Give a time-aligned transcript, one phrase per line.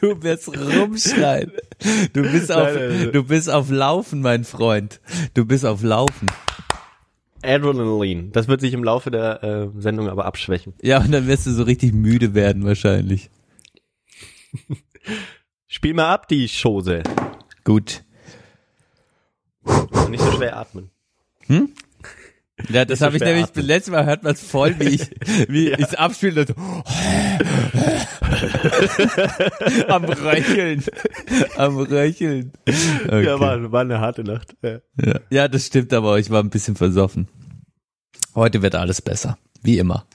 [0.00, 1.52] Du wirst rumschreien.
[2.14, 2.68] Du bist auf,
[3.12, 5.00] du bist auf Laufen, mein Freund.
[5.34, 6.28] Du bist auf Laufen.
[7.42, 8.30] Adrenaline.
[8.30, 10.74] Das wird sich im Laufe der äh, Sendung aber abschwächen.
[10.82, 13.30] Ja, und dann wirst du so richtig müde werden wahrscheinlich.
[15.66, 17.02] Spiel mal ab, die Chose.
[17.64, 18.02] Gut.
[20.08, 20.90] Nicht so schwer atmen.
[22.68, 23.64] Ja, das habe ich nämlich, atmen.
[23.64, 25.10] letztes Mal hört man es voll, wie ich,
[25.48, 26.46] wie ich abspiele.
[26.46, 26.54] So.
[29.88, 30.84] Am Röcheln.
[31.56, 32.52] Am Röcheln.
[32.66, 33.24] Okay.
[33.24, 34.54] Ja, war, war eine harte Nacht.
[34.62, 34.80] Ja.
[35.04, 35.20] Ja.
[35.30, 37.28] ja, das stimmt, aber ich war ein bisschen versoffen.
[38.34, 39.38] Heute wird alles besser.
[39.62, 40.06] Wie immer.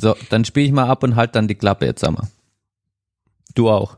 [0.00, 2.28] So, dann spiele ich mal ab und halt dann die Klappe jetzt einmal.
[3.54, 3.96] Du auch.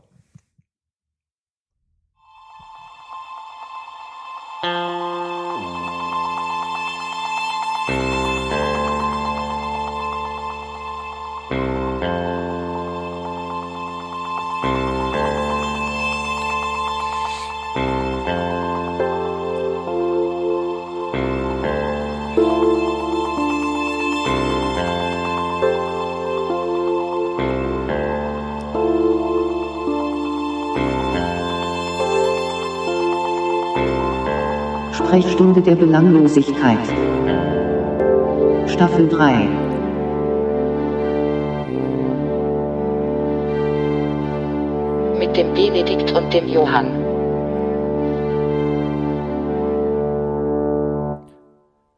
[35.09, 36.77] Sprechstunde der Belanglosigkeit.
[38.67, 39.49] Staffel 3.
[45.17, 47.08] mit dem Benedikt und dem Johann.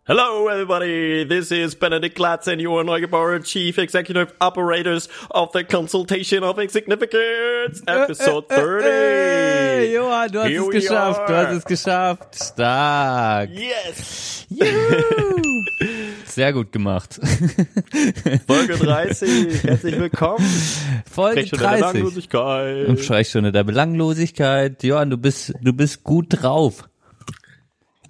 [0.08, 1.26] Hello, everybody.
[1.26, 7.84] This is Benedict Glatz and Johan Neugebauer, Chief Executive Operators of the Consultation of Insignificance,
[7.88, 8.84] Episode 30.
[8.84, 11.30] Hey, Johann, du hast Here es geschafft.
[11.30, 11.48] Du are.
[11.48, 12.36] hast es geschafft.
[12.36, 13.52] Stark.
[13.52, 14.48] Yes!
[14.50, 15.62] Juhu.
[16.26, 17.20] Sehr gut gemacht.
[18.48, 19.64] Folge 30.
[19.64, 20.44] Herzlich willkommen.
[21.06, 21.92] Folge Sprechstunde der 30.
[21.92, 23.00] Belanglosigkeit.
[23.00, 24.84] Sprechstunde der Belanglosigkeit.
[24.84, 26.90] Johann, du bist, du bist gut drauf.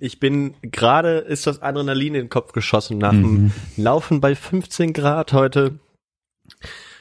[0.04, 4.94] Ich bin gerade, ist das Adrenalin in den Kopf geschossen nach dem Laufen bei 15
[4.94, 5.78] Grad heute.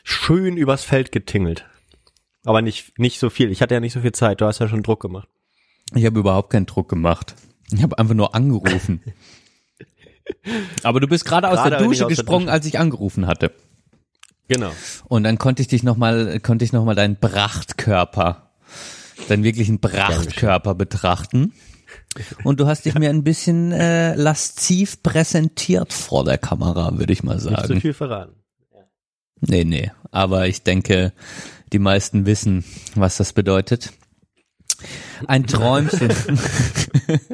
[0.04, 1.64] Schön übers Feld getingelt.
[2.44, 3.50] Aber nicht, nicht so viel.
[3.50, 4.42] Ich hatte ja nicht so viel Zeit.
[4.42, 5.28] Du hast ja schon Druck gemacht.
[5.94, 7.36] Ich habe überhaupt keinen Druck gemacht.
[7.72, 9.00] Ich habe einfach nur angerufen.
[10.82, 12.52] Aber du bist gerade aus der Dusche aus der gesprungen, Dusche.
[12.52, 13.50] als ich angerufen hatte.
[14.46, 14.72] Genau.
[15.08, 18.50] Und dann konnte ich dich noch mal, konnte ich noch mal deinen Prachtkörper,
[19.28, 21.54] deinen wirklichen Prachtkörper betrachten.
[22.44, 27.22] Und du hast dich mir ein bisschen äh, lasziv präsentiert vor der Kamera, würde ich
[27.22, 27.80] mal Nicht so sagen.
[27.80, 28.34] viel verraten.
[29.40, 29.90] Nee, nee.
[30.10, 31.12] Aber ich denke,
[31.72, 32.64] die meisten wissen,
[32.94, 33.92] was das bedeutet.
[35.26, 36.10] Ein Träumchen.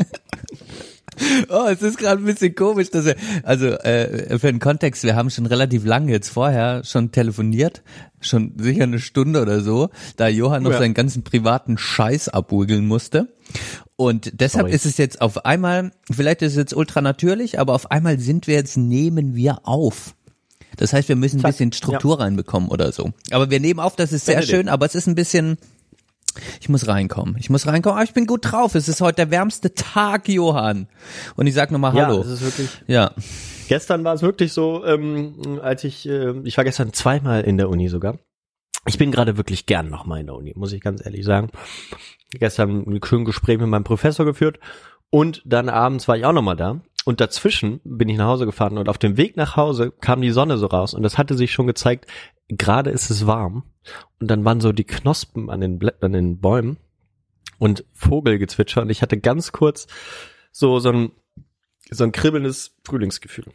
[1.48, 5.16] Oh, es ist gerade ein bisschen komisch, dass er, also äh, für den Kontext, wir
[5.16, 7.82] haben schon relativ lange jetzt vorher schon telefoniert,
[8.20, 10.78] schon sicher eine Stunde oder so, da Johann noch Ja.
[10.78, 13.28] seinen ganzen privaten Scheiß abwiegeln musste.
[13.96, 14.74] Und deshalb Sorry.
[14.74, 18.46] ist es jetzt auf einmal, vielleicht ist es jetzt ultra natürlich, aber auf einmal sind
[18.46, 20.14] wir jetzt, nehmen wir auf.
[20.76, 23.12] Das heißt, wir müssen ein bisschen Struktur reinbekommen oder so.
[23.30, 24.54] Aber wir nehmen auf, das ist sehr Benedikt.
[24.54, 25.56] schön, aber es ist ein bisschen,
[26.60, 27.36] ich muss reinkommen.
[27.38, 28.74] Ich muss reinkommen, aber ich bin gut drauf.
[28.74, 30.88] Es ist heute der wärmste Tag, Johann.
[31.36, 32.20] Und ich sag nochmal Ja, Hallo.
[32.20, 32.68] es ist wirklich.
[32.86, 33.12] Ja.
[33.68, 37.68] Gestern war es wirklich so, ähm, als ich, äh, ich war gestern zweimal in der
[37.68, 38.18] Uni sogar.
[38.86, 41.50] Ich bin gerade wirklich gern nochmal in der Uni, muss ich ganz ehrlich sagen.
[42.30, 44.60] Gestern ein schönes Gespräch mit meinem Professor geführt
[45.10, 46.80] und dann abends war ich auch nochmal da.
[47.04, 50.32] Und dazwischen bin ich nach Hause gefahren und auf dem Weg nach Hause kam die
[50.32, 52.06] Sonne so raus und das hatte sich schon gezeigt,
[52.48, 53.64] gerade ist es warm
[54.20, 56.78] und dann waren so die Knospen an den Blättern, an den Bäumen
[57.58, 59.86] und Vogelgezwitscher und ich hatte ganz kurz
[60.52, 61.12] so, so ein,
[61.90, 63.46] so ein kribbelndes Frühlingsgefühl.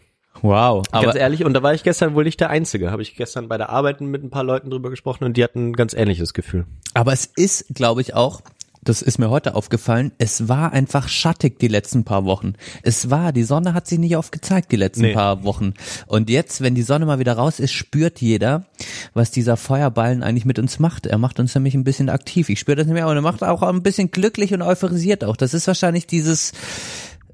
[0.41, 0.84] Wow.
[0.91, 2.90] Ganz ehrlich, und da war ich gestern wohl nicht der Einzige.
[2.91, 5.69] Habe ich gestern bei der Arbeit mit ein paar Leuten drüber gesprochen und die hatten
[5.69, 6.66] ein ganz ähnliches Gefühl.
[6.94, 8.41] aber es ist, glaube ich, auch,
[8.84, 12.53] das ist mir heute aufgefallen, es war einfach schattig die letzten paar Wochen.
[12.81, 15.14] Es war, die Sonne hat sich nicht oft gezeigt die letzten Nee.
[15.14, 15.74] paar Wochen.
[16.08, 18.66] Und jetzt, wenn die Sonne mal wieder raus ist, spürt jeder,
[19.14, 21.06] was dieser Feuerballen eigentlich mit uns macht.
[21.06, 22.50] Er macht uns nämlich ein bisschen aktiv.
[22.50, 25.38] Ich spüre das nicht mehr, aber er macht auch ein bisschen glücklich und euphorisiert auch.
[25.38, 26.52] Das ist wahrscheinlich dieses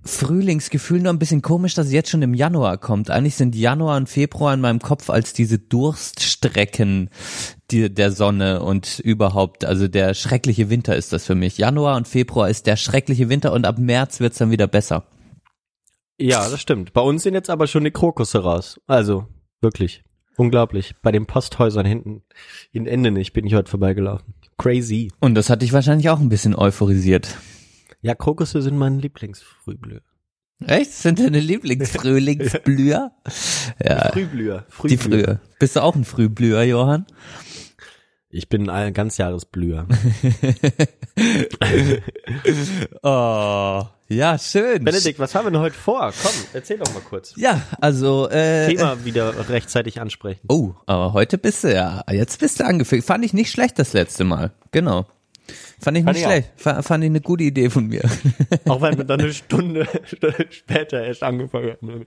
[0.08, 3.10] Frühlingsgefühl nur ein bisschen komisch, dass es jetzt schon im Januar kommt.
[3.10, 7.10] Eigentlich sind Januar und Februar in meinem Kopf als diese Durststrecken
[7.72, 11.58] die, der Sonne und überhaupt, also der schreckliche Winter ist das für mich.
[11.58, 15.06] Januar und Februar ist der schreckliche Winter und ab März wird's dann wieder besser.
[16.20, 16.94] Ja, das stimmt.
[16.94, 18.80] Bei uns sind jetzt aber schon die Krokusse raus.
[18.88, 19.28] Also,
[19.62, 20.04] wirklich.
[20.36, 20.96] Unglaublich.
[21.02, 22.24] Bei den Posthäusern hinten
[22.72, 24.34] in Endenich bin ich heute vorbeigelaufen.
[24.58, 25.12] Crazy.
[25.20, 27.38] Und das hat dich wahrscheinlich auch ein bisschen euphorisiert.
[28.02, 30.02] Ja, Krokusse sind mein Lieblingsfrühblüher.
[30.66, 30.92] Echt?
[30.92, 33.12] Sind deine Lieblingsfrühlingsblüher?
[33.84, 34.66] Ja, Frühblüher.
[34.86, 35.40] die Frühe.
[35.60, 37.06] Bist du auch ein Frühblüher, Johann?
[38.30, 39.88] Ich bin ein Ganzjahresblüher.
[43.02, 44.84] Oh, ja, schön.
[44.84, 46.14] Benedikt, was haben wir denn heute vor?
[46.22, 47.34] Komm, erzähl doch mal kurz.
[47.36, 50.42] Ja, also äh, Thema wieder rechtzeitig ansprechen.
[50.48, 53.02] Oh, aber heute bist du ja, jetzt bist du angefangen.
[53.02, 54.52] Fand ich nicht schlecht das letzte Mal.
[54.72, 55.06] Genau.
[55.80, 56.32] Fand ich Fand nicht ich auch.
[56.32, 56.52] schlecht.
[56.58, 58.02] Fa- Fand ich eine gute Idee von mir.
[58.66, 59.88] Auch wenn wir dann eine Stunde
[60.50, 62.06] später erst angefangen haben.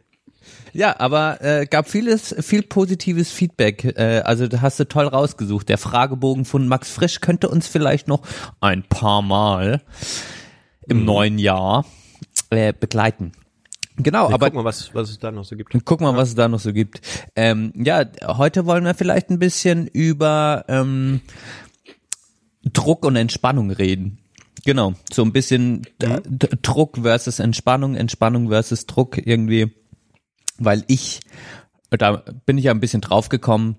[0.73, 3.85] Ja, aber äh, gab vieles, viel positives Feedback.
[3.85, 5.69] Äh, also hast du toll rausgesucht.
[5.69, 8.23] Der Fragebogen von Max Frisch könnte uns vielleicht noch
[8.61, 9.83] ein paar Mal
[10.87, 11.85] im neuen Jahr
[12.51, 13.33] äh, begleiten.
[13.97, 15.75] Genau, Aber aber guck mal, was, was es da noch so gibt.
[15.85, 17.03] Guck mal, was es da noch so gibt.
[17.37, 21.21] Ähm, ja, heute wollen wir vielleicht ein bisschen über ähm,
[22.65, 24.19] Druck und Entspannung reden.
[24.65, 29.73] Genau, so ein bisschen d- Druck versus Entspannung, Entspannung versus Druck irgendwie,
[30.59, 31.21] weil ich,
[31.91, 33.77] da bin ich ja ein bisschen drauf gekommen,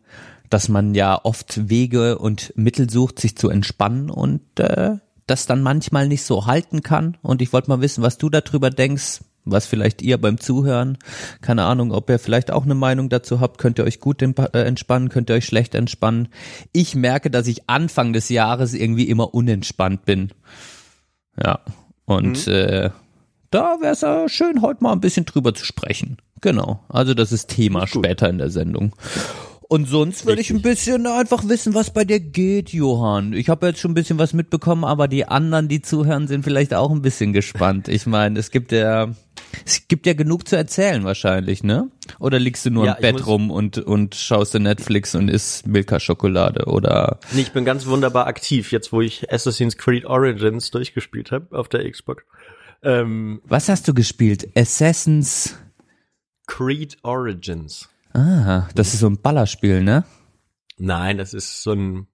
[0.49, 5.61] dass man ja oft Wege und Mittel sucht, sich zu entspannen und äh, das dann
[5.61, 7.17] manchmal nicht so halten kann.
[7.21, 10.97] Und ich wollte mal wissen, was du darüber denkst, was vielleicht ihr beim Zuhören,
[11.41, 14.63] keine Ahnung, ob ihr vielleicht auch eine Meinung dazu habt, könnt ihr euch gut äh,
[14.63, 16.29] entspannen, könnt ihr euch schlecht entspannen.
[16.71, 20.31] Ich merke, dass ich Anfang des Jahres irgendwie immer unentspannt bin.
[21.41, 21.59] Ja,
[22.05, 22.91] und äh,
[23.49, 26.17] da wäre es ja schön, heute mal ein bisschen drüber zu sprechen.
[26.41, 28.95] Genau, also das ist Thema später in der Sendung.
[29.71, 33.31] Und sonst würde ich ein bisschen einfach wissen, was bei dir geht, Johann.
[33.31, 36.73] Ich habe jetzt schon ein bisschen was mitbekommen, aber die anderen, die zuhören, sind vielleicht
[36.73, 37.87] auch ein bisschen gespannt.
[37.87, 39.11] Ich meine, es gibt ja,
[39.65, 41.89] es gibt ja genug zu erzählen wahrscheinlich, ne?
[42.19, 45.67] Oder liegst du nur Ja, im Bett rum und und schaust du Netflix und isst
[45.67, 47.19] Milka-Schokolade oder?
[47.33, 51.69] Nee, ich bin ganz wunderbar aktiv, jetzt wo ich Assassin's Creed Origins durchgespielt habe auf
[51.69, 52.23] der Xbox.
[52.83, 54.49] Ähm, Was hast du gespielt?
[54.57, 55.55] Assassins.
[56.47, 57.89] Creed Origins.
[58.13, 60.03] Ah, das ist so ein Ballerspiel, ne?
[60.77, 62.07] Nein, das ist so ein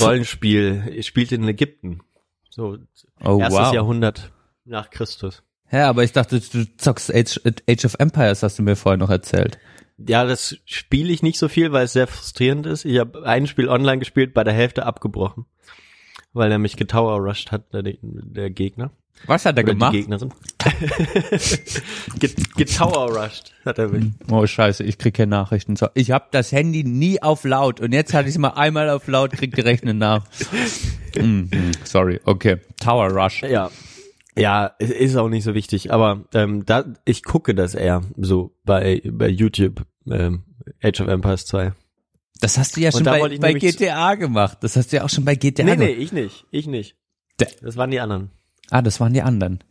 [0.00, 0.92] Rollenspiel.
[0.98, 2.00] Es spielt in Ägypten.
[2.50, 2.78] So
[3.22, 3.74] Oh erstes wow.
[3.74, 4.32] Jahrhundert
[4.64, 5.42] nach Christus.
[5.74, 9.10] Ja, aber ich dachte, du zockst Age, Age of Empires, hast du mir vorher noch
[9.10, 9.58] erzählt.
[9.98, 12.84] Ja, das spiele ich nicht so viel, weil es sehr frustrierend ist.
[12.84, 15.46] Ich habe ein Spiel online gespielt, bei der Hälfte abgebrochen,
[16.32, 18.90] weil er mich getower rushed hat, der, der Gegner.
[19.26, 19.92] Was hat er Oder gemacht?
[19.94, 20.32] die Gegnerin.
[22.18, 24.06] Get- Getower rushed hat er mich.
[24.30, 25.76] Oh scheiße, ich krieg keine Nachrichten.
[25.94, 29.06] Ich habe das Handy nie auf laut und jetzt hatte ich es mal einmal auf
[29.06, 30.24] laut, krieg direkt eine nach.
[31.16, 31.48] Mhm,
[31.84, 32.56] sorry, okay.
[32.80, 33.42] Tower Rush.
[33.42, 33.70] Ja.
[34.36, 38.54] Ja, es ist auch nicht so wichtig, aber ähm, da ich gucke das eher so
[38.64, 40.44] bei bei YouTube ähm,
[40.82, 41.72] Age of Empires 2.
[42.40, 44.58] Das hast du ja schon bei, bei GTA gemacht.
[44.62, 46.02] Das hast du ja auch schon bei GTA Nee, nee, gemacht.
[46.02, 46.96] ich nicht, ich nicht.
[47.62, 48.30] Das waren die anderen.
[48.70, 49.62] Ah, das waren die anderen.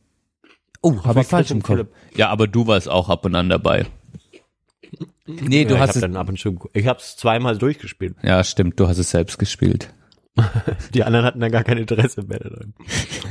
[0.82, 1.76] Oh, habe ich falsch im Kopf.
[1.76, 1.94] Philipp.
[2.16, 3.86] Ja, aber du warst auch ab und an dabei.
[5.26, 6.02] Nee, du ja, hast ich es.
[6.04, 8.16] hab dann ab und zu, ich hab's zweimal durchgespielt.
[8.24, 9.94] Ja, stimmt, du hast es selbst gespielt.
[10.94, 12.74] Die anderen hatten dann gar kein Interesse mehr daran.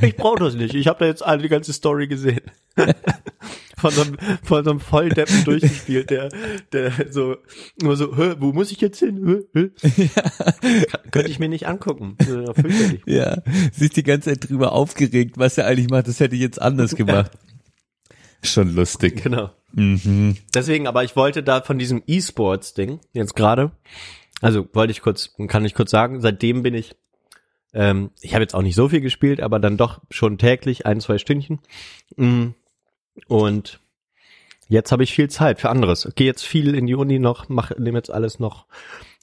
[0.01, 0.75] Ich brauche das nicht.
[0.75, 2.43] Ich habe da jetzt alle die ganze Story gesehen.
[3.77, 6.29] von, so einem, von so einem Volldeppen durchgespielt, der,
[6.73, 7.37] der so
[7.83, 9.45] nur so, Hä, wo muss ich jetzt hin?
[9.53, 10.09] Hä, hä?
[10.91, 12.17] Kann- Könnte ich mir nicht angucken.
[12.27, 12.53] Ja.
[13.07, 16.07] Ja, sich die ganze Zeit drüber aufgeregt, was er eigentlich macht.
[16.07, 17.33] Das hätte ich jetzt anders gemacht.
[18.45, 19.23] Schon lustig.
[19.25, 19.51] Genau.
[19.73, 20.37] Mhm.
[20.55, 23.73] Deswegen, aber ich wollte da von diesem E-Sports-Ding jetzt gerade,
[24.43, 26.95] also wollte ich kurz, kann ich kurz sagen, seitdem bin ich,
[27.73, 31.01] ähm, ich habe jetzt auch nicht so viel gespielt, aber dann doch schon täglich ein,
[31.01, 31.61] zwei Stündchen.
[32.17, 32.49] Mm.
[33.27, 33.81] Und
[34.69, 36.09] jetzt habe ich viel Zeit für anderes.
[36.15, 38.67] Gehe jetzt viel in die Uni noch, mache nehme jetzt alles noch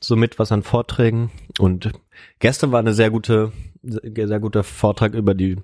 [0.02, 1.32] so mit, was an Vorträgen.
[1.60, 1.92] Und
[2.40, 3.52] gestern war eine sehr gute,
[3.84, 5.58] sehr guter Vortrag über die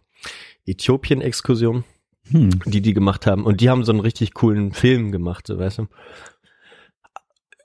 [0.67, 1.83] Äthiopien-Exkursion
[2.31, 2.59] Hm.
[2.65, 3.45] die die gemacht haben.
[3.45, 5.87] Und die haben so einen richtig coolen Film gemacht, so weißt du.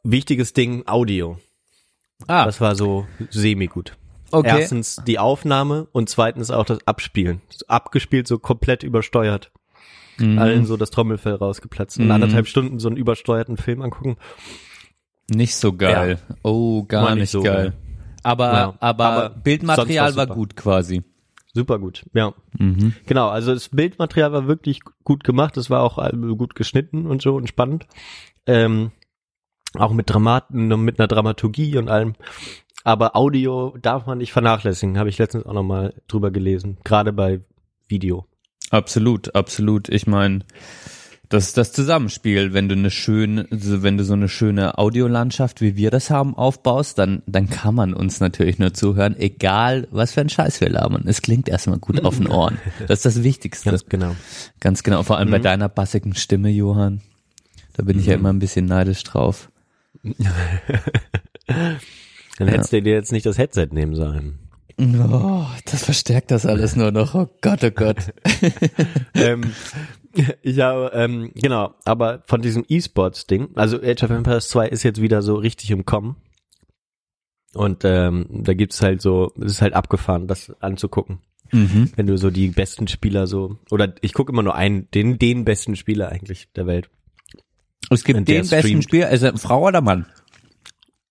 [0.03, 1.39] Wichtiges Ding, Audio.
[2.27, 3.97] Ah, Das war so semi-gut.
[4.31, 4.61] okay.
[4.61, 7.41] Erstens die Aufnahme und zweitens auch das Abspielen.
[7.69, 9.51] Abgespielt, so komplett übersteuert.
[10.19, 10.39] Mhm.
[10.39, 11.99] Allen so das Trommelfell rausgeplatzt.
[11.99, 12.11] Und Mhm.
[12.13, 14.17] anderthalb Stunden so einen übersteuerten Film angucken.
[15.31, 16.19] Nicht so geil.
[16.43, 17.71] Oh, gar War nicht, nicht so geil.
[17.71, 17.73] geil.
[18.23, 20.35] Aber, Ja, aber, aber Bildmaterial war super.
[20.35, 21.03] gut quasi.
[21.55, 22.33] Super gut, ja.
[22.59, 22.95] Mhm.
[23.07, 25.57] Genau, also das Bildmaterial war wirklich gut gemacht.
[25.57, 25.99] Es war auch
[26.37, 27.87] gut geschnitten und so und spannend.
[28.47, 28.91] Ähm,
[29.75, 32.15] auch mit Dramaten, mit einer Dramaturgie und allem.
[32.83, 36.79] Aber Audio darf man nicht vernachlässigen, habe ich letztens auch nochmal drüber gelesen.
[36.85, 37.41] Gerade bei
[37.89, 38.27] Video.
[38.71, 39.89] Absolut, absolut.
[39.89, 40.41] Ich meine,
[41.29, 42.53] das ist das Zusammenspiel.
[42.53, 46.99] Wenn du eine schöne, wenn du so eine schöne Audiolandschaft, wie wir das haben, aufbaust,
[46.99, 51.05] dann, dann kann man uns natürlich nur zuhören, egal was für ein Scheiß wir labern.
[51.07, 52.59] Es klingt erstmal gut auf den Ohren.
[52.89, 53.71] Das ist das Wichtigste.
[53.71, 54.17] Ganz genau.
[54.59, 55.03] Ganz genau.
[55.03, 57.01] Vor allem bei deiner bassigen Stimme, Johann.
[57.75, 59.50] Da bin ich ja immer ein bisschen neidisch drauf.
[62.39, 64.39] Dann hättest du dir jetzt nicht das Headset nehmen sollen.
[64.79, 67.15] Oh, das verstärkt das alles nur noch.
[67.15, 68.15] Oh Gott, oh Gott.
[69.15, 69.53] ähm,
[70.47, 75.21] habe, ähm, genau, aber von diesem E-Sports-Ding, also Age of Empires 2 ist jetzt wieder
[75.21, 76.17] so richtig im Kommen.
[77.53, 81.19] Und ähm, da gibt's halt so, es ist halt abgefahren, das anzugucken.
[81.53, 81.91] Mhm.
[81.97, 85.45] Wenn du so die besten Spieler so, oder ich gucke immer nur einen, den, den
[85.45, 86.89] besten Spieler eigentlich der Welt.
[87.91, 88.85] Es gibt den besten streamt.
[88.85, 90.07] Spieler, also Frau oder Mann?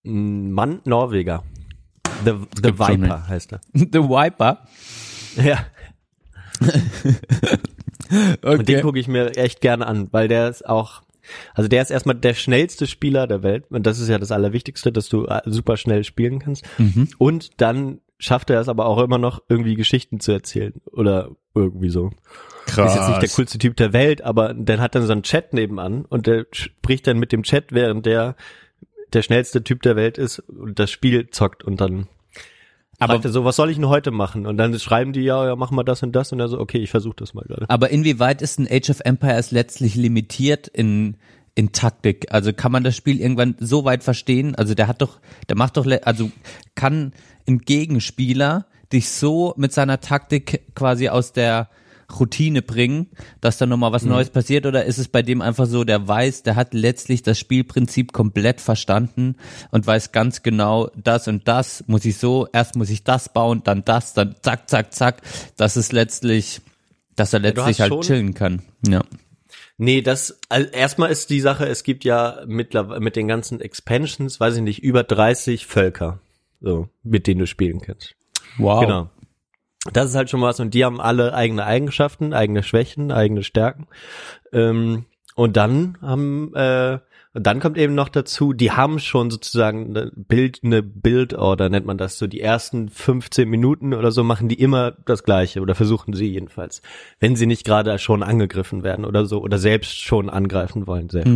[0.04, 1.44] Mann, Norweger.
[2.26, 2.32] The,
[2.64, 3.62] the Viper heißt er.
[3.74, 4.66] The Wiper.
[5.36, 5.66] Ja.
[8.42, 8.82] Und den Okay.
[8.82, 11.04] gucke ich mir echt gerne an, weil der ist auch,
[11.54, 13.66] also der ist erstmal der schnellste Spieler der Welt.
[13.70, 16.66] Und das ist ja das Allerwichtigste, dass du äh, super schnell spielen kannst.
[16.78, 17.10] Mhm.
[17.18, 20.74] Und dann schafft er es aber auch immer noch, irgendwie Geschichten zu erzählen.
[20.92, 22.12] Oder irgendwie so.
[22.66, 22.94] Krass.
[22.94, 25.54] Ist jetzt nicht der coolste Typ der Welt, aber der hat dann so einen Chat
[25.54, 28.36] nebenan und der spricht dann mit dem Chat, während der
[29.14, 32.08] der schnellste Typ der Welt ist und das Spiel zockt und dann
[33.00, 34.46] Aber- aber so, was soll ich denn heute machen?
[34.46, 36.78] Und dann schreiben die, ja, ja, mach mal das und das und er so, okay,
[36.78, 37.68] ich versuche das mal gerade.
[37.70, 41.16] Aber inwieweit ist ein Age of Empires letztlich limitiert in
[41.60, 42.28] in Taktik?
[42.32, 44.56] Also kann man das Spiel irgendwann so weit verstehen?
[44.56, 46.32] Also der hat doch, der macht doch, also
[46.74, 47.12] kann
[47.48, 51.70] ein Gegenspieler dich so mit seiner Taktik quasi aus der
[52.18, 53.08] Routine bringen,
[53.42, 56.44] dass da nochmal was Neues passiert oder ist es bei dem einfach so, der weiß,
[56.44, 59.36] der hat letztlich das Spielprinzip komplett verstanden
[59.70, 63.62] und weiß ganz genau, das und das muss ich so, erst muss ich das bauen,
[63.66, 65.22] dann das, dann zack, zack, zack.
[65.58, 66.62] Das ist letztlich,
[67.16, 68.62] dass er letztlich halt chillen kann.
[68.88, 69.02] Ja.
[69.82, 74.38] Nee, das, also erstmal ist die Sache, es gibt ja mittlerweile mit den ganzen Expansions,
[74.38, 76.20] weiß ich nicht, über 30 Völker,
[76.60, 78.14] so, mit denen du spielen kannst.
[78.58, 78.82] Wow.
[78.82, 79.10] Genau.
[79.94, 83.88] Das ist halt schon was und die haben alle eigene Eigenschaften, eigene Schwächen, eigene Stärken.
[84.52, 85.06] Ähm,
[85.36, 87.00] und dann haben, äh,
[87.40, 91.98] dann kommt eben noch dazu, die haben schon sozusagen eine Bild, eine Build-Order nennt man
[91.98, 96.14] das, so die ersten 15 Minuten oder so machen die immer das Gleiche oder versuchen
[96.14, 96.82] sie jedenfalls,
[97.20, 101.30] wenn sie nicht gerade schon angegriffen werden oder so oder selbst schon angreifen wollen selbst.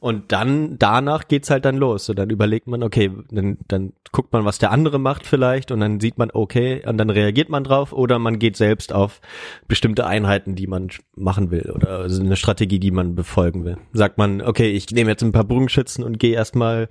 [0.00, 2.06] Und dann, danach geht's halt dann los.
[2.06, 5.80] So, dann überlegt man, okay, dann, dann guckt man, was der andere macht vielleicht und
[5.80, 9.20] dann sieht man, okay, und dann reagiert man drauf oder man geht selbst auf
[9.68, 13.76] bestimmte Einheiten, die man machen will oder also eine Strategie, die man befolgen will.
[13.92, 16.88] Sagt man, okay, ich nehme jetzt ein paar Bogenschützen und gehe erstmal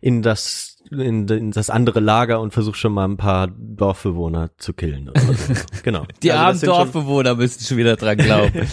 [0.00, 4.72] in das in, in das andere Lager und versuche schon mal ein paar Dorfbewohner zu
[4.72, 5.08] killen.
[5.08, 5.52] Oder so.
[5.82, 6.06] genau.
[6.22, 8.52] Die Also armen sind schon- Dorfbewohner müssen schon wieder dran glauben.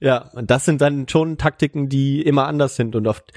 [0.00, 3.32] Ja, und das sind dann schon Taktiken, die immer anders sind und oft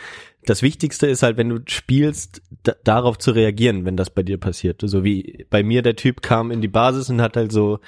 [0.45, 4.37] das Wichtigste ist halt, wenn du spielst, da, darauf zu reagieren, wenn das bei dir
[4.37, 4.81] passiert.
[4.83, 7.79] So wie bei mir der Typ kam in die Basis und hat halt so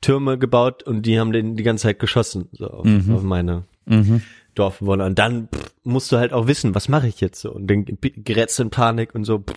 [0.00, 3.64] Türme gebaut und die haben den die ganze Zeit geschossen so auf, auf meine
[4.54, 5.06] Dorfbewohner.
[5.06, 7.52] Und dann pff, musst du halt auch wissen, was mache ich jetzt so?
[7.52, 9.36] Und dann gerätst du in Panik und so.
[9.36, 9.52] Und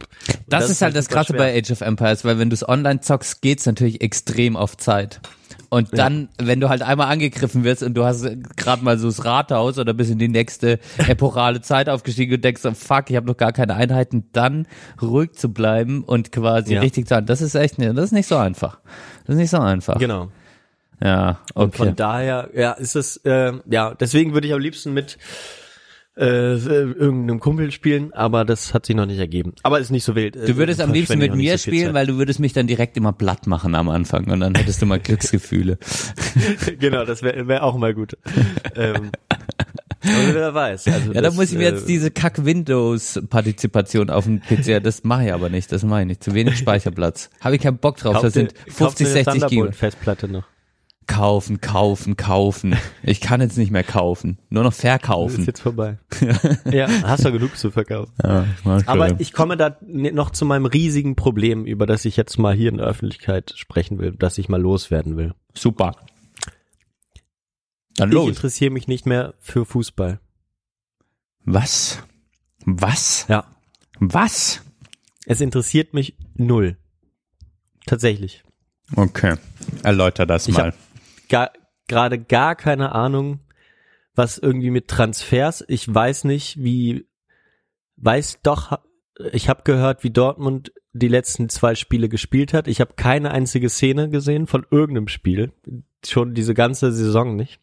[0.48, 3.02] Das, ist halt das super Krasse bei Age of Empires, weil wenn du es online
[3.02, 5.20] zockst, geht's natürlich extrem auf Zeit.
[5.70, 9.26] Und dann, wenn du halt einmal angegriffen wirst und du hast gerade mal so das
[9.26, 13.26] Rathaus oder bist in die nächste epochale Zeit aufgestiegen und denkst, so, fuck, ich habe
[13.26, 14.68] noch gar keine Einheiten, dann
[15.02, 16.82] ruhig zu bleiben und quasi Ja.
[16.82, 17.26] richtig zu handeln.
[17.28, 18.82] Das ist echt, ne, das ist nicht so einfach.
[19.26, 19.98] Das ist nicht so einfach.
[19.98, 20.30] Genau.
[21.04, 21.78] Ja, Und okay.
[21.78, 25.18] von daher, ja, ist es, äh, ja, deswegen würde ich am liebsten mit
[26.16, 29.54] äh, irgendeinem Kumpel spielen, aber das hat sich noch nicht ergeben.
[29.64, 30.36] Aber ist nicht so wild.
[30.36, 33.48] Du würdest am liebsten mit mir spielen, weil du würdest mich dann direkt immer platt
[33.48, 35.78] machen am Anfang und dann hättest du mal Glücksgefühle.
[36.80, 38.16] genau, das wäre wär auch mal gut.
[38.76, 39.12] ähm,
[40.06, 40.88] aber wer weiß.
[40.88, 45.26] Also Ja, da muss ich mir jetzt äh, diese Kack-Windows-Partizipation auf dem PC, das mache
[45.26, 46.24] ich aber nicht, das mache ich nicht.
[46.24, 47.30] Zu wenig Speicherplatz.
[47.42, 49.50] Habe ich keinen Bock drauf, das sind dir- kauf 50, dir eine 60 Gigabyte.
[49.50, 50.44] Thunderbolt-Festplatte noch.
[51.08, 52.76] Kaufen, kaufen, kaufen.
[53.02, 55.44] Ich kann jetzt nicht mehr kaufen, nur noch Ist verkaufen.
[55.46, 55.98] jetzt vorbei.
[56.72, 58.14] ja, hast du genug zu verkaufen.
[58.24, 58.46] Ja,
[58.86, 62.70] Aber ich komme da noch zu meinem riesigen Problem, über das ich jetzt mal hier
[62.70, 65.34] in der Öffentlichkeit sprechen will, das ich mal loswerden will.
[65.54, 65.96] Super.
[67.98, 68.30] Dann Ich los.
[68.30, 70.20] interessiere mich nicht mehr für Fußball.
[71.46, 72.00] Was?
[72.66, 73.26] Was?
[73.28, 73.46] Ja.
[74.00, 74.62] Was?
[75.26, 76.78] Es interessiert mich null.
[77.86, 78.44] Tatsächlich.
[78.96, 79.36] Okay.
[79.84, 80.68] Erläuter das Ich mal.
[80.68, 80.76] hab
[81.30, 81.52] gar,
[81.88, 83.40] gerade gar keine Ahnung,
[84.16, 85.64] was irgendwie mit Transfers.
[85.68, 87.08] Ich weiß nicht, wie,
[87.98, 88.80] weiß doch,
[89.32, 92.68] ich habe gehört, wie Dortmund die letzten zwei Spiele gespielt hat.
[92.68, 95.52] Ich habe keine einzige Szene gesehen von irgendeinem Spiel.
[96.06, 97.60] Schon diese ganze Saison nicht.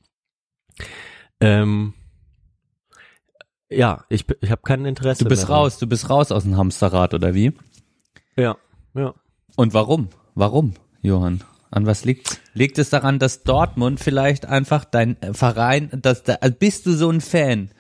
[1.41, 1.95] Ähm,
[3.69, 5.25] ja, ich, ich habe kein Interesse.
[5.25, 5.57] Du bist daran.
[5.57, 7.53] raus, du bist raus aus dem Hamsterrad, oder wie?
[8.37, 8.57] Ja,
[8.95, 9.15] ja.
[9.57, 10.09] Und warum?
[10.35, 11.45] Warum, Johann?
[11.71, 12.41] An was liegt's?
[12.53, 16.93] Liegt es daran, dass Dortmund vielleicht einfach dein äh, Verein, dass da, also bist du
[16.93, 17.71] so ein Fan,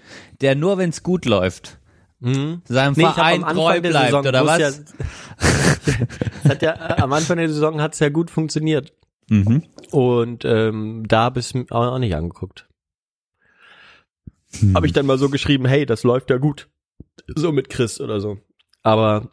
[0.41, 1.79] der nur wenn's gut läuft,
[2.21, 2.61] Mhm.
[2.67, 4.59] seinem Nee, Verein treu bleibt, Saison, oder es was?
[4.59, 4.69] Ja,
[6.45, 8.93] es hat ja, am Anfang der Saison hat es ja gut funktioniert.
[9.31, 9.65] Mhm.
[9.91, 12.69] Und ähm, da habe ich es auch nicht angeguckt.
[14.59, 14.75] Hm.
[14.75, 16.69] Habe ich dann mal so geschrieben, hey, das läuft ja gut.
[17.35, 18.39] So mit Chris oder so.
[18.83, 19.31] Aber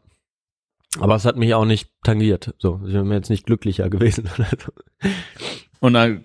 [1.00, 2.54] aber es hat mich auch nicht tangiert.
[2.60, 4.30] So, ich bin jetzt nicht glücklicher gewesen.
[5.80, 6.22] Und dann,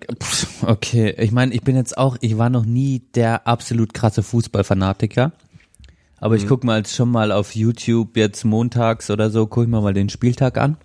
[0.65, 5.31] okay, ich meine, ich bin jetzt auch, ich war noch nie der absolut krasse Fußballfanatiker.
[6.17, 6.41] Aber Mhm.
[6.41, 9.81] ich gucke mal jetzt schon mal auf YouTube jetzt montags oder so, gucke ich mir
[9.81, 10.77] mal den Spieltag an.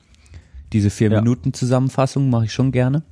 [0.75, 1.09] Diese vier.
[1.09, 3.05] Minuten Zusammenfassung mache ich schon gerne.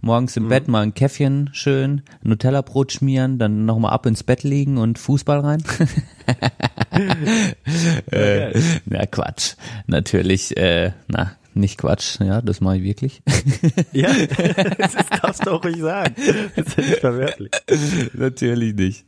[0.00, 0.42] Morgens Mhm.
[0.44, 4.98] im Bett mal ein Käffchen schön, Nutella-Brot schmieren, dann nochmal ab ins Bett liegen und
[4.98, 5.62] Fußball rein.
[8.10, 9.54] äh, na Quatsch.
[9.86, 13.22] Natürlich, äh, na, nicht Quatsch, ja, das mache ich wirklich.
[13.92, 14.10] Ja,
[14.78, 16.14] das darfst du auch ruhig sagen.
[16.54, 17.50] Das ist ja nicht verwerflich.
[18.12, 19.04] Natürlich nicht.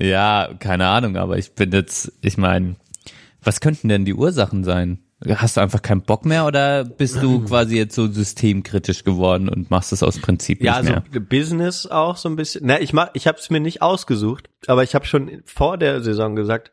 [0.00, 2.74] Ja, keine Ahnung, aber ich bin jetzt, ich meine,
[3.42, 4.98] was könnten denn die Ursachen sein?
[5.28, 9.70] Hast du einfach keinen Bock mehr oder bist du quasi jetzt so systemkritisch geworden und
[9.70, 11.20] machst es aus Prinzip Ja, nicht mehr?
[11.20, 12.66] Business auch so ein bisschen.
[12.66, 16.02] Na, ich mach, ich habe es mir nicht ausgesucht, aber ich habe schon vor der
[16.02, 16.72] Saison gesagt,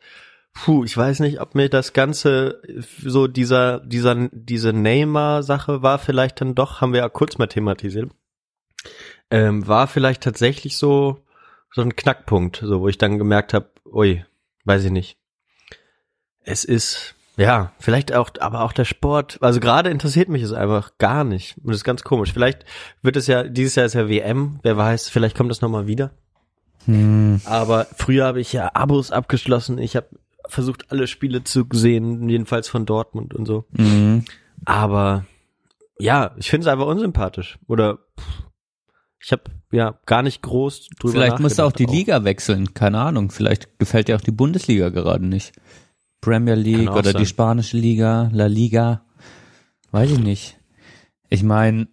[0.54, 2.62] puh, ich weiß nicht, ob mir das ganze
[3.04, 8.12] so dieser dieser diese Neymar-Sache war vielleicht dann doch, haben wir ja kurz mal thematisiert,
[9.30, 11.24] ähm, war vielleicht tatsächlich so
[11.72, 14.26] so ein Knackpunkt, so wo ich dann gemerkt habe, ui,
[14.66, 15.18] weiß ich nicht.
[16.44, 19.38] Es ist ja, vielleicht auch, aber auch der Sport.
[19.40, 21.58] Also gerade interessiert mich es einfach gar nicht.
[21.60, 22.34] Und das ist ganz komisch.
[22.34, 22.66] Vielleicht
[23.02, 26.12] wird es ja, dieses Jahr ist ja WM, wer weiß, vielleicht kommt das nochmal wieder.
[26.84, 27.40] Hm.
[27.46, 29.78] Aber früher habe ich ja Abos abgeschlossen.
[29.78, 30.10] Ich habe
[30.50, 33.64] versucht, alle Spiele zu sehen, jedenfalls von Dortmund und so.
[33.72, 34.26] Mhm.
[34.66, 35.26] Aber
[35.98, 37.58] ja, ich finde es einfach unsympathisch.
[37.68, 38.44] Oder pff,
[39.22, 41.86] ich habe ja gar nicht groß drüber Vielleicht musst du auch die.
[41.86, 43.32] Liga wechseln, keine Ahnung.
[43.32, 45.54] Vielleicht gefällt dir auch die Bundesliga gerade nicht.
[46.22, 47.22] Premier League oder sein.
[47.22, 49.06] die spanische Liga, La Liga,
[49.92, 50.60] weiß ich nicht.
[51.30, 51.88] Ich meine,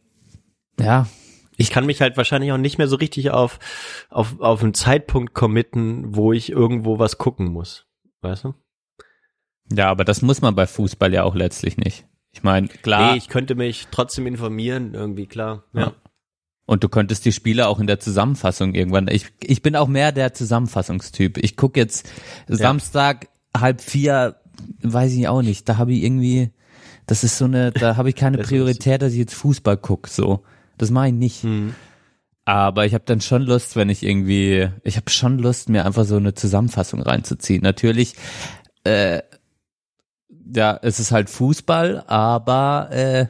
[0.80, 1.06] ja,
[1.56, 3.58] Ich kann mich halt wahrscheinlich auch nicht mehr so richtig auf,
[4.10, 7.86] auf, auf einen Zeitpunkt committen, wo ich irgendwo was gucken muss.
[8.20, 8.54] Weißt du?
[9.72, 12.06] ja, aber das muss man bei Fußball ja auch letztlich nicht.
[12.30, 13.12] Ich meine, klar.
[13.12, 15.64] Nee, ich könnte mich trotzdem informieren, irgendwie, klar.
[15.72, 15.94] Ja.
[16.66, 19.08] Und du könntest die Spiele auch in der Zusammenfassung irgendwann.
[19.08, 21.38] Ich, ich bin auch mehr der Zusammenfassungstyp.
[21.38, 22.08] Ich guck jetzt
[22.48, 23.28] Samstag
[23.60, 24.36] halb vier,
[24.82, 25.68] weiß ich auch nicht.
[25.68, 26.50] Da habe ich irgendwie,
[27.06, 30.08] das ist so eine, da habe ich keine Priorität, dass ich jetzt Fußball guck.
[30.08, 30.42] So,
[30.78, 31.42] das mache ich nicht.
[31.42, 31.74] Hm.
[32.44, 36.04] Aber ich habe dann schon Lust, wenn ich irgendwie, ich habe schon Lust, mir einfach
[36.04, 37.62] so eine Zusammenfassung reinzuziehen.
[37.62, 38.14] Natürlich,
[38.84, 39.22] äh,
[40.54, 43.26] ja, es ist halt Fußball, aber äh,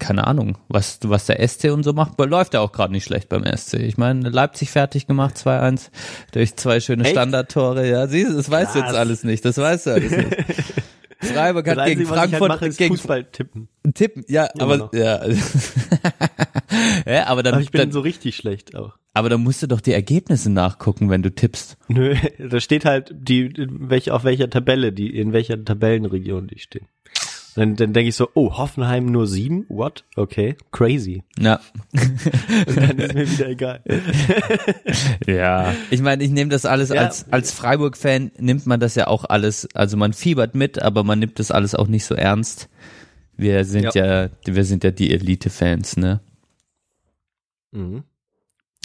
[0.00, 3.28] keine Ahnung, was, was der SC und so macht, läuft ja auch gerade nicht schlecht
[3.28, 3.74] beim SC.
[3.74, 5.90] Ich meine, Leipzig fertig gemacht, 2-1,
[6.32, 7.12] durch zwei schöne Echt?
[7.12, 10.36] Standardtore, ja, siehst du, das weißt du jetzt alles nicht, das weißt du alles nicht.
[11.22, 13.68] Freiburg hat gegen Einzige, halt Frankfurt mache, ist gegen Fußball tippen.
[13.94, 14.92] Tippen, ja, Immer aber noch.
[14.94, 15.22] ja.
[17.06, 18.94] ja, aber dann, Aber ich bin dann so richtig schlecht auch.
[19.12, 21.76] aber dann musst du doch die Ergebnisse nachgucken, wenn du tippst.
[21.88, 26.86] Nö, da steht halt die, welche, auf welcher Tabelle, die, in welcher Tabellenregion die stehen.
[27.56, 29.66] Dann, dann denke ich so, oh, Hoffenheim nur sieben?
[29.68, 30.04] What?
[30.14, 31.24] Okay, crazy.
[31.38, 31.60] Ja.
[31.92, 33.80] Und dann ist mir wieder egal.
[35.26, 35.74] Ja.
[35.90, 37.02] Ich meine, ich nehme das alles Ja.
[37.02, 41.18] als als Freiburg-Fan nimmt man das ja auch alles, also man fiebert mit, aber man
[41.18, 42.68] nimmt das alles auch nicht so ernst.
[43.36, 46.20] Wir sind ja, wir sind ja die Elite-Fans, ne?
[47.72, 48.04] Mhm.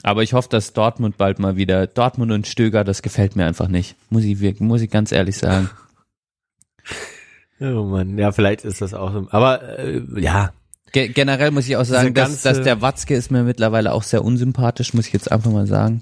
[0.03, 3.67] Aber ich hoffe, dass Dortmund bald mal wieder, Dortmund und Stöger, das gefällt mir einfach
[3.67, 3.95] nicht.
[4.09, 5.69] Muss ich, muss ich ganz ehrlich sagen.
[7.59, 9.27] Oh man, ja, vielleicht ist das auch so.
[9.31, 10.51] Aber äh, ja,
[10.91, 14.23] Ge generell muss ich auch sagen, dass, dass der Watzke ist mir mittlerweile auch sehr
[14.23, 16.01] unsympathisch, muss ich jetzt einfach mal sagen.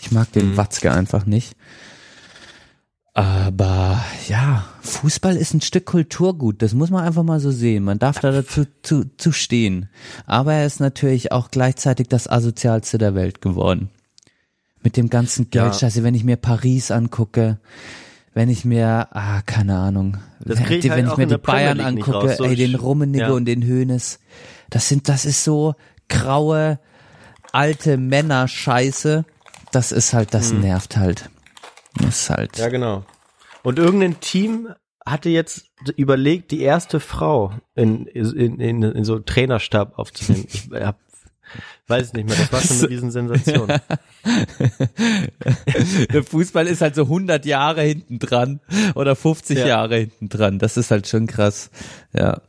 [0.00, 0.56] Ich mag den Mhm.
[0.56, 1.54] Watzke einfach nicht.
[3.14, 7.82] Aber ja, Fußball ist ein Stück Kulturgut, das muss man einfach mal so sehen.
[7.82, 9.88] Man darf da dazu zu, zu stehen.
[10.26, 13.88] Aber er ist natürlich auch gleichzeitig das asozialste der Welt geworden.
[14.84, 15.62] Mit dem ganzen Ja.
[15.64, 17.58] Geldscheiße, wenn ich mir Paris angucke,
[18.38, 21.38] wenn ich mir, ah, keine Ahnung, Das krieg ich wenn halt ich auch mir die
[21.38, 23.32] Bayern angucke, raus, so ey, den Rummenigge ja.
[23.32, 24.20] und den Hönes,
[24.70, 25.74] das sind, das ist so
[26.08, 26.78] graue,
[27.50, 29.24] alte Männer-Scheiße.
[29.72, 31.30] Das ist halt, das nervt halt.
[31.96, 32.54] Das ist halt.
[32.54, 32.62] Hm.
[32.62, 33.04] ja genau.
[33.64, 34.68] Und irgendein Team
[35.04, 35.64] hatte jetzt
[35.96, 40.46] überlegt, die erste Frau in, in, in, in so Trainerstab aufzunehmen.
[40.48, 41.00] Ich hab,
[41.88, 43.68] weiß nicht mehr, das war schon eine Riesensensation.
[46.12, 48.60] Der Fußball ist halt so 100 Jahre hinten dran
[48.94, 49.66] oder 50 Ja.
[49.66, 50.58] Jahre hinten dran.
[50.58, 51.70] Das ist halt schon krass.
[52.12, 52.40] Ja.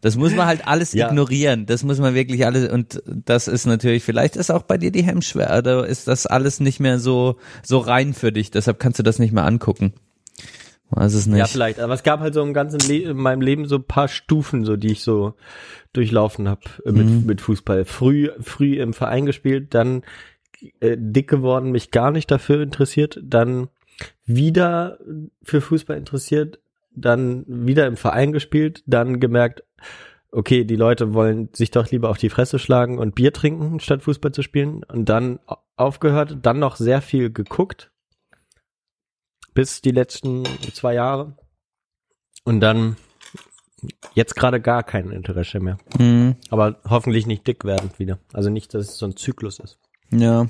[0.00, 1.08] Das muss man halt alles Ja.
[1.08, 1.66] ignorieren.
[1.66, 5.04] Das muss man wirklich alles und das ist natürlich vielleicht ist auch bei dir die
[5.04, 8.50] Hemmschwelle, oder ist das alles nicht mehr so so rein für dich.
[8.50, 9.92] Deshalb kannst du das nicht mehr angucken.
[10.94, 11.38] Weiß es nicht.
[11.38, 11.80] Ja, vielleicht.
[11.80, 14.64] Aber es gab halt so im ganzen Le in meinem Leben so ein paar Stufen,
[14.64, 15.34] so die ich so
[15.94, 17.24] durchlaufen habe mit, Mhm.
[17.26, 17.84] mit Fußball.
[17.86, 20.02] Früh, früh im Verein gespielt, dann
[20.80, 23.68] äh, dick geworden, mich gar nicht dafür interessiert, dann
[24.26, 24.98] wieder
[25.42, 26.60] für Fußball interessiert,
[26.94, 29.64] dann wieder im Verein gespielt, dann gemerkt,
[30.30, 34.02] okay, die Leute wollen sich doch lieber auf die Fresse schlagen und Bier trinken, statt
[34.02, 34.82] Fußball zu spielen.
[34.84, 37.90] Und dann au- aufgehört, dann noch sehr viel geguckt.
[39.54, 41.36] Bis die letzten zwei Jahre.
[42.44, 42.96] Und dann
[44.14, 45.78] jetzt gerade gar kein Interesse mehr.
[45.98, 46.36] Mhm.
[46.50, 48.18] Aber hoffentlich nicht dick werden wieder.
[48.32, 49.78] Also nicht, dass es so ein Zyklus ist.
[50.10, 50.46] Ja,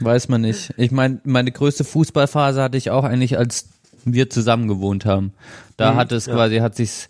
[0.00, 0.72] weiß man nicht.
[0.76, 3.68] Ich meine, meine größte Fußballphase hatte ich auch eigentlich, als
[4.04, 5.32] wir zusammen gewohnt haben.
[5.76, 6.34] Da Mhm, hat es ja.
[6.34, 7.08] quasi, hat sich's,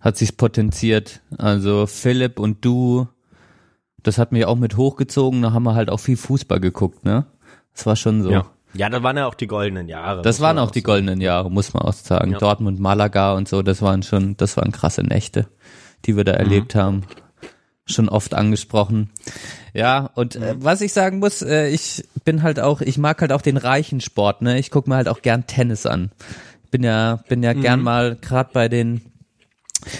[0.00, 1.20] hat sich's potenziert.
[1.38, 3.06] Also Philipp und du,
[4.02, 5.42] das hat mich auch mit hochgezogen.
[5.42, 7.26] Da haben wir halt auch viel Fußball geguckt, ne?
[7.74, 8.30] Das war schon so.
[8.30, 8.50] Ja.
[8.74, 10.22] Ja, das waren ja auch die goldenen Jahre.
[10.22, 12.32] Das waren auch die goldenen Jahre, muss man auch sagen.
[12.32, 12.38] Ja.
[12.38, 15.46] Dortmund, Malaga und so, das waren schon, das waren krasse Nächte,
[16.04, 17.02] die wir da erlebt haben.
[17.84, 19.10] Schon oft angesprochen.
[19.74, 23.32] Ja, und äh, was ich sagen muss, äh, ich bin halt auch, ich mag halt
[23.32, 24.58] auch den reichen Sport, ne?
[24.58, 26.12] Ich gucke mir halt auch gern Tennis an.
[26.70, 29.02] Bin ja, bin ja gern mal gerade bei den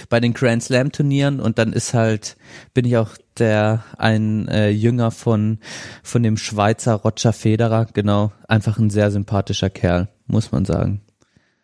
[0.09, 2.37] bei den Grand Slam Turnieren und dann ist halt
[2.73, 3.09] bin ich auch
[3.39, 5.59] der ein äh, Jünger von
[6.03, 11.01] von dem Schweizer Roger Federer, genau, einfach ein sehr sympathischer Kerl, muss man sagen.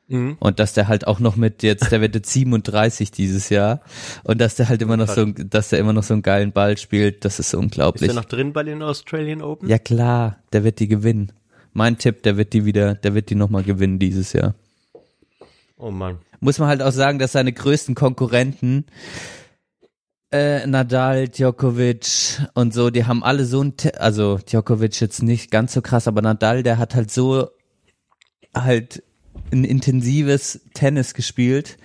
[0.08, 0.38] Mhm.
[0.40, 3.82] Und dass der halt auch noch mit jetzt, der wird jetzt 37 dieses Jahr
[4.24, 6.78] und dass der halt immer noch so, dass der immer noch so einen geilen Ball
[6.78, 8.10] spielt, das ist Ist unglaublich.
[8.10, 9.70] er noch drin bei den Australian Open?
[9.70, 11.32] Ja klar, der wird die gewinnen.
[11.74, 14.56] Mein Tipp, der wird die wieder, der wird die nochmal gewinnen dieses Jahr.
[15.78, 16.18] Oh Mann.
[16.40, 18.86] muss man halt auch sagen, dass seine größten Konkurrenten
[20.32, 25.74] äh, Nadal, Djokovic und so, die haben alle so ein, also Djokovic jetzt nicht ganz
[25.74, 27.50] so krass, aber Nadal, der hat halt so
[28.56, 29.04] halt
[29.52, 31.78] ein intensives Tennis gespielt,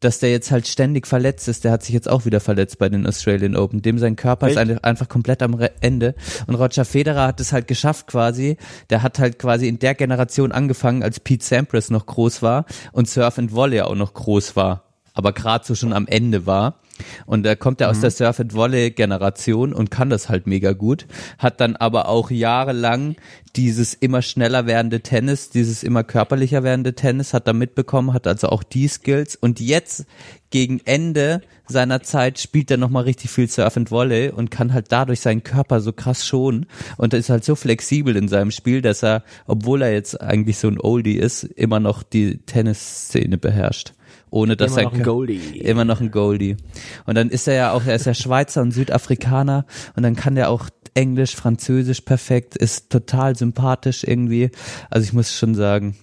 [0.00, 1.62] dass der jetzt halt ständig verletzt ist.
[1.64, 3.82] Der hat sich jetzt auch wieder verletzt bei den Australian Open.
[3.82, 4.70] Dem sein Körper ist Echt?
[4.70, 6.14] ein- einfach komplett am Ende.
[6.46, 8.56] Und Roger Federer hat es halt geschafft quasi.
[8.90, 13.08] Der hat halt quasi in der Generation angefangen, als Pete Sampras noch groß war und
[13.08, 14.91] Surf and Volley auch noch groß war.
[15.14, 16.80] Aber gerade so schon am Ende war.
[17.26, 20.72] Und da kommt er aus der Surf and Volley Generation und kann das halt mega
[20.72, 21.06] gut.
[21.38, 23.16] Hat dann aber auch jahrelang
[23.56, 28.48] dieses immer schneller werdende Tennis, dieses immer körperlicher werdende Tennis hat da mitbekommen, hat also
[28.48, 30.06] auch die Skills und jetzt
[30.50, 34.86] gegen Ende seiner Zeit spielt er nochmal richtig viel Surf and Volley und kann halt
[34.90, 38.80] dadurch seinen Körper so krass schonen und er ist halt so flexibel in seinem Spiel,
[38.80, 43.92] dass er, obwohl er jetzt eigentlich so ein Oldie ist, immer noch die Tennisszene beherrscht.
[44.32, 45.58] Ohne dass Immer er noch ein Goldie.
[45.58, 46.56] immer noch ein Goldie.
[47.04, 50.36] Und dann ist er ja auch, er ist ja Schweizer und Südafrikaner und dann kann
[50.36, 54.50] der auch Englisch, Französisch perfekt, ist total sympathisch irgendwie.
[54.88, 55.96] Also ich muss schon sagen,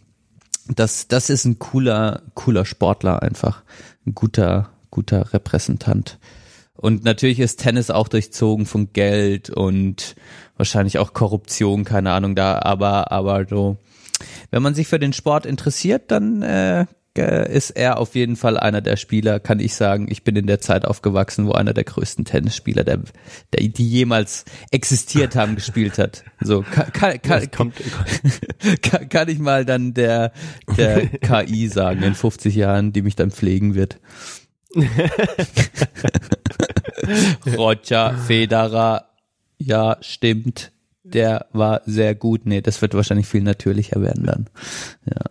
[0.68, 3.64] das, das ist ein cooler, cooler Sportler einfach.
[4.06, 6.20] Ein guter, guter Repräsentant.
[6.76, 10.16] Und natürlich ist Tennis auch durchzogen von Geld und
[10.56, 13.78] wahrscheinlich auch Korruption, keine Ahnung da, aber, aber so,
[14.52, 16.86] wenn man sich für den Sport interessiert, dann äh,
[17.24, 20.08] ist er auf jeden Fall einer der Spieler, kann ich sagen.
[20.10, 23.00] Ich bin in der Zeit aufgewachsen, wo einer der größten Tennisspieler, der,
[23.54, 26.24] der die jemals existiert haben, gespielt hat.
[26.42, 27.76] So kann, kann, kann, kommt,
[28.82, 30.32] kann, kann ich mal dann der,
[30.78, 34.00] der KI sagen in 50 Jahren, die mich dann pflegen wird.
[37.58, 39.10] Roger Federer,
[39.58, 40.72] ja, stimmt.
[41.04, 42.46] Der war sehr gut.
[42.46, 44.50] Nee, das wird wahrscheinlich viel natürlicher werden dann.
[45.06, 45.22] Ja.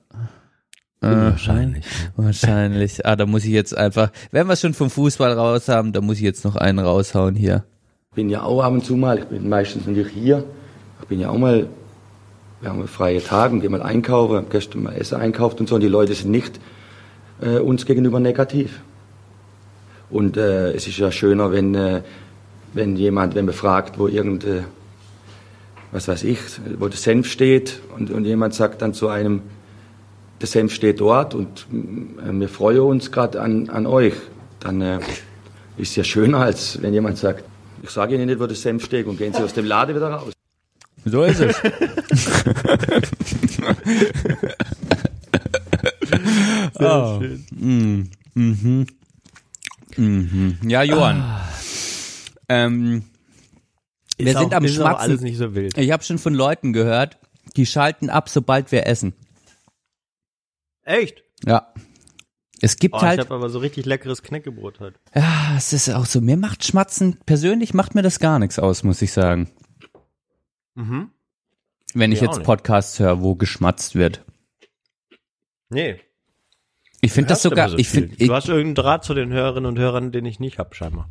[1.00, 1.84] Äh, wahrscheinlich.
[2.16, 3.06] Wahrscheinlich.
[3.06, 6.00] Ah, da muss ich jetzt einfach, wenn wir es schon vom Fußball raus haben, da
[6.00, 7.64] muss ich jetzt noch einen raushauen hier.
[8.14, 10.44] bin ja auch ab und zu mal, ich bin meistens natürlich hier.
[11.00, 11.68] Ich bin ja auch mal,
[12.60, 15.76] wir haben freie Tage und gehen mal einkaufen, hab gestern mal Essen einkauft und so
[15.76, 16.58] und die Leute sind nicht
[17.40, 18.80] äh, uns gegenüber negativ.
[20.10, 22.02] Und äh, es ist ja schöner, wenn, äh,
[22.72, 24.64] wenn jemand, wenn man fragt, wo irgende,
[25.92, 26.38] was weiß ich,
[26.78, 29.42] wo der Senf steht und, und jemand sagt dann zu einem,
[30.40, 34.14] der Senf steht dort und äh, wir freuen uns gerade an, an euch,
[34.60, 35.00] dann äh,
[35.76, 37.44] ist ja schöner, als wenn jemand sagt,
[37.82, 40.10] ich sage Ihnen nicht, wo der Senf steht und gehen Sie aus dem Laden wieder
[40.10, 40.32] raus.
[41.04, 41.56] So ist es.
[46.78, 47.46] Sehr schön.
[47.50, 48.86] Mm, mhm.
[49.96, 50.58] Mhm.
[50.68, 51.24] Ja, Johann.
[52.48, 53.04] Ähm,
[54.16, 55.00] wir Ist sind auch, am Schmatzen.
[55.00, 55.78] alles nicht so wild.
[55.78, 57.18] Ich habe schon von Leuten gehört,
[57.56, 59.14] die schalten ab, sobald wir essen.
[60.88, 61.22] Echt?
[61.44, 61.72] Ja.
[62.60, 64.98] Es gibt Oh, halt, ich habe aber so richtig leckeres Knäckebrot halt.
[65.14, 68.82] ja, es ist auch so, mir macht Schmatzen, persönlich macht mir das gar nichts aus,
[68.82, 69.50] muss ich sagen.
[70.74, 71.10] Mhm.
[71.94, 72.44] Wenn ich Mir auch jetzt.
[72.44, 74.24] Podcasts höre, wo geschmatzt wird.
[75.68, 76.00] Nee.
[77.00, 78.08] Ich finde das sogar, so ich viel.
[78.08, 81.10] finde, Du hast irgendeinen Draht zu den Hörerinnen und Hörern, den ich nicht hab, scheinbar.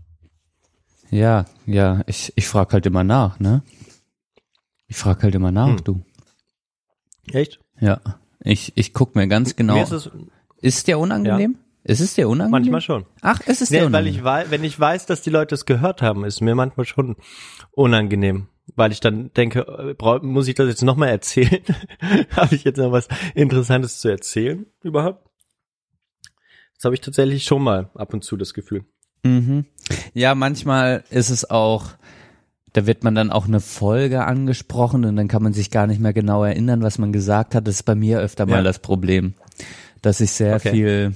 [1.12, 3.64] ja, ja, ich, ich frage halt immer nach, ne?
[4.88, 5.84] Ich frage halt immer nach, Hm.
[5.84, 6.02] du.
[7.32, 7.60] Echt?
[7.80, 8.02] Ja.
[8.40, 9.76] Ich, ich guck mir ganz genau.
[9.76, 10.10] Mir ist es
[10.62, 11.58] Ist der unangenehm?
[11.84, 12.52] Ist es dir unangenehm?
[12.52, 13.06] manchmal schon.
[13.22, 14.16] Ach, ist es Nee, dir weil unangenehm?
[14.20, 17.16] ich weiß, wenn ich weiß, dass die Leute es gehört haben, ist mir manchmal schon
[17.72, 18.48] unangenehm.
[18.76, 21.64] Weil ich dann denke, äh, muss ich das jetzt nochmal erzählen?
[22.36, 25.26] habe ich jetzt noch was Interessantes zu erzählen überhaupt?
[26.76, 28.84] Das habe ich tatsächlich schon mal ab und zu das Gefühl.
[29.24, 29.66] Mhm.
[30.14, 31.92] Ja, manchmal ist es auch,
[32.78, 36.00] da wird man dann auch eine Folge angesprochen und dann kann man sich gar nicht
[36.00, 37.66] mehr genau erinnern, was man gesagt hat.
[37.68, 38.62] Das ist bei mir öfter mal Ja.
[38.62, 39.34] das Problem,
[40.04, 40.70] dass ich sehr Okay.
[40.70, 41.16] viel,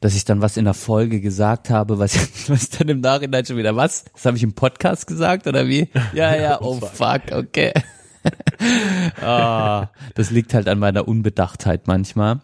[0.00, 2.16] dass ich dann was in der Folge gesagt habe, was,
[2.48, 4.06] was dann im Nachhinein schon wieder, was?
[4.14, 5.90] Das habe ich im Podcast gesagt oder wie?
[6.14, 7.74] Ja, ja, oh fuck, okay.
[9.20, 12.40] ah, das liegt halt an meiner Unbedachtheit manchmal.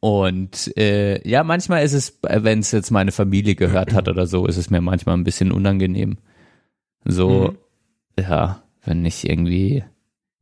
[0.00, 4.44] Und äh, ja, manchmal ist es, wenn es jetzt meine Familie gehört hat oder so,
[4.46, 6.18] ist es mir manchmal ein bisschen unangenehm.
[7.06, 7.54] So,
[8.18, 9.84] ja, wenn ich irgendwie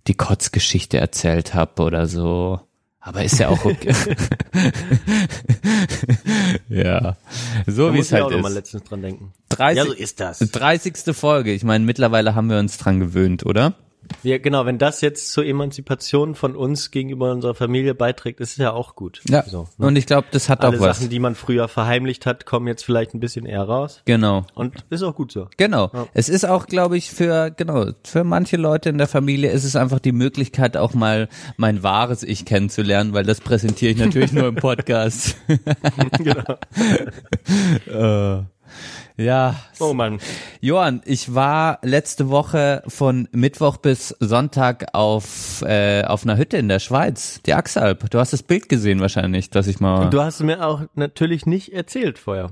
[0.06, 2.60] die Kotzgeschichte erzählt habe oder so.
[3.00, 3.92] Aber ist ja auch okay.
[6.68, 7.16] ja,
[7.66, 8.54] so wie es ich auch halt noch mal ist.
[8.54, 9.32] letztens dran denken.
[9.50, 10.38] 30, Ja, so ist das.
[10.38, 11.14] 30.
[11.14, 11.52] Folge.
[11.52, 13.74] Ich meine, mittlerweile haben wir uns dran gewöhnt, oder?
[14.22, 18.56] Ja, genau, wenn das jetzt zur Emanzipation von uns gegenüber unserer Familie beiträgt, ist es
[18.56, 19.20] ja auch gut.
[19.28, 19.42] Ja.
[19.44, 19.86] So, ne?
[19.86, 20.98] Und ich glaube, das hat Alle auch was.
[20.98, 24.02] Sachen, die man früher verheimlicht hat, kommen jetzt vielleicht ein bisschen eher raus.
[24.04, 24.44] genau.
[24.54, 25.48] Und ist auch gut so.
[25.56, 25.90] Genau.
[25.92, 26.06] Ja.
[26.14, 29.76] Es ist auch, glaube ich, für, genau, für manche Leute in der Familie ist es
[29.76, 34.48] einfach die Möglichkeit, auch mal mein wahres Ich kennenzulernen, weil das präsentiere ich natürlich nur
[34.48, 35.36] im Podcast.
[36.18, 36.56] genau.
[39.16, 39.56] ja.
[39.80, 40.18] Oh Mann.
[40.60, 46.68] Johann, ich war letzte Woche von Mittwoch bis Sonntag auf, äh, auf einer Hütte in
[46.68, 48.10] der Schweiz, die Axalp.
[48.10, 50.04] Du hast das Bild gesehen wahrscheinlich, dass ich mal.
[50.04, 52.50] Und du hast mir auch natürlich nicht erzählt vorher.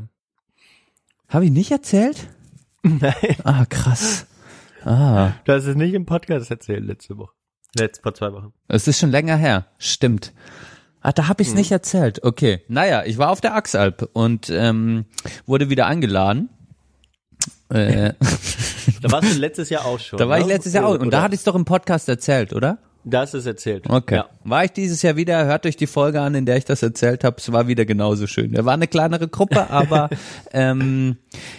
[1.29, 2.29] Habe ich nicht erzählt?
[2.83, 3.37] Nein.
[3.45, 4.27] Ah, krass.
[4.85, 5.33] Ah.
[5.45, 7.33] Du hast es nicht im Podcast erzählt letzte Woche.
[7.79, 8.53] Letzt vor zwei Wochen.
[8.69, 9.67] Es ist schon länger her.
[9.79, 10.33] Stimmt.
[11.03, 12.23] Ah, da habe ich es nicht erzählt.
[12.23, 12.62] Okay.
[12.69, 15.05] Naja, ich war auf der Axalp und ähm,
[15.47, 16.49] wurde wieder eingeladen.
[17.71, 18.12] Äh,
[19.01, 20.19] Da warst du letztes Jahr auch schon.
[20.19, 20.53] da war ich ne?
[20.53, 20.93] letztes Jahr auch.
[20.93, 21.23] Und da Oder?
[21.23, 22.79] hatte ich es doch im Podcast erzählt, oder?
[23.05, 23.91] Da du es erzählt.
[23.91, 24.17] Okay.
[24.17, 24.29] Ja.
[24.45, 27.25] War ich dieses Jahr wieder, hört euch die Folge an, in der ich das erzählt
[27.25, 27.37] habe.
[27.38, 28.53] Es war wieder genauso schön.
[28.53, 30.09] Wir waren eine kleinere Gruppe, aber
[30.53, 31.17] ähm,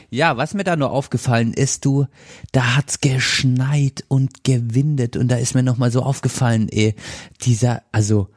[0.09, 2.05] ja, was mir da nur aufgefallen ist, du,
[2.53, 6.93] da hat's geschneit und gewindet und da ist mir nochmal so aufgefallen, eh,
[7.41, 8.29] dieser, also,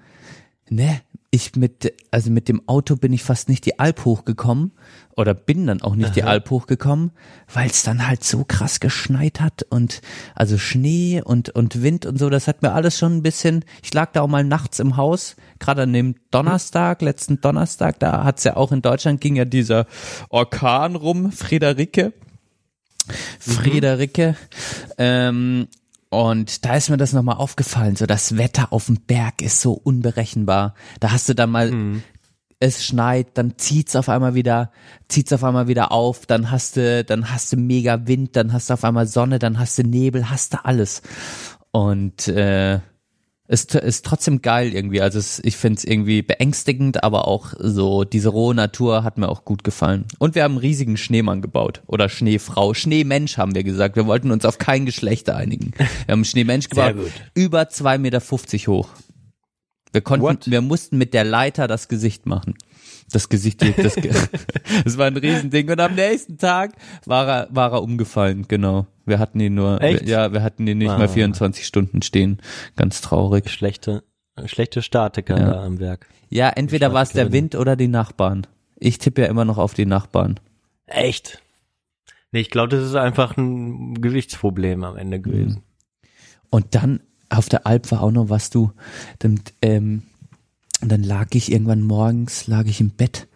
[0.71, 1.01] ne,
[1.31, 4.73] ich mit, also mit dem Auto bin ich fast nicht die Alp hochgekommen
[5.17, 7.11] oder bin dann auch nicht die Alp hochgekommen,
[7.53, 10.01] weil es dann halt so krass geschneit hat und
[10.35, 13.93] also Schnee und und Wind und so, das hat mir alles schon ein bisschen, ich
[13.93, 18.45] lag da auch mal nachts im Haus, gerade an dem Donnerstag, letzten Donnerstag, da hat's
[18.45, 19.87] ja auch in Deutschland ging ja dieser
[20.31, 22.13] Orkan rum, Friederike.
[23.39, 24.37] Friederike.
[24.99, 25.69] Ähm,
[26.17, 29.73] und da ist mir das nochmal aufgefallen, so das Wetter auf dem Berg ist so
[29.73, 30.75] unberechenbar.
[31.01, 31.71] Da hast du dann mal,
[32.59, 34.71] es schneit, dann zieht's auf einmal wieder,
[35.09, 38.71] zieht's auf einmal wieder auf, dann hast du, dann hast du mega Wind, dann hast
[38.71, 41.03] du auf einmal Sonne, dann hast du Nebel, hast du alles.
[41.71, 42.81] Und äh,
[43.49, 45.01] ist, ist trotzdem geil irgendwie.
[45.01, 49.29] Also es, ich finde es irgendwie beängstigend, aber auch so diese rohe Natur hat mir
[49.29, 50.07] auch gut gefallen.
[50.19, 53.97] Und wir haben einen riesigen Schneemann gebaut oder Schneefrau, Schneemensch haben wir gesagt.
[53.97, 55.73] Wir wollten uns auf kein Geschlecht einigen.
[55.77, 57.13] Wir haben einen Schneemensch Sehr gebaut, gut.
[57.35, 58.89] über 2,50 Meter hoch.
[59.93, 60.51] Wir konnten, What?
[60.51, 62.55] wir mussten mit der Leiter das Gesicht machen.
[63.13, 63.95] Das Gesicht, das,
[64.85, 65.71] das war ein Riesending.
[65.71, 66.73] Und am nächsten Tag
[67.05, 68.87] war er, war er umgefallen, genau.
[69.07, 70.07] Wir hatten ihn nur, Echt?
[70.09, 70.99] ja, wir hatten ihn nicht Ah.
[70.99, 72.41] mal 24 Stunden stehen.
[72.77, 73.49] Ganz traurig.
[73.51, 74.03] Schlechte,
[74.47, 75.51] schlechte Statiker Ja.
[75.53, 76.09] da am Werk.
[76.29, 77.33] Ja, entweder war es der.
[77.33, 78.47] Wind oder die Nachbarn.
[78.77, 80.41] Ich tippe ja immer noch auf die Nachbarn.
[80.87, 81.41] Echt?
[82.33, 85.63] Nee, ich glaube, das ist einfach ein Gewichtsproblem am Ende gewesen.
[86.51, 88.73] Und dann auf der Alp war auch noch was du,
[89.21, 90.03] dann, ähm,
[90.83, 93.29] und dann lag ich irgendwann morgens, lag ich im Bett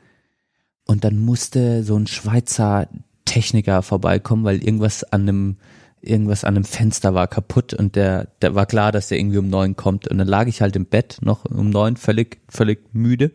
[0.86, 2.88] und dann musste so ein Schweizer
[3.30, 5.56] Techniker vorbeikommen, weil irgendwas an einem
[6.02, 9.50] irgendwas an einem Fenster war kaputt und der, der war klar, dass der irgendwie um
[9.50, 13.32] neun kommt und dann lag ich halt im Bett noch um neun völlig völlig müde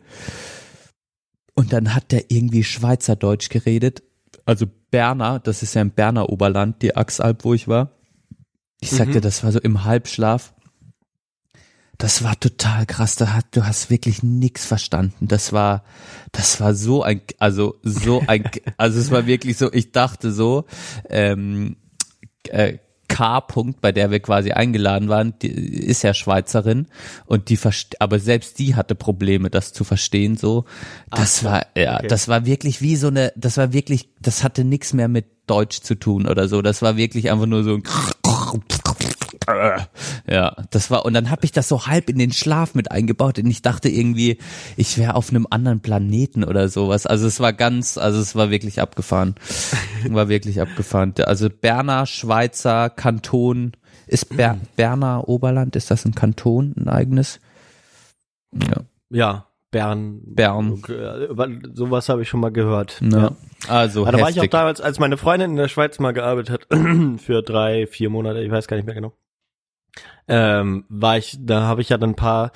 [1.54, 4.02] und dann hat der irgendwie Schweizerdeutsch geredet,
[4.44, 7.90] also Berner, das ist ja im Berner Oberland, die Axalp, wo ich war.
[8.80, 10.54] Ich sagte, das war so im Halbschlaf.
[11.98, 13.16] Das war total krass.
[13.16, 15.28] Da hat, du hast wirklich nix verstanden.
[15.28, 15.82] Das war,
[16.36, 18.44] das war so ein, also so ein,
[18.76, 19.72] also es war wirklich so.
[19.72, 20.64] Ich dachte so,
[21.08, 21.76] ähm,
[22.48, 23.38] äh, K.
[23.38, 26.88] -Punkt, bei der wir quasi eingeladen waren, die ist ja Schweizerin
[27.24, 27.58] und die
[28.00, 30.36] aber selbst die hatte Probleme, das zu verstehen.
[30.36, 30.64] So,
[31.10, 32.08] das war ja, okay.
[32.08, 35.80] das war wirklich wie so eine, das war wirklich, das hatte nichts mehr mit Deutsch
[35.82, 36.60] zu tun oder so.
[36.62, 37.82] Das war wirklich einfach nur so ein
[40.28, 43.38] ja, das war und dann habe ich das so halb in den Schlaf mit eingebaut
[43.38, 44.38] und ich dachte irgendwie,
[44.76, 47.06] ich wäre auf einem anderen Planeten oder sowas.
[47.06, 49.34] Also es war ganz, also es war wirklich abgefahren.
[50.08, 51.14] War wirklich abgefahren.
[51.24, 53.72] Also Berner, Schweizer, Kanton,
[54.06, 57.40] ist Ber Berner Oberland, ist das ein Kanton, ein eigenes?
[58.52, 58.84] Ja.
[59.10, 60.20] Ja, Bern.
[60.24, 60.82] Bern.
[61.74, 63.00] Sowas habe ich schon mal gehört.
[63.02, 63.32] ja.
[63.68, 66.50] Also Aber da war ich auch damals, als meine Freundin in der Schweiz mal gearbeitet
[66.70, 66.78] hat,
[67.20, 69.12] für drei, vier Monate, ich weiß gar nicht mehr genau.
[70.28, 72.52] Ähm, war ich, da habe ich ja dann ein paar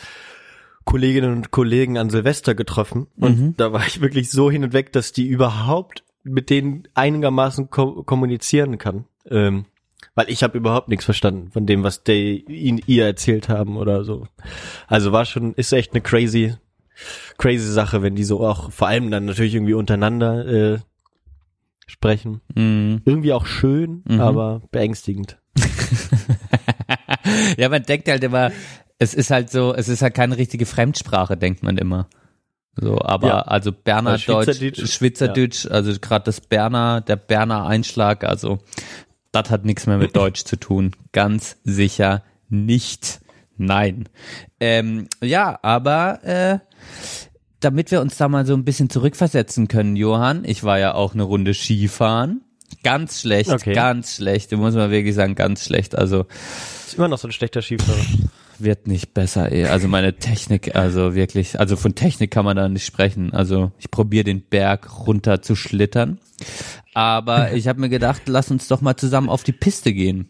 [0.85, 3.55] Kolleginnen und Kollegen an Silvester getroffen und Mhm.
[3.57, 8.03] da war ich wirklich so hin und weg, dass die überhaupt mit denen einigermaßen ko
[8.03, 9.05] kommunizieren kann.
[9.31, 9.66] Ähm,
[10.14, 14.03] weil ich habe überhaupt nichts verstanden von dem, was die ihn, ihr erzählt haben oder
[14.05, 14.26] so.
[14.88, 16.55] Also war schon, ist echt eine crazy,
[17.38, 20.79] crazy Sache, wenn die so auch vor allem dann natürlich irgendwie untereinander äh,
[21.87, 22.40] sprechen.
[22.55, 23.03] Mhm.
[23.05, 24.20] Irgendwie auch schön, Mhm.
[24.20, 25.38] aber beängstigend.
[27.57, 28.51] ja, man denkt halt immer,
[28.99, 32.09] es ist halt so, es ist halt keine richtige Fremdsprache, denkt man immer.
[32.81, 33.40] So, aber Ja.
[33.43, 38.59] also Berner Weil Deutsch, Schweizerdeutsch- Schweizerdeutsch, also gerade das Berner, der Berner Einschlag, also
[39.33, 40.93] das hat nichts mehr mit Deutsch zu tun.
[41.12, 43.21] Ganz sicher nicht.
[43.57, 44.09] Nein.
[44.61, 46.59] Ähm, ja, aber äh,
[47.61, 51.12] damit wir uns da mal so ein bisschen zurückversetzen können, Johann, ich war ja auch
[51.14, 52.43] eine Runde Skifahren.
[52.83, 53.75] Ganz schlecht, Okay.
[53.75, 54.53] ganz schlecht.
[54.53, 55.97] Du muss man wirklich sagen, ganz schlecht.
[55.99, 56.25] Also
[56.90, 57.98] Ist immer noch so ein schlechter Skifahrer.
[58.59, 59.66] wird nicht besser, ey.
[59.66, 63.33] Also meine Technik, also wirklich, also von Technik kann man da nicht sprechen.
[63.33, 66.18] Also ich probiere den Berg runter zu schlittern.
[66.94, 70.26] Aber ich habe mir gedacht, lass uns doch mal zusammen auf die Piste gehen,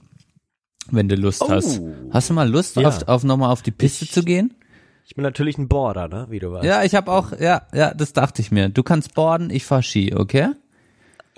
[0.90, 1.80] wenn du Lust hast.
[2.10, 2.88] Hast du mal Lust, Ja.
[2.88, 4.54] auf, auf nochmal auf die Piste Ich- zu gehen?
[5.06, 6.64] Ich bin natürlich ein Border, ne, wie du weißt.
[6.64, 8.68] Ja, ich habe auch, ja, ja, das dachte ich mir.
[8.68, 10.50] Du kannst boarden, ich fahr Ski, okay?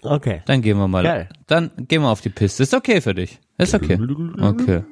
[0.03, 0.43] Okay.
[0.45, 1.03] Dann gehen wir mal.
[1.03, 1.29] Geil.
[1.47, 2.65] Dann gehen wir auf die Piste.
[2.65, 3.39] Ist okay für dich.
[3.57, 3.99] Ist okay.
[4.41, 4.83] Okay.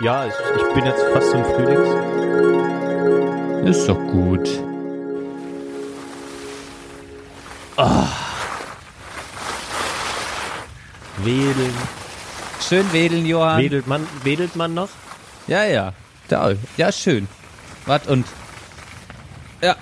[0.00, 1.88] Ja, ich, ich bin jetzt fast zum Frühlings.
[3.68, 4.48] Ist doch gut.
[11.24, 11.74] Wedeln.
[12.60, 13.62] Schön wedeln, Johann.
[13.62, 14.88] Wedelt man, wedelt man noch?
[15.46, 15.92] Ja, ja.
[16.28, 17.28] Da, ja, schön.
[17.86, 18.26] Wart und.
[19.60, 19.76] Ja.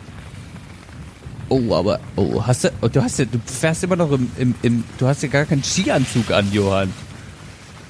[1.48, 2.00] Oh, aber.
[2.16, 2.70] Oh, hast du.
[2.80, 3.24] Oh, du hast ja.
[3.26, 4.30] Du fährst immer noch im.
[4.38, 6.92] im, im du hast ja gar keinen Skianzug an, Johann.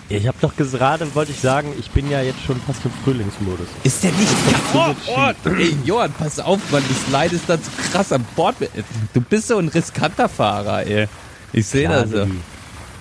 [0.09, 3.67] Ich habe doch gerade, wollte ich sagen, ich bin ja jetzt schon fast im Frühlingsmodus.
[3.83, 4.29] Ist der nicht.
[4.75, 6.83] Oh, oh, ey, Johann, pass auf, Mann.
[6.87, 8.57] Du slidest da zu krass an Bord.
[9.15, 11.09] Du bist so ein riskanter Fahrer, ey.
[11.55, 12.27] Ich sehe das so.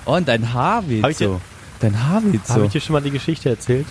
[0.05, 1.41] Oh, und dein Haar weht dir- so.
[1.81, 2.65] Dein Haar weht Habe so.
[2.67, 3.87] ich dir schon mal die Geschichte erzählt?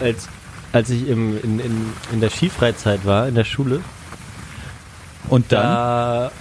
[0.00, 0.28] Als,
[0.72, 3.80] als ich im, in, in, in der Skifreizeit war, in der Schule,
[5.28, 5.62] Und dann?
[5.62, 6.32] da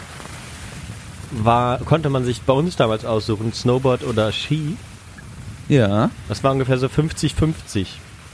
[1.32, 4.78] war, konnte man sich bei uns damals aussuchen, Snowboard oder Ski.
[5.68, 6.12] Ja.
[6.28, 7.88] Das war ungefähr so 50-50.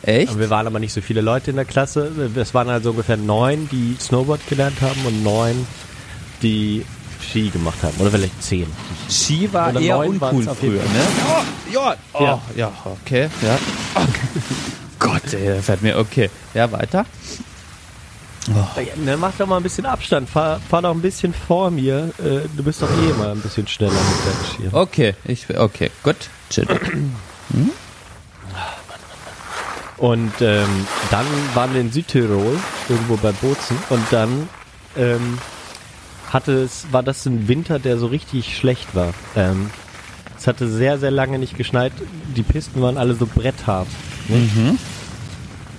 [0.04, 0.32] Echt?
[0.32, 2.12] Aber wir waren aber nicht so viele Leute in der Klasse.
[2.36, 5.68] Es waren also ungefähr neun, die Snowboard gelernt haben und neun,
[6.42, 6.86] die
[7.22, 7.94] Ski gemacht haben.
[8.00, 8.68] Oder vielleicht zehn.
[9.10, 11.06] Ski war Oder eher uncool früher, ne?
[11.30, 12.42] Oh, ja, oh, ja.
[12.56, 12.72] Ja.
[12.86, 13.60] okay, ja.
[13.96, 14.02] Oh.
[15.00, 16.30] Gott, ey, fährt mir, okay.
[16.54, 17.06] Ja, weiter.
[18.48, 20.30] Ja, ne, mach doch mal ein bisschen Abstand.
[20.30, 22.12] Fahr, fahr doch ein bisschen vor mir.
[22.18, 24.76] Äh, du bist doch eh mal ein bisschen schneller mit deinem Ski.
[24.76, 26.16] Okay, ich, okay, gut,
[26.50, 26.68] chill.
[29.98, 32.58] Und ähm, dann waren wir in Südtirol,
[32.90, 33.78] irgendwo bei Bozen.
[33.90, 34.50] Und dann
[34.98, 35.38] ähm,
[36.34, 39.14] hatte es, war das ein Winter, der so richtig schlecht war.
[39.36, 39.70] Ähm,
[40.36, 41.94] es hatte sehr, sehr lange nicht geschneit.
[42.36, 43.88] Die Pisten waren alle so bretthart.
[44.28, 44.78] Ne?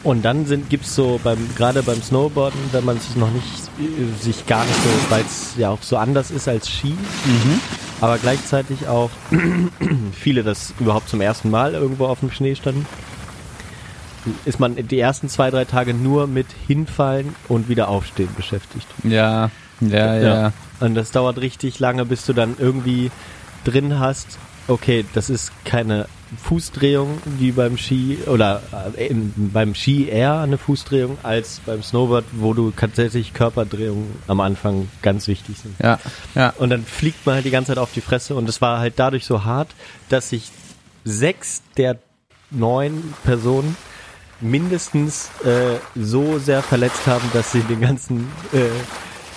[0.04, 3.46] Und dann sind gibt's so beim gerade beim Snowboarden, wenn man sich noch nicht
[4.20, 6.94] sich gar nicht so, weil es ja auch so anders ist als Ski,
[8.00, 9.10] aber gleichzeitig auch
[10.12, 12.84] viele das überhaupt zum ersten Mal irgendwo auf dem Schnee standen,
[14.44, 18.87] ist man die ersten zwei drei Tage nur mit hinfallen und wieder aufstehen beschäftigt.
[19.04, 19.50] Ja,
[19.81, 20.52] ja, ja.
[20.81, 23.12] Und das dauert richtig lange, bis du dann irgendwie
[23.64, 26.06] drin hast, okay, das ist keine
[26.37, 28.62] Fußdrehung wie beim Ski oder
[28.96, 34.88] äh, beim Ski eher eine Fußdrehung als beim Snowboard, wo du tatsächlich Körperdrehungen am Anfang
[35.02, 35.74] ganz wichtig sind.
[35.83, 35.98] Ja,
[36.35, 36.54] ja.
[36.58, 38.94] Und dann fliegt man halt die ganze Zeit auf die Fresse und es war halt
[38.96, 39.68] dadurch so hart,
[40.08, 40.50] dass sich
[41.04, 41.98] sechs der
[42.50, 43.76] neun Personen
[44.40, 48.68] mindestens äh, so sehr verletzt haben, dass sie den ganzen äh,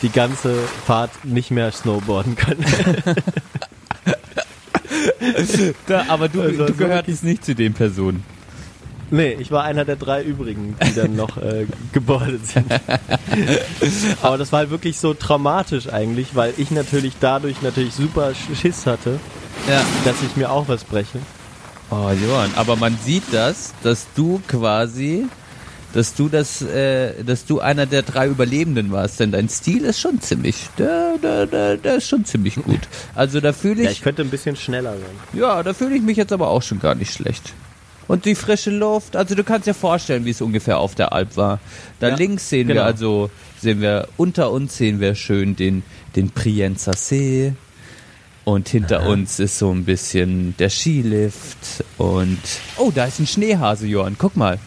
[0.02, 2.66] die ganze Fahrt nicht mehr snowboarden können.
[5.88, 8.24] Da, aber du, Also, du so gehörtest nicht zu den Personen.
[9.12, 12.66] Nee, ich war einer der drei übrigen, die dann noch äh, gebordet sind.
[14.24, 18.88] Aber das war halt wirklich so traumatisch eigentlich, weil ich natürlich dadurch natürlich super Schiss
[18.88, 19.20] hatte,
[19.70, 19.84] Ja.
[20.06, 21.20] dass ich mir auch was breche.
[21.92, 25.28] Oh, Johann, aber man sieht das, dass du quasi,
[25.96, 30.00] dass du das, äh, dass du einer der drei Überlebenden warst, denn dein Stil ist
[30.00, 32.82] schon ziemlich, der, der, der, der ist schon ziemlich gut.
[33.16, 35.40] Also da fühle Ja, ich, ich könnte ein bisschen schneller sein.
[35.40, 37.54] ja, da fühle ich mich jetzt aber auch schon gar nicht schlecht.
[38.08, 41.38] Und die frische Luft, also du kannst dir vorstellen, wie es ungefähr auf der Alp
[41.38, 41.60] war.
[42.00, 42.82] Da Ja, links sehen genau.
[42.82, 45.82] wir also, sehen wir, unter uns sehen wir schön den,
[46.16, 47.54] den Prienzer See.
[48.44, 52.38] Und hinter uns ist so ein bisschen der Skilift und,
[52.78, 54.60] oh, da ist ein Schneehase, Johann, guck mal.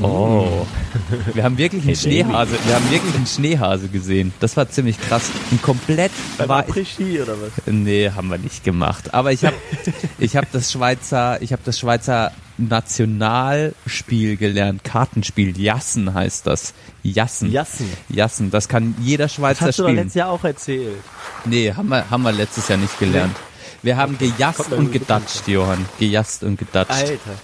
[0.00, 0.66] Oh.
[1.34, 4.32] Wir haben wirklich einen Schneehase, wir haben wirklich einen Schneehase gesehen.
[4.40, 5.30] Das war ziemlich krass.
[5.50, 7.50] Ein komplett Beim war, Après-Ski oder was?
[7.66, 9.12] Nee, haben wir nicht gemacht.
[9.14, 9.56] Aber ich habe
[10.18, 15.58] ich hab das Schweizer, ich habe das Schweizer Nationalspiel gelernt, Kartenspiel.
[15.58, 16.74] Jassen heißt das.
[17.02, 17.50] Jassen.
[17.50, 17.90] Jassen.
[18.08, 18.50] Jassen.
[18.50, 19.96] Das kann jeder Das Schweizer hast du doch spielen.
[19.96, 20.96] letztes Jahr auch erzählt.
[21.44, 23.36] Nee, haben wir, haben wir letztes Jahr nicht gelernt.
[23.82, 25.84] Wir haben gejasst und gedatscht, Johann.
[25.98, 26.92] Gejasst und gedatscht.
[26.92, 27.34] Alter.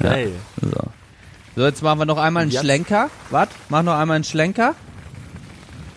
[0.00, 0.32] Geil.
[0.60, 0.70] So.
[1.56, 2.60] So, jetzt machen wir noch einmal einen Ja.
[2.60, 3.10] Schlenker.
[3.30, 4.74] Wart, mach noch einmal einen Schlenker.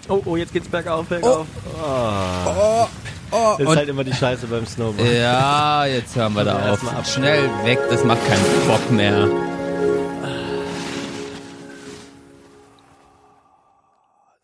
[0.07, 1.45] Oh, oh, jetzt geht's bergauf, bergauf.
[1.84, 2.88] Oh.
[3.32, 5.07] das ist halt immer die Scheiße beim Snowboard.
[5.12, 6.84] Ja, jetzt hören wir da auf.
[6.91, 7.05] ab.
[7.05, 9.28] Schnell weg, das macht keinen Bock mehr.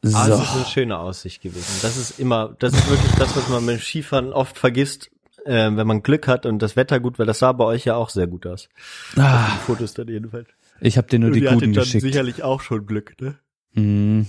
[0.03, 0.15] So.
[0.17, 1.79] Aber es ist eine schöne Aussicht gewesen.
[1.81, 5.09] Das ist immer, das ist wirklich das, was man beim Skifahren oft vergisst,
[5.45, 7.95] äh, wenn man Glück hat und das Wetter gut, weil das sah bei euch ja
[7.95, 8.69] auch sehr gut aus.
[9.17, 10.47] Ah, Die Fotos dann jedenfalls.
[10.81, 12.01] Ich habe dir nur Und die ihr guten geschickt.
[12.03, 13.35] sicherlich auch schon Glück, ne?
[13.73, 14.25] Mm.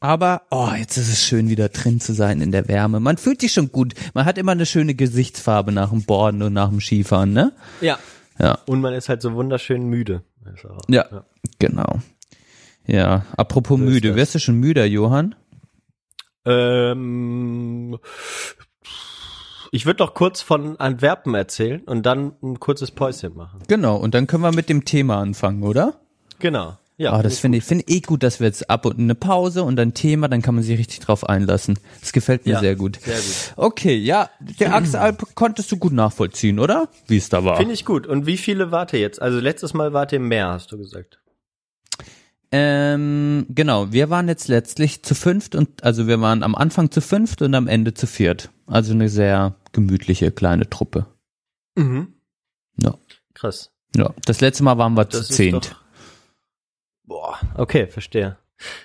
[0.00, 3.00] Aber, oh, jetzt ist es schön, wieder drin zu sein in der Wärme.
[3.00, 3.94] Man fühlt sich schon gut.
[4.14, 7.52] Man hat immer eine schöne Gesichtsfarbe nach dem Borden und nach dem Skifahren, ne?
[7.80, 7.98] Ja.
[8.38, 8.58] Ja.
[8.66, 10.22] Und man ist halt so wunderschön müde.
[10.44, 11.24] Also, Ja,
[11.58, 11.98] genau.
[12.86, 14.08] Ja, apropos So müde.
[14.10, 14.16] das.
[14.16, 15.34] Wirst du schon müder, Johann?
[16.44, 17.98] Ähm,
[19.72, 23.60] ich würde doch kurz von Antwerpen erzählen und dann ein kurzes Päuschen machen.
[23.68, 25.94] Genau, und dann können wir mit dem Thema anfangen, oder?
[26.38, 26.78] Genau.
[27.00, 29.14] Ja, Ah, das finde ich, finde ich eh gut, dass wir jetzt ab und eine
[29.14, 31.78] Pause und ein Thema, dann kann man sich richtig drauf einlassen.
[32.00, 32.98] Das gefällt mir Ja, sehr gut.
[33.00, 33.52] sehr gut.
[33.56, 36.88] Okay, ja, der Axalp konntest du gut nachvollziehen, oder?
[37.06, 37.56] Wie es da war.
[37.56, 38.08] Finde ich gut.
[38.08, 39.22] Und wie viele wart ihr jetzt?
[39.22, 41.20] Also letztes Mal wart ihr mehr, hast du gesagt.
[42.50, 47.00] Ähm, genau, wir waren jetzt letztlich zu fünft und also wir waren am Anfang zu
[47.02, 48.48] fünft und am Ende zu viert.
[48.66, 51.06] Also eine sehr gemütliche kleine Truppe.
[51.76, 52.14] Mhm.
[52.82, 52.94] Ja.
[53.34, 53.70] Krass.
[53.96, 55.54] Ja, das letzte Mal waren wir Das zu zehnt.
[55.72, 55.82] doch-
[57.04, 58.36] Boah, okay, verstehe.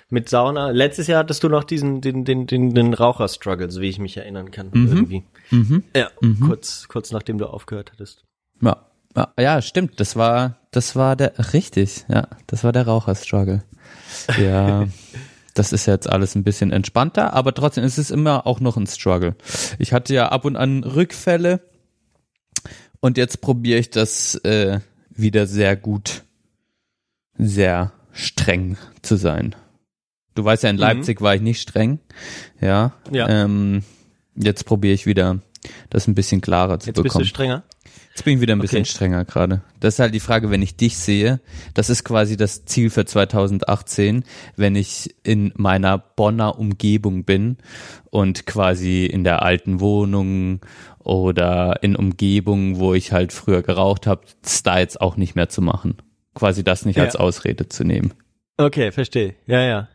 [0.08, 0.70] Mit Sauna.
[0.70, 4.16] Letztes Jahr hattest du noch diesen, den, den, den, den Raucher-Struggle, so wie ich mich
[4.16, 4.70] erinnern kann.
[4.72, 4.86] Mhm.
[4.88, 5.24] Irgendwie.
[5.50, 5.82] Mhm.
[5.96, 6.10] Ja,
[6.46, 8.24] kurz, kurz nachdem du aufgehört hattest.
[8.62, 8.86] Ja.
[9.16, 9.98] ja, ja, stimmt.
[9.98, 12.04] Das war, das war der richtig.
[12.08, 13.64] Ja, das war der Raucherstruggle.
[14.38, 14.86] Ja,
[15.54, 18.86] das ist jetzt alles ein bisschen entspannter, aber trotzdem ist es immer auch noch ein
[18.86, 19.36] Struggle.
[19.78, 21.60] Ich hatte ja ab und an Rückfälle
[23.00, 24.80] und jetzt probiere ich das äh,
[25.10, 26.24] wieder sehr gut,
[27.38, 29.54] sehr streng zu sein.
[30.34, 32.00] Du weißt ja, in Leipzig war ich nicht streng.
[32.60, 32.92] Ja.
[33.12, 33.28] Ja.
[33.28, 33.84] Ähm,
[34.34, 35.38] jetzt probiere ich wieder,
[35.90, 37.22] das ein bisschen klarer zu Jetzt bist bekommen.
[37.22, 37.62] du strenger.
[38.14, 38.90] Jetzt bin ich wieder ein bisschen Okay.
[38.90, 39.62] strenger gerade.
[39.80, 41.40] Das ist halt die Frage, wenn ich dich sehe,
[41.74, 44.22] das ist quasi das Ziel für 2018,
[44.54, 47.56] wenn ich in meiner Bonner Umgebung bin
[48.10, 50.60] und quasi in der alten Wohnung
[51.00, 54.22] oder in Umgebungen, wo ich halt früher geraucht habe,
[54.78, 55.96] jetzt auch nicht mehr zu machen.
[56.34, 57.02] Quasi das nicht Ja.
[57.04, 58.14] als Ausrede zu nehmen.
[58.56, 59.34] Okay, verstehe.
[59.46, 59.88] Ja, ja.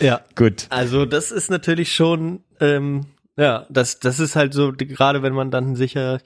[0.00, 0.20] Ja.
[0.34, 0.66] Gut.
[0.70, 3.06] Also das ist natürlich schon, ähm,
[3.36, 6.20] ja, das, das ist halt so, gerade wenn man dann sicher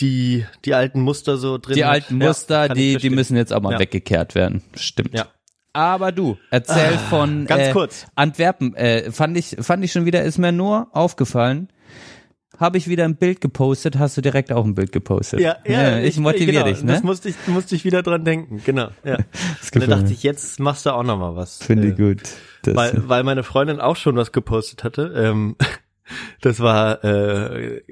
[0.00, 3.52] die, die alten Muster so drin Die alten Ja, Muster, ich die, die müssen jetzt
[3.52, 3.78] auch mal Ja.
[3.78, 4.62] weggekehrt werden.
[4.74, 5.14] Stimmt.
[5.14, 5.26] Ja.
[5.72, 8.06] Aber du, erzähl von ganz äh, kurz.
[8.14, 8.74] Antwerpen.
[8.76, 11.68] Äh, fand ich, fand ich schon wieder, ist mir nur aufgefallen.
[12.60, 15.40] Habe ich wieder ein Bild gepostet, hast du direkt auch ein Bild gepostet.
[15.40, 16.92] Ja, ja, ich, motiviere genau, dich, ne?
[16.92, 18.90] Das musste ich, musste ich wieder dran denken, genau.
[19.02, 19.16] Ja.
[19.74, 21.58] Und dann dachte ich, jetzt machst du auch noch mal was.
[21.58, 22.22] Finde ich Äh, gut.
[22.62, 25.12] Das, Weil, weil meine Freundin auch schon was gepostet hatte.
[25.16, 25.56] Ähm,
[26.40, 27.82] das war äh,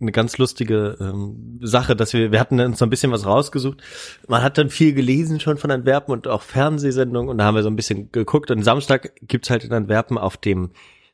[0.00, 3.82] eine ganz lustige ähm, Sache, dass wir, wir hatten uns so ein bisschen was rausgesucht.
[4.28, 7.62] Man hat dann viel gelesen schon von Antwerpen und auch Fernsehsendungen und da haben wir
[7.62, 8.50] so ein bisschen geguckt.
[8.50, 10.72] Und Samstag gibt's halt in Antwerpen auf dem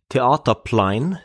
[0.08, 1.18] Theaterplein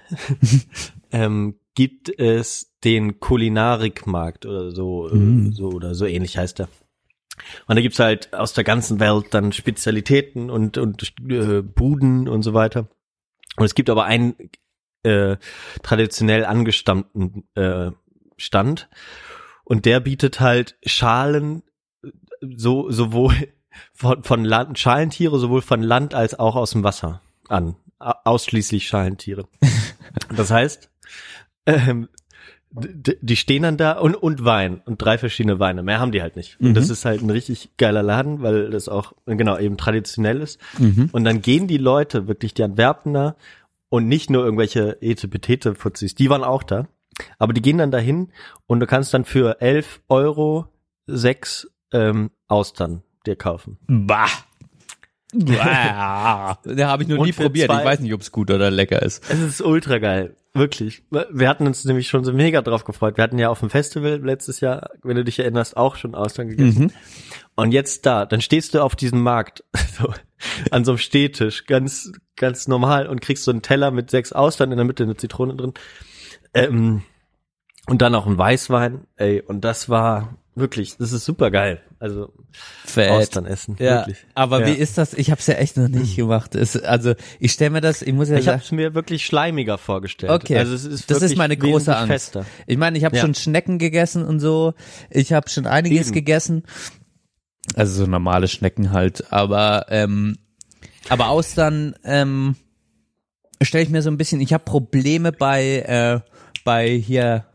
[1.11, 6.69] ähm, gibt es den Kulinarikmarkt oder so, äh, so oder so ähnlich heißt er.
[7.67, 12.43] Und da gibt's halt aus der ganzen Welt dann Spezialitäten und, und äh, Buden und
[12.43, 12.87] so weiter.
[13.57, 14.35] Und es gibt aber einen
[15.07, 15.37] äh,
[15.81, 17.91] traditionell angestammten äh,
[18.37, 18.89] Stand.
[19.63, 21.63] Und der bietet halt Schalen
[22.03, 22.09] äh,
[22.55, 23.33] so sowohl
[23.93, 27.75] von, von Land, Schalentiere sowohl von Land als auch aus dem Wasser an.
[27.99, 29.47] Ausschließlich Schalentiere.
[30.35, 30.89] Das heißt,
[31.67, 32.07] ähm,
[32.71, 35.83] die stehen dann da und, und Wein und drei verschiedene Weine.
[35.83, 36.59] Mehr haben die halt nicht.
[36.59, 40.59] Und das ist halt ein richtig geiler Laden, weil das auch, genau, eben traditionell ist.
[41.11, 43.35] Und dann gehen die Leute, wirklich die Antwerpener
[43.89, 46.87] und nicht nur irgendwelche Etepetete-Fuzis, die waren auch da.
[47.39, 48.31] Aber die gehen dann dahin
[48.67, 50.67] und du kannst dann für 11 Euro
[51.07, 53.77] sechs ähm, Austern dir kaufen.
[53.87, 54.27] Bah.
[55.33, 56.57] Bah.
[56.63, 57.69] Da habe ich noch nie probiert.
[57.69, 59.29] zwei- Ich weiß nicht, ob es gut oder lecker ist.
[59.29, 60.35] Es ist ultra geil.
[60.53, 61.03] Wirklich.
[61.11, 63.17] Wir hatten uns nämlich schon so mega drauf gefreut.
[63.17, 66.47] Wir hatten ja auf dem Festival letztes Jahr, wenn du dich erinnerst, auch schon Austern
[66.47, 66.93] gegessen.
[67.57, 69.63] Und jetzt da, dann stehst du auf diesem Markt,
[69.99, 70.13] so,
[70.71, 74.71] an so einem Stehtisch, ganz, ganz normal und kriegst so einen Teller mit sechs Austern
[74.71, 75.73] in der Mitte eine Zitrone drin.
[76.53, 77.01] Ähm,
[77.87, 81.81] und dann auch ein Weißwein, ey, und das war wirklich, das ist super geil.
[81.99, 82.31] Also
[82.85, 83.09] Fett.
[83.11, 84.17] Austern essen, Ja, wirklich.
[84.35, 84.67] aber Ja.
[84.67, 85.13] wie ist das?
[85.15, 86.53] Ich habe es ja echt noch nicht gemacht.
[86.53, 89.77] Es, also ich stelle mir das, ich muss ja Ich habe es mir wirklich schleimiger
[89.79, 90.31] vorgestellt.
[90.31, 92.07] okay, also es ist das ist meine große Angst.
[92.11, 92.45] Fester.
[92.67, 93.21] Ich meine, ich habe Ja.
[93.23, 94.73] schon Schnecken gegessen und so.
[95.09, 96.13] Ich habe schon einiges Eben.
[96.15, 96.63] gegessen.
[97.75, 100.37] Also so normale Schnecken halt, aber ähm,
[101.09, 102.55] aber Austern ähm,
[103.61, 104.41] stelle ich mir so ein bisschen.
[104.41, 106.19] Ich habe Probleme bei äh,
[106.63, 107.45] bei hier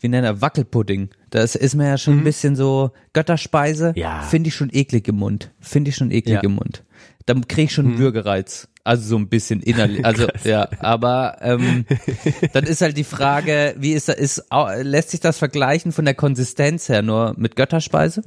[0.00, 1.10] wie nennt er Wackelpudding.
[1.30, 3.90] Das ist mir ja schon ein bisschen so Götterspeise.
[3.90, 4.00] Mhm.
[4.00, 4.22] Ja.
[4.22, 5.50] Finde ich schon eklig im Mund.
[5.60, 6.40] Finde ich schon eklig Ja.
[6.40, 6.50] Mhm.
[6.50, 6.84] im Mund.
[7.26, 8.68] Dann kriege ich schon einen Würgereiz.
[8.84, 10.04] Also so ein bisschen innerlich.
[10.04, 11.84] Also ja, aber ähm,
[12.54, 14.44] dann ist halt die Frage, wie ist da ist
[14.80, 18.22] lässt sich das vergleichen von der Konsistenz her nur mit Götterspeise?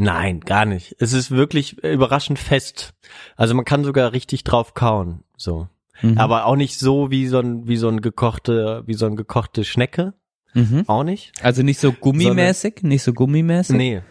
[0.00, 0.96] Nein, gar nicht.
[0.98, 2.94] Es ist wirklich überraschend fest.
[3.36, 5.68] Also man kann sogar richtig drauf kauen, so.
[6.00, 6.16] Mhm.
[6.16, 9.62] Aber auch nicht so wie so ein wie so ein gekochte wie so ein gekochte
[9.64, 10.14] Schnecke,
[10.54, 10.84] Mhm.
[10.88, 11.32] auch nicht.
[11.42, 13.76] Also nicht so gummimäßig, nicht so gummimäßig.
[13.76, 14.02] Nee.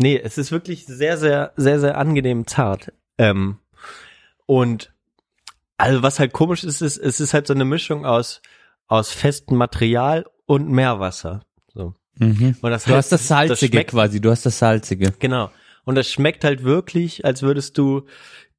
[0.00, 2.92] Nee, es ist wirklich sehr sehr sehr sehr angenehm zart.
[3.16, 3.58] Ähm,
[4.46, 4.92] und
[5.76, 8.42] also was halt komisch ist, ist es ist halt so eine Mischung aus
[8.88, 11.42] aus festem Material und Meerwasser.
[12.18, 12.56] Mhm.
[12.60, 15.12] Und das Du hast das das salzige schmeckt quasi, du hast das salzige.
[15.18, 15.50] Genau.
[15.84, 18.06] Und das schmeckt halt wirklich, als würdest du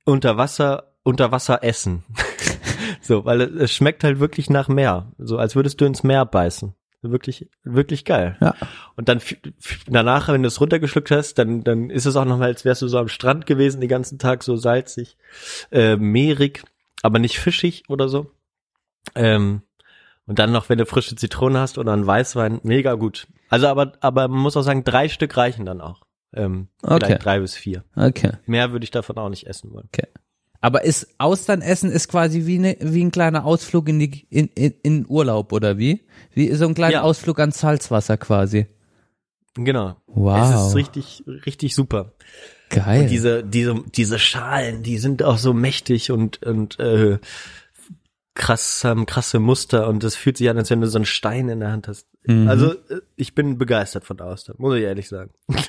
[0.06, 2.04] unter Wasser, unter Wasser essen.
[3.02, 5.12] so, weil es, schmeckt halt wirklich nach Meer.
[5.18, 6.74] So, als würdest du ins Meer beißen.
[7.02, 8.36] Wirklich, wirklich geil.
[8.42, 8.56] Ja.
[8.96, 9.22] Und dann
[9.88, 12.88] danach, wenn du es runtergeschluckt hast, dann, dann ist es auch nochmal, als wärst du
[12.90, 15.16] so am Strand gewesen, den ganzen Tag so salzig,
[15.72, 16.64] äh, mehrig,
[17.02, 18.32] aber nicht fischig oder so.
[19.16, 19.62] Ähm,
[20.30, 23.28] und dann noch, wenn du frische Zitrone hast oder einen Weißwein, mega gut.
[23.50, 26.04] Also aber, aber man muss auch sagen, drei Stück reichen dann auch.
[26.34, 27.00] Ähm, Okay.
[27.06, 27.84] Vielleicht drei bis vier.
[27.96, 28.34] Okay.
[28.46, 29.90] Mehr würde ich davon auch nicht essen wollen.
[30.62, 34.74] Aber ist Austernessen ist quasi wie, ne, wie ein kleiner Ausflug in die in, in,
[34.84, 36.06] in Urlaub oder wie?
[36.36, 37.02] Wie so ein kleiner Ja.
[37.02, 38.68] Ausflug ans Salzwasser quasi.
[39.56, 39.96] Genau.
[40.06, 40.54] Wow.
[40.54, 42.14] Es ist richtig, richtig super.
[42.70, 43.02] Geil.
[43.02, 47.18] Und diese, diese, diese Schalen, die sind auch so mächtig und, und äh,
[48.40, 51.50] krass, haben krasse Muster und das fühlt sich an, als wenn du so einen Stein
[51.50, 52.08] in der Hand hast.
[52.26, 52.48] Mhm.
[52.48, 55.32] Also äh, ich bin begeistert von Austern, muss ich ehrlich sagen.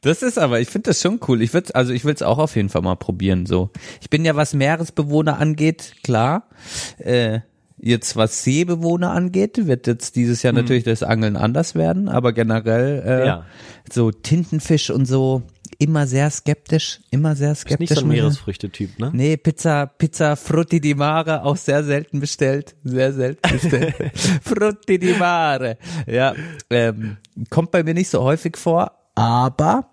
[0.00, 1.42] Das ist aber, ich finde das schon cool.
[1.42, 3.44] Ich würde, also ich will es auch auf jeden Fall mal probieren.
[3.44, 3.68] So,
[4.00, 6.48] ich bin ja was Meeresbewohner angeht, klar.
[6.96, 7.40] Äh,
[7.76, 13.02] jetzt was Seebewohner angeht, wird jetzt dieses Jahr natürlich das Angeln anders werden, aber generell
[13.04, 13.44] äh, Ja.
[13.92, 15.42] so Tintenfisch und so
[15.78, 17.90] immer sehr skeptisch, immer sehr Ist skeptisch.
[17.90, 19.10] nicht so ein Meeresfrüchte-Typ, ne?
[19.14, 22.74] Nee, Pizza, Pizza Frutti di Mare, auch sehr selten bestellt.
[22.82, 23.94] Sehr selten bestellt.
[24.42, 25.78] Frutti di Mare.
[26.06, 26.34] Ja,
[26.70, 27.16] ähm,
[27.50, 29.88] kommt bei mir nicht so häufig vor, aber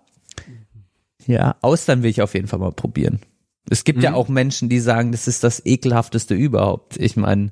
[1.26, 3.20] ja, Austern will ich auf jeden Fall mal probieren.
[3.68, 4.04] Es gibt Mhm.
[4.04, 6.96] ja auch Menschen, die sagen, das ist das ekelhafteste überhaupt.
[6.98, 7.50] Ich meine,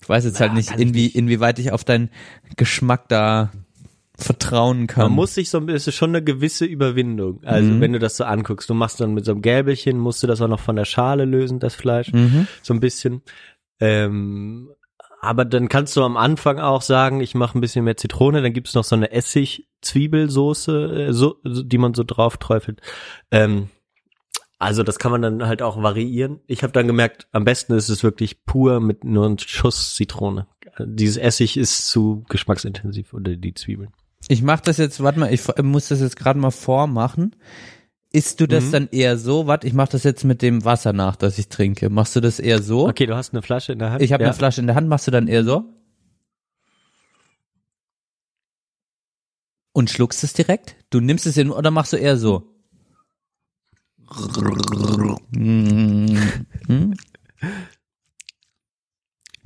[0.00, 1.16] ich weiß jetzt halt Ja, nicht, inwie, nicht.
[1.16, 2.10] inwieweit ich auf deinen
[2.56, 3.50] Geschmack da
[4.18, 5.04] vertrauen kann.
[5.04, 7.40] Man muss sich so, es ist schon eine gewisse Überwindung.
[7.44, 7.80] Also Mhm.
[7.80, 10.42] wenn du das so anguckst, du machst dann mit so einem Gäbelchen, musst du das
[10.42, 12.48] auch noch von der Schale lösen, das Fleisch, Mhm.
[12.60, 13.22] so ein bisschen.
[13.80, 14.70] Ähm,
[15.20, 18.52] aber dann kannst du am Anfang auch sagen, ich mache ein bisschen mehr Zitrone, dann
[18.52, 22.80] gibt's noch so eine Essig-Zwiebelsoße, äh, so, die man so drauf träufelt.
[23.30, 23.68] Ähm,
[24.58, 26.40] also das kann man dann halt auch variieren.
[26.48, 30.48] Ich habe dann gemerkt, am besten ist es wirklich pur mit nur einem Schuss Zitrone.
[30.80, 33.90] Dieses Essig ist zu geschmacksintensiv oder die Zwiebeln.
[34.28, 37.34] Ich mach das jetzt, warte mal, ich muss das jetzt gerade mal vormachen.
[38.12, 38.72] Isst du das Mhm.
[38.72, 39.46] dann eher so?
[39.46, 41.90] Warte, ich mach das jetzt mit dem Wasser nach, das ich trinke.
[41.90, 42.88] Machst du das eher so?
[42.88, 44.02] Okay, du hast eine Flasche in der Hand.
[44.02, 44.28] Ich habe ja.
[44.28, 45.64] eine Flasche in der Hand, machst du dann eher so?
[49.72, 50.76] Und schluckst es direkt?
[50.90, 52.54] Du nimmst es in oder machst du eher so?
[56.68, 56.94] Hm?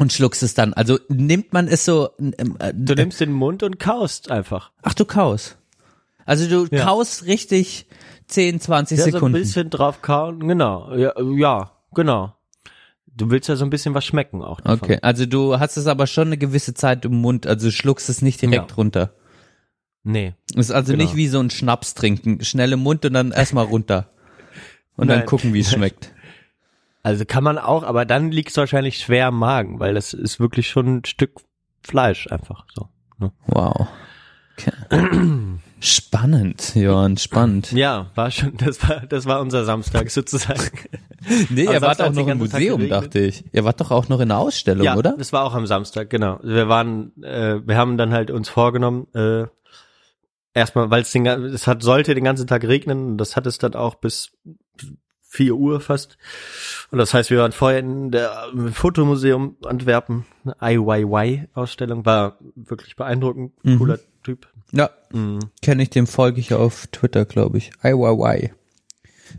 [0.03, 0.75] Und schluckst es dann.
[0.75, 2.11] Also nimmt man es so.
[2.19, 4.73] ähm, äh, Du nimmst den Mund und kaust einfach.
[4.83, 5.59] Ach, du kaust.
[6.27, 6.85] Also du Ja.
[6.87, 7.87] kaust richtig
[8.27, 9.39] 10, 20 Ja, so ein Sekunden.
[9.39, 10.93] bisschen drauf kauen, genau.
[10.97, 12.35] Ja, ja, genau.
[13.07, 14.81] Du willst ja so ein bisschen was schmecken auch davon.
[14.83, 18.09] Okay, also du hast es aber schon eine gewisse Zeit im Mund, also du schluckst
[18.09, 18.75] es nicht direkt Ja.
[18.77, 19.15] runter.
[20.03, 20.35] Nee.
[20.57, 21.05] Ist also Genau.
[21.05, 24.09] nicht wie so ein Schnaps trinken, schnell im Mund und dann erstmal runter.
[24.97, 25.27] Und dann Nein.
[25.27, 26.11] gucken, wie es schmeckt.
[27.03, 30.39] Also kann man auch, aber dann liegt es wahrscheinlich schwer am Magen, weil das ist
[30.39, 31.41] wirklich schon ein Stück
[31.83, 32.89] Fleisch einfach so.
[33.19, 33.33] Ne?
[33.47, 33.89] Wow.
[34.57, 34.73] Okay.
[35.81, 37.73] Spannend, Johann, spannend.
[37.73, 40.71] Ja, war schon, das war, das war unser Samstag sozusagen.
[41.51, 43.45] Nee, ihr wart auch noch im Museum, dachte ich.
[43.53, 45.15] Ihr wart doch auch noch in der Ausstellung, ja, oder?
[45.17, 46.41] das war auch am Samstag, genau.
[46.43, 49.47] Wir waren, äh, wir haben dann halt uns vorgenommen, äh,
[50.53, 53.59] erstmal, weil es den, es hat, sollte den ganzen Tag regnen, und das hat es
[53.59, 54.33] dann auch bis
[55.33, 56.19] 4 Uhr fast.
[56.91, 62.97] Und das heißt, wir waren vorher in der im Fotomuseum Antwerpen, eine IYY-Ausstellung, war wirklich
[62.97, 63.79] beeindruckend, Mhm.
[63.79, 64.47] cooler Typ.
[64.73, 65.39] Ja, Mhm.
[65.63, 67.71] kenne ich, dem folge ich auf Twitter, glaube ich.
[67.83, 68.53] IYY.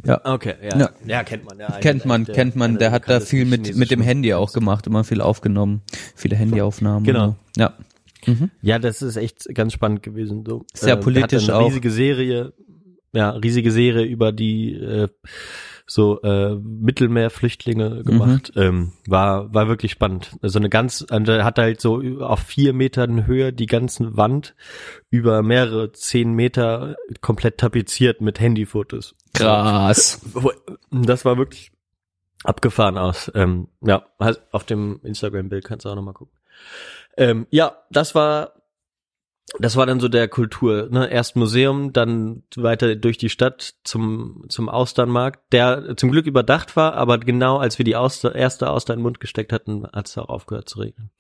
[0.04, 0.20] Ja.
[0.24, 0.78] Okay, ja.
[0.80, 0.90] Ja.
[1.06, 1.60] Ja, kennt man.
[1.60, 4.52] Ja, Kennt man, der- kennt man, der hat da viel mit, mit dem Handy auch
[4.52, 5.82] gemacht, immer viel aufgenommen,
[6.16, 7.04] viele Handyaufnahmen.
[7.04, 7.36] Genau.
[7.56, 7.62] so.
[7.62, 7.74] Ja.
[8.64, 10.44] Ja, das ist echt ganz spannend gewesen.
[10.48, 11.68] So Sehr der politisch hat eine auch.
[11.68, 12.54] Riesige Serie,
[13.12, 15.10] ja, riesige Serie über die äh,
[15.94, 18.52] so äh, Mittelmeerflüchtlinge gemacht.
[18.56, 20.32] Ähm, war war wirklich spannend.
[20.42, 24.56] Also eine ganz, er hat halt so auf vier Metern Höhe die ganze Wand
[25.12, 29.14] über mehrere zehn Meter komplett tapeziert mit Handyfotos.
[29.36, 30.20] Krass.
[30.90, 31.72] Das war wirklich
[32.44, 33.32] abgefahren aus.
[33.36, 36.36] Ähm, ja, halt auf dem Instagram-Bild kannst du auch nochmal gucken.
[37.18, 38.54] Ähm, ja, das war,
[39.60, 40.88] das war dann so der Kultur.
[40.90, 41.10] Ne?
[41.12, 46.94] Erst Museum, dann weiter durch die Stadt zum, zum Austernmarkt, der zum Glück überdacht war,
[46.96, 50.18] aber genau als wir die Auster, erste Auster in den Mund gesteckt hatten, hat es
[50.18, 51.12] auch aufgehört zu regnen.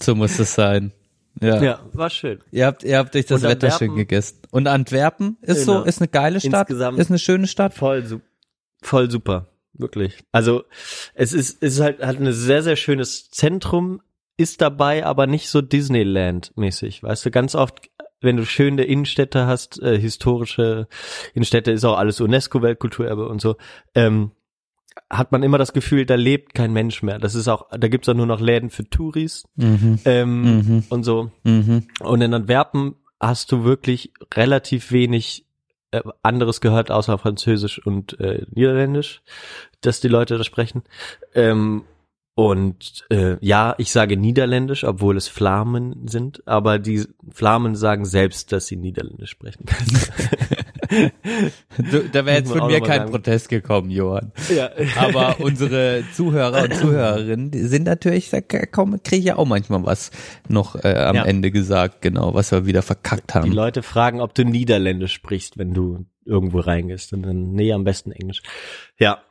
[0.00, 0.92] So muss es sein.
[1.40, 1.62] Ja.
[1.62, 2.40] Ja, war schön.
[2.50, 4.38] Ihr habt, ihr habt euch das Wetter schön gegessen.
[4.50, 5.80] Und Antwerpen ist Genau.
[5.80, 7.74] so, ist eine geile Stadt, Insgesamt- ist eine schöne Stadt.
[7.74, 8.20] Voll, su
[8.82, 10.14] voll super, wirklich.
[10.32, 10.64] Also
[11.14, 14.00] es ist, es ist halt, hat ein sehr, sehr schönes Zentrum,
[14.36, 17.02] ist dabei, aber nicht so Disneyland-mäßig.
[17.02, 20.88] Weißt du, ganz oft, wenn du schöne Innenstädte hast, äh, historische
[21.34, 23.56] Innenstädte, ist auch alles UNESCO-Weltkulturerbe und so,
[23.94, 24.32] ähm,
[25.10, 27.18] hat man immer das Gefühl, da lebt kein Mensch mehr.
[27.18, 29.98] Das ist auch, da gibt's auch nur noch Läden für Touris Mhm.
[30.04, 30.84] ähm, Mhm.
[30.88, 31.30] und so.
[31.44, 31.86] Mhm.
[32.00, 35.44] Und in Antwerpen hast du wirklich relativ wenig
[35.92, 39.22] äh, anderes gehört, außer Französisch und äh, Niederländisch,
[39.82, 40.82] dass die Leute da sprechen.
[41.34, 41.84] Ähm,
[42.38, 48.52] und äh, ja, ich sage Niederländisch, obwohl es Flamen sind, aber die Flamen sagen selbst,
[48.52, 49.64] dass sie Niederländisch sprechen.
[51.90, 53.10] Du, da wäre jetzt von mir kein sagen.
[53.10, 54.32] Protest gekommen, Johann.
[54.54, 54.70] ja.
[54.96, 60.10] Aber unsere Zuhörer und Zuhörerinnen die sind natürlich, da kriege ich ja auch manchmal was
[60.48, 61.24] noch äh, am Ja.
[61.24, 63.52] Ende gesagt, genau, was wir wieder verkackt Die haben.
[63.52, 67.12] Leute fragen, ob du Niederländisch sprichst, wenn du irgendwo reingehst.
[67.12, 68.42] Und dann, nee, am besten Englisch.
[68.98, 69.22] Ja.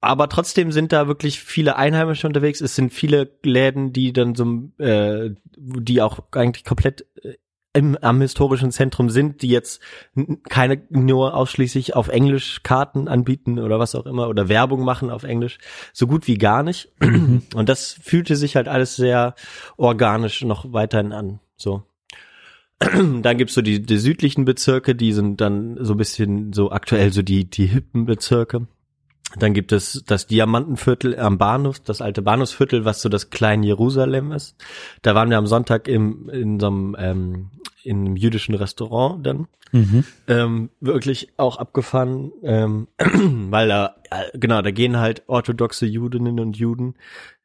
[0.00, 2.60] Aber trotzdem sind da wirklich viele Einheimische unterwegs.
[2.60, 7.34] Es sind viele Läden, die dann so, äh, die auch eigentlich komplett äh,
[7.72, 9.80] im, am historischen Zentrum sind, die jetzt
[10.48, 15.22] keine nur ausschließlich auf Englisch Karten anbieten oder was auch immer oder Werbung machen auf
[15.22, 15.58] Englisch,
[15.92, 16.90] so gut wie gar nicht.
[17.00, 19.34] Und das fühlte sich halt alles sehr
[19.76, 21.40] organisch noch weiterhin an.
[21.56, 21.84] So.
[22.80, 27.12] Dann gibt's so die, die südlichen Bezirke, die sind dann so ein bisschen so aktuell
[27.12, 28.66] so die, die hippen Bezirke.
[29.38, 34.32] Dann gibt es das Diamantenviertel am Bahnhof, das alte Bahnhofsviertel, was so das kleine Jerusalem
[34.32, 34.56] ist.
[35.02, 37.50] Da waren wir am Sonntag im, in so einem, ähm,
[37.84, 39.46] in einem jüdischen Restaurant dann.
[39.72, 40.04] Mhm.
[40.26, 43.94] Ähm, wirklich auch abgefahren, ähm, weil da,
[44.34, 46.96] genau, da gehen halt orthodoxe Judinnen und Juden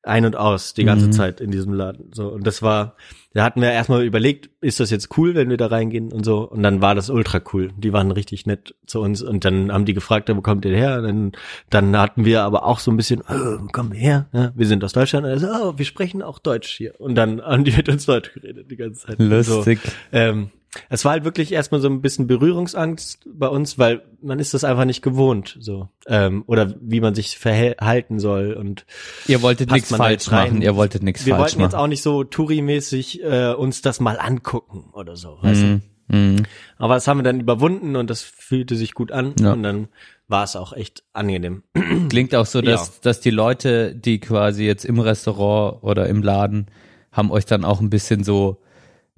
[0.05, 1.11] ein und aus die ganze Mhm.
[1.11, 2.11] Zeit in diesem Laden.
[2.13, 2.95] So und das war,
[3.33, 6.39] da hatten wir erstmal überlegt, ist das jetzt cool, wenn wir da reingehen und so.
[6.49, 7.71] Und dann war das ultra cool.
[7.77, 10.97] Die waren richtig nett zu uns und dann haben die gefragt, wo kommt ihr her?
[10.99, 11.31] Und dann,
[11.69, 14.27] dann hatten wir aber auch so ein bisschen, oh, wo kommen wir her?
[14.31, 15.25] Ja, wir sind aus Deutschland.
[15.25, 16.99] Und er so, oh, wir sprechen auch Deutsch hier.
[16.99, 19.19] Und dann haben die mit uns Deutsch geredet die ganze Zeit.
[19.19, 19.79] Lustig.
[19.83, 20.49] So, ähm,
[20.89, 24.63] es war halt wirklich erstmal so ein bisschen Berührungsangst bei uns, weil man ist das
[24.63, 28.85] einfach nicht gewohnt, so ähm, oder wie man sich verhalten soll und
[29.27, 30.49] Ihr wolltet nichts falsch rein?
[30.49, 31.81] machen, ihr wolltet nichts wir falsch wollten jetzt machen.
[31.83, 35.81] auch nicht so Touri-mäßig äh, uns das mal angucken oder so, weißt Mhm.
[36.09, 36.15] du?
[36.17, 36.43] Mhm.
[36.77, 39.53] Aber das haben wir dann überwunden und das fühlte sich gut an Ja.
[39.53, 39.87] und dann
[40.27, 41.63] war es auch echt angenehm.
[42.09, 42.93] Klingt auch so, dass, Ja.
[43.03, 46.67] dass die Leute, die quasi jetzt im Restaurant oder im Laden,
[47.11, 48.61] haben euch dann auch ein bisschen so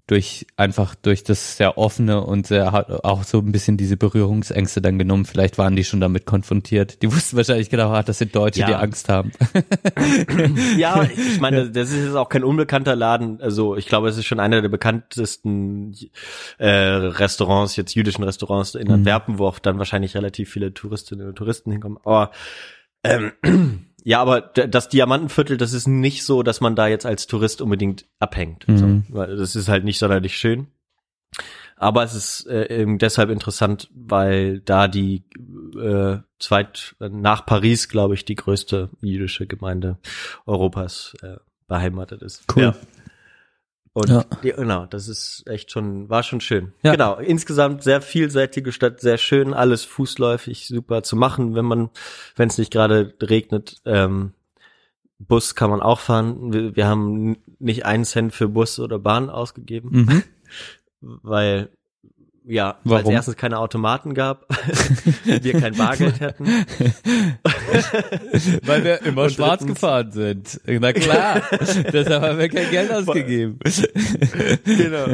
[0.08, 4.82] durch einfach durch das sehr offene und sehr hat auch so ein bisschen diese Berührungsängste
[4.82, 5.26] dann genommen.
[5.26, 7.02] Vielleicht waren die schon damit konfrontiert.
[7.02, 8.68] Die wussten wahrscheinlich genau, ah, das sind Deutsche, Ja.
[8.68, 9.32] die Angst haben.
[10.78, 13.42] Ja, ich meine, das ist jetzt auch kein unbekannter Laden.
[13.42, 15.96] Also ich glaube, es ist schon einer der bekanntesten
[16.58, 21.36] äh, Restaurants, jetzt jüdischen Restaurants in Antwerpen, wo auch dann wahrscheinlich relativ viele Touristinnen und
[21.36, 21.98] Touristen hinkommen.
[22.04, 22.32] Aber
[23.04, 23.32] ähm,
[24.08, 28.06] ja, aber das Diamantenviertel, das ist nicht so, dass man da jetzt als Tourist unbedingt
[28.20, 28.66] abhängt.
[28.66, 29.04] Mhm.
[29.12, 30.68] So, das ist halt nicht sonderlich schön.
[31.76, 35.26] Aber es ist äh, eben deshalb interessant, weil da die
[35.78, 39.98] äh, zweit nach Paris, glaube ich, die größte jüdische Gemeinde
[40.46, 41.36] Europas äh,
[41.68, 42.46] beheimatet ist.
[42.56, 42.64] Cool.
[42.64, 42.76] Ja.
[43.98, 44.26] Und Ja.
[44.44, 46.72] die, genau, das ist echt schon, war schon schön.
[46.84, 46.92] Ja.
[46.92, 51.90] Genau, insgesamt sehr vielseitige Stadt, sehr schön, alles fußläufig, super zu machen, wenn man,
[52.36, 53.78] wenn es nicht gerade regnet.
[53.86, 54.34] Ähm,
[55.18, 56.54] Bus kann man auch fahren.
[56.54, 60.24] Wir, wir haben nicht einen Cent für Bus oder Bahn ausgegeben Mhm.
[61.02, 61.70] weil
[62.48, 64.46] ja, weil es erstens keine Automaten gab,
[65.26, 66.46] wir kein Bargeld hätten.
[68.66, 70.62] Weil wir immer Und schwarz drittens- gefahren sind.
[70.66, 71.42] Na klar.
[71.94, 73.60] Deshalb haben wir kein Geld ausgegeben.
[74.66, 75.08] genau.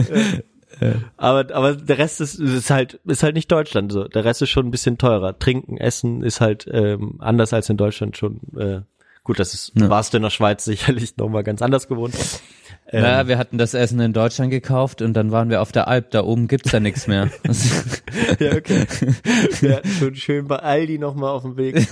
[0.81, 0.93] Ja.
[1.17, 4.05] Aber aber der Rest ist, ist halt ist halt nicht Deutschland so.
[4.05, 5.37] Der Rest ist schon ein bisschen teurer.
[5.37, 8.39] Trinken, Essen ist halt ähm, anders als in Deutschland schon.
[8.57, 8.81] Äh,
[9.23, 9.89] gut, das ist Ja.
[9.89, 12.15] warst du in der Schweiz sicherlich noch mal ganz anders gewohnt.
[12.93, 15.87] Ähm, Ja, wir hatten das Essen in Deutschland gekauft und dann waren wir auf der
[15.87, 16.11] Alp.
[16.11, 17.29] Da oben gibt's ja nichts mehr.
[18.39, 18.85] ja, okay.
[19.59, 21.87] Wir hatten schon schön bei Aldi noch mal auf dem Weg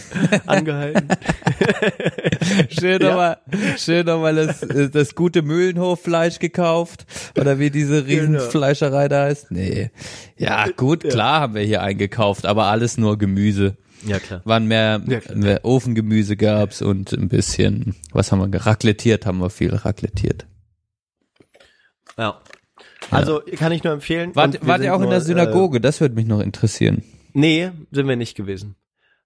[0.45, 1.08] angehalten.
[2.70, 3.10] schön Ja.
[3.10, 3.38] nochmal,
[3.78, 7.06] schön nochmal das, das gute Mühlenhoffleisch gekauft.
[7.39, 9.52] Oder wie diese Riesenfleischerei da ist.
[9.52, 9.89] Nee.
[10.38, 13.76] Ja, gut, klar haben wir hier eingekauft, aber alles nur Gemüse.
[14.06, 14.41] Ja, klar.
[14.45, 15.38] Waren mehr, Ja, klar.
[15.38, 20.45] mehr Ofengemüse gab's und ein bisschen, was haben wir, geraclettiert haben wir viel raclettiert.
[22.18, 22.41] Ja.
[23.09, 24.36] Also kann ich nur empfehlen.
[24.36, 25.82] Wart, wart ihr auch in nur, der Synagoge?
[25.82, 26.99] Das würde mich noch interessieren.
[26.99, 28.76] Äh, nee, sind wir nicht gewesen.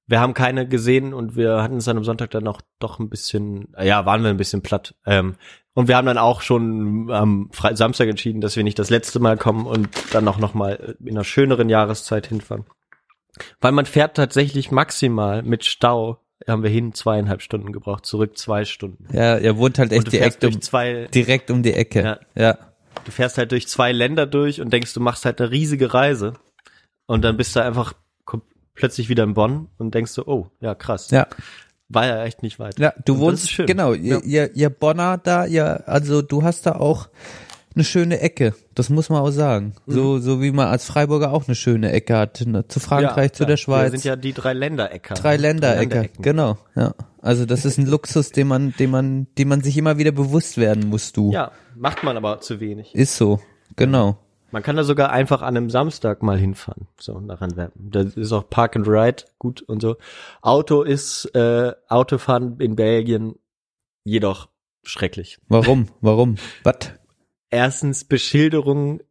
[0.07, 3.09] Wir haben keine gesehen und wir hatten es dann am Sonntag dann noch doch ein
[3.09, 4.95] bisschen, ja, waren wir ein bisschen platt.
[5.05, 5.35] Ähm,
[5.73, 9.19] und wir haben dann auch schon am Fre Samstag entschieden, dass wir nicht das letzte
[9.19, 12.65] Mal kommen und dann auch noch mal in einer schöneren Jahreszeit hinfahren.
[13.59, 18.63] Weil man fährt tatsächlich maximal mit Stau, haben wir hin zweieinhalb Stunden gebraucht, zurück zwei
[18.63, 19.07] Stunden.
[19.11, 22.03] Ja, ihr wohnt halt echt direkt um, zwei, direkt um die Ecke.
[22.03, 22.19] Ja.
[22.35, 22.57] ja.
[23.05, 26.33] Du fährst halt durch zwei Länder durch und denkst, du machst halt eine riesige Reise.
[27.07, 27.93] Und dann bist du einfach
[28.73, 31.09] plötzlich wieder in Bonn und denkst so, oh, ja, krass.
[31.11, 31.27] Ja.
[31.87, 32.77] War ja echt nicht weit.
[32.79, 34.21] Ja, du Und das wohnst, genau, ihr, Ja.
[34.23, 37.07] ihr, ihr Bonner da, ihr, also du hast da auch
[37.75, 38.55] eine schöne Ecke.
[38.73, 39.75] Das muss man auch sagen.
[39.85, 42.41] So, so wie man als Freiburger auch eine schöne Ecke hat.
[42.45, 42.67] Ne?
[42.67, 43.47] Zu Frankreich, zu klar.
[43.47, 43.91] der Schweiz.
[43.91, 45.13] Wir sind ja die drei Länderecker.
[45.13, 45.79] drei Länderecke.
[45.81, 46.21] Länderecken.
[46.23, 46.93] Genau, ja.
[47.25, 50.57] Also das ist ein Luxus, den man, den man, den man sich immer wieder bewusst
[50.57, 51.31] werden muss, du.
[51.31, 52.93] Ja, macht man aber zu wenig.
[52.93, 53.39] Ist so.
[53.75, 54.17] Genau.
[54.51, 57.89] Man kann da sogar einfach an einem Samstag mal hinfahren, so nach Antwerpen.
[57.89, 59.97] Da ist auch Park and Ride gut und so.
[60.41, 63.35] Auto ist, äh, Autofahren in Belgien
[64.03, 64.49] jedoch
[64.83, 65.39] schrecklich.
[65.47, 65.87] Warum?
[66.01, 66.35] Warum?
[66.63, 66.91] Was?
[67.49, 69.01] erstens Beschilderung,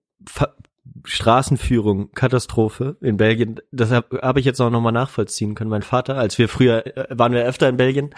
[1.04, 3.60] Straßenführung, Katastrophe in Belgien.
[3.70, 5.70] Das habe hab ich jetzt auch nochmal nachvollziehen können.
[5.70, 8.14] Mein Vater, als wir früher, äh, waren wir öfter in Belgien,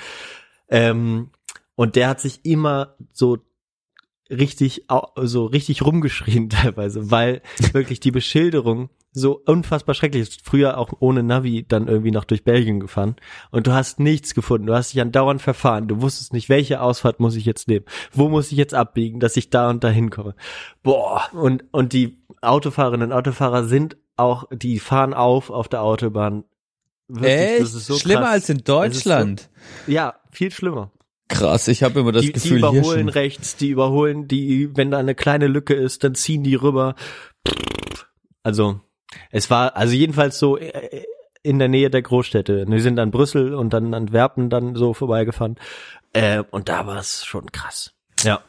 [0.69, 1.31] ähm,
[1.75, 3.39] und der hat sich immer so
[4.31, 10.45] richtig, so richtig rumgeschrien teilweise, weil wirklich die Beschilderung so unfassbar schrecklich ist.
[10.45, 13.17] Früher auch ohne Navi dann irgendwie noch durch Belgien gefahren
[13.51, 14.67] und du hast nichts gefunden.
[14.67, 15.89] Du hast dich andauernd verfahren.
[15.89, 17.87] Du wusstest nicht, welche Ausfahrt muss ich jetzt nehmen?
[18.13, 20.35] Wo muss ich jetzt abbiegen, dass ich da und da hinkomme?
[20.83, 21.23] Boah.
[21.33, 26.45] Und, und die Autofahrerinnen und Autofahrer sind auch, die fahren auf auf der Autobahn.
[27.09, 27.67] Wirklich, Echt?
[27.67, 28.33] so Schlimmer krass.
[28.33, 29.51] als in Deutschland.
[29.87, 30.91] Ja, viel schlimmer
[31.29, 34.99] Krass, ich habe immer das die, Gefühl die überholen rechts, die überholen, die, wenn da
[34.99, 36.95] eine kleine Lücke ist, dann ziehen die rüber.
[38.45, 38.81] Also,
[39.31, 41.05] es war, also jedenfalls so äh,
[41.43, 42.67] in der Nähe der Großstädte.
[42.69, 45.57] Wir sind an Brüssel und dann Antwerpen dann so vorbeigefahren.
[46.13, 47.93] Äh, und da war es schon krass.
[48.23, 48.41] Ja.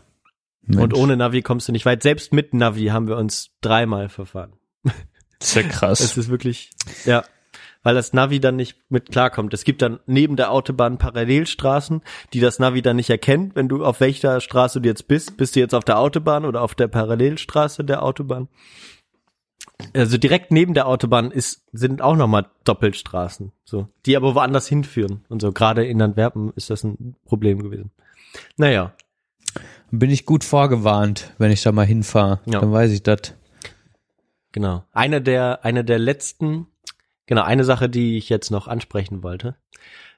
[0.63, 2.03] Mensch, Und ohne Navi kommst du nicht weit.
[2.03, 4.53] Selbst mit Navi haben wir uns dreimal verfahren.
[5.39, 5.99] ist ja krass.
[5.99, 6.71] Es ist wirklich,
[7.05, 7.23] ja,
[7.83, 9.53] weil das Navi dann nicht mit klarkommt.
[9.53, 12.01] Es gibt dann neben der Autobahn Parallelstraßen,
[12.33, 15.37] die das Navi dann nicht erkennt, wenn du auf welcher Straße du jetzt bist.
[15.37, 18.49] Bist du jetzt auf der Autobahn oder auf der Parallelstraße der Autobahn?
[19.93, 25.25] Also direkt neben der Autobahn ist, sind auch nochmal Doppelstraßen, so, die aber woanders hinführen.
[25.29, 27.91] Und so, gerade in Antwerpen ist das ein Problem gewesen.
[28.57, 28.93] Naja,
[29.91, 32.41] Bin ich gut vorgewarnt, wenn ich da mal hinfahre.
[32.45, 32.59] Ja.
[32.59, 33.33] Dann weiß ich das.
[34.51, 34.83] Genau.
[34.91, 36.67] Eine der, eine der letzten,
[37.25, 39.55] genau, eine Sache, die ich jetzt noch ansprechen wollte.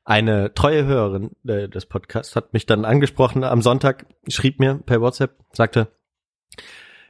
[0.06, 5.02] Eine treue Hörerin äh, des Podcasts hat mich dann angesprochen am Sonntag, schrieb mir per
[5.02, 5.90] WhatsApp, sagte,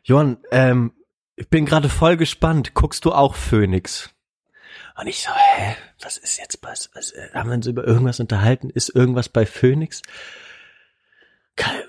[0.03, 0.91] Johann, ähm,
[1.39, 2.73] ich bin gerade voll gespannt.
[2.73, 4.09] Guckst du auch Phoenix?
[4.99, 6.89] Und ich so, hä, was ist jetzt was?
[6.93, 8.69] was äh, haben wir uns über irgendwas unterhalten?
[8.69, 10.01] Ist irgendwas bei Phoenix?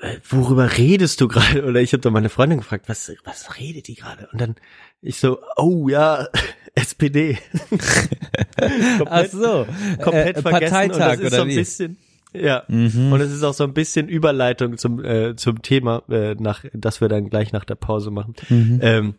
[0.02, 1.64] Äh, Worüber redest du gerade?
[1.66, 4.28] Oder ich habe dann meine Freundin gefragt, was, was redet die gerade?
[4.32, 4.54] Und dann
[5.02, 6.28] ich so, oh ja,
[6.76, 7.38] SPD.
[9.06, 9.66] Ach so,
[10.00, 10.92] komplett äh, vergessen.
[10.92, 11.56] und Parteitag das ist so ein wie?
[11.56, 11.98] bisschen,
[12.32, 12.62] ja.
[12.68, 13.12] Mhm.
[13.12, 17.00] Und es ist auch so ein bisschen Überleitung zum äh, zum Thema, äh, nach, das
[17.00, 18.34] wir dann gleich nach der Pause machen.
[18.48, 18.78] Mhm.
[18.82, 19.14] Ähm,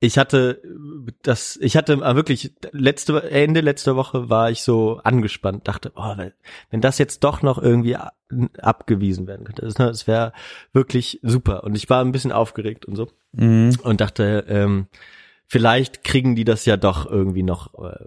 [0.00, 0.62] ich hatte
[1.22, 6.14] das, ich hatte äh, wirklich letzte Ende letzter Woche war ich so angespannt, dachte, oh,
[6.70, 7.96] wenn, das jetzt doch noch irgendwie
[8.60, 10.32] abgewiesen werden könnte, das, das wäre
[10.72, 11.64] wirklich super.
[11.64, 13.76] Und ich war ein bisschen aufgeregt und so Mhm.
[13.82, 14.86] und dachte, ähm,
[15.46, 18.04] vielleicht kriegen die das ja doch irgendwie noch, äh,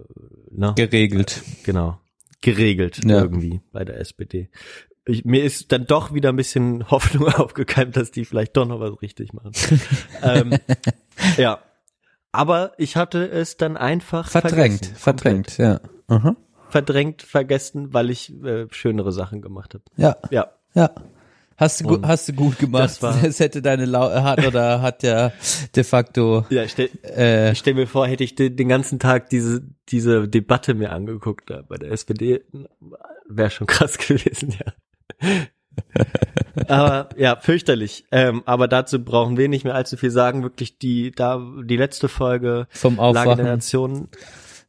[0.49, 0.73] ne?
[0.75, 1.43] Geregelt.
[1.63, 1.99] genau,
[2.41, 3.21] geregelt Ja.
[3.21, 4.49] irgendwie bei der SPD.
[5.05, 8.79] Ich, mir ist dann doch wieder ein bisschen Hoffnung aufgekeimt, dass die vielleicht doch noch
[8.79, 9.51] was richtig machen.
[10.23, 10.53] ähm,
[11.37, 11.59] ja.
[12.31, 15.79] Aber ich hatte es dann einfach Verdrängt, vergessen, verdrängt, ja.
[16.07, 16.35] Aha.
[16.69, 19.83] Verdrängt, vergessen, weil ich äh, schönere Sachen gemacht habe.
[19.97, 20.51] Ja, Ja.
[20.73, 20.89] ja.
[21.57, 22.83] Hast du, Und hast du gut gemacht.
[22.85, 25.31] das war- es hätte deine Lau hat oder hat ja
[25.75, 28.97] de facto Ja, ich stell, äh, ich stell mir vor, hätte ich den, den ganzen
[28.97, 32.43] Tag diese, diese Debatte mir angeguckt da bei der SPD,
[33.27, 35.29] wäre schon krass gewesen, ja.
[36.67, 38.05] Aber ja, fürchterlich.
[38.11, 40.43] Ähm, aber dazu brauchen wir nicht mehr allzu viel sagen.
[40.43, 44.07] Wirklich die, da die letzte Folge vom Lage der Aufwachen, Nation,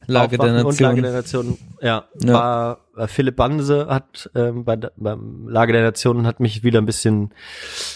[0.06, 1.46] Lage der Aufwachen und Lage der Nation.
[1.48, 2.32] Nation, ja, Ja.
[2.32, 6.86] war äh, Philipp Banse hat ähm, bei, beim Lage der Nation hat mich wieder ein
[6.86, 7.32] bisschen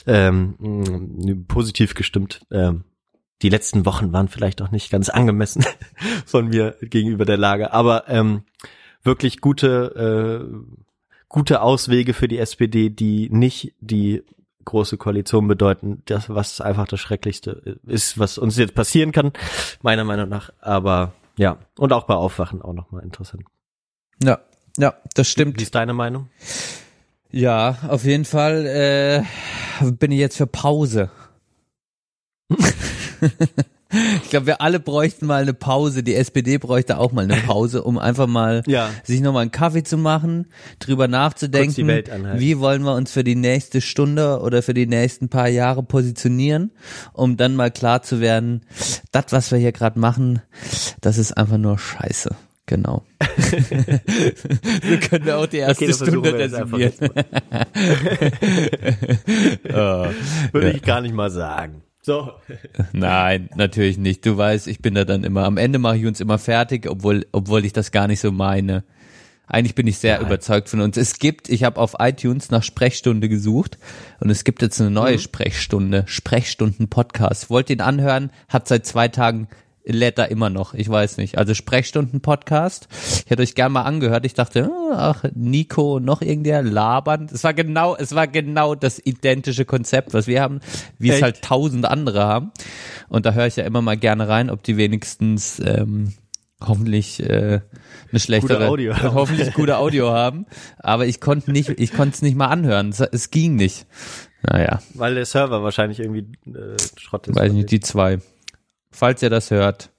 [0.07, 2.41] ähm, positiv gestimmt.
[2.51, 2.85] Ähm,
[3.43, 5.65] die letzten Wochen waren vielleicht auch nicht ganz angemessen
[6.27, 8.45] von mir gegenüber der Lage, aber ähm,
[9.03, 10.86] wirklich gute äh,
[11.29, 14.23] gute Auswege für die SPD, die nicht die
[14.65, 19.33] große Koalition bedeuten, das was einfach das Schrecklichste ist, was uns jetzt passieren kann,
[19.83, 20.51] meiner Meinung nach.
[20.61, 23.45] Aber ja, und auch bei Aufwachen auch nochmal interessant.
[24.23, 24.41] Ja,
[24.77, 25.63] ja, das Wie stimmt.
[25.63, 26.29] ist deine Meinung?
[27.31, 31.11] Ja, auf jeden Fall äh, bin ich jetzt für Pause.
[34.23, 36.03] ich glaube, wir alle bräuchten mal eine Pause.
[36.03, 38.91] Die SPD bräuchte auch mal eine Pause, um einfach mal Ja.
[39.05, 40.47] sich nochmal einen Kaffee zu machen,
[40.79, 41.89] drüber nachzudenken,
[42.37, 46.71] wie wollen wir uns für die nächste Stunde oder für die nächsten paar Jahre positionieren,
[47.13, 48.63] um dann mal klar zu werden,
[49.13, 50.43] das, was wir hier gerade machen,
[51.01, 52.35] das ist einfach nur Scheiße.
[52.69, 53.05] Genau.
[54.83, 56.19] wir können auch die erste Okay, Stunde.
[59.73, 59.73] Oh,
[60.53, 60.75] Würde Ja.
[60.75, 61.83] ich gar nicht mal sagen.
[62.07, 62.31] So.
[62.93, 64.25] Nein, natürlich nicht.
[64.25, 67.27] Du weißt, ich bin da dann immer, am Ende mache ich uns immer fertig, obwohl,
[67.33, 68.85] obwohl ich das gar nicht so meine.
[69.49, 70.97] Eigentlich bin ich sehr überzeugt von uns.
[70.97, 73.79] Es gibt, ich habe auf iTunes nach Sprechstunde gesucht
[74.21, 77.51] und es gibt jetzt eine neue Sprechstunde, Sprechstunden-Podcast.
[77.51, 78.31] Wollt ihr ihn anhören?
[78.49, 79.49] Hat seit zwei Tagen
[79.87, 80.75] lädt er immer noch.
[80.75, 81.39] Ich weiß nicht.
[81.39, 82.89] Also Sprechstunden-Podcast.
[83.25, 84.27] Ich hätte euch gern mal angehört.
[84.27, 87.29] Ich dachte, oh, ach, Nico, noch irgendwer labern.
[87.33, 90.61] Es war genau, es war genau das identische Konzept, was wir haben,
[90.99, 91.23] wie es Echt?
[91.23, 92.51] halt tausend andere haben.
[93.09, 96.15] Und da höre ich ja immer mal gerne rein, ob die wenigstens ähm,
[96.61, 97.61] hoffentlich äh,
[98.11, 99.15] eine schlechtere, Gute Audio haben.
[99.15, 100.47] hoffentlich gute Audio haben.
[100.79, 102.89] Aber ich konnte nicht, ich konnte es nicht mal anhören.
[102.91, 103.87] Es, es ging nicht.
[104.43, 107.37] Naja, Weil der Server wahrscheinlich irgendwie äh, Schrott ist.
[107.37, 108.19] weiß ich nicht, die zwei.
[108.97, 109.91] Falls ihr das hört,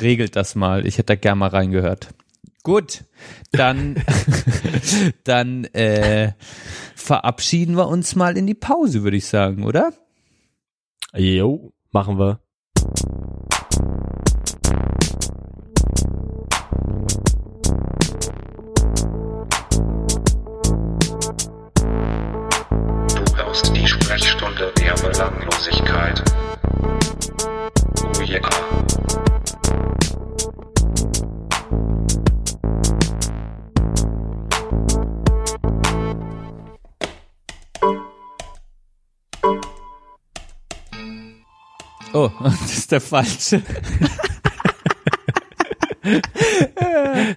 [0.00, 0.86] regelt das mal.
[0.86, 2.14] Ich hätte da gern mal reingehört.
[2.62, 3.02] Gut,
[3.50, 3.96] dann,
[5.24, 6.30] dann äh,
[6.94, 9.92] verabschieden wir uns mal in die Pause, würde ich sagen, oder?
[11.12, 12.38] Jo, machen wir.
[23.08, 26.22] Du hörst die Sprechstunde der Belanglosigkeit.
[42.16, 43.60] Oh, das ist der falsche.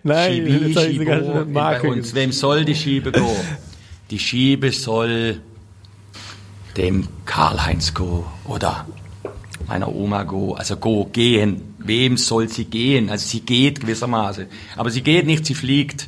[0.04, 2.16] Nein, Schiebe, ich Schiebe, sogar schon eine bei Marke uns.
[2.16, 3.26] Wem soll die Schiebe gehen?
[4.10, 5.42] Die Schiebe soll
[6.78, 8.88] dem Karl-Heinz go oder
[9.68, 11.76] meiner Oma go, also go, gehen.
[11.80, 13.10] Wem soll sie gehen?
[13.10, 14.46] Also sie geht gewissermaßen.
[14.78, 16.08] Aber sie geht nicht, sie fliegt.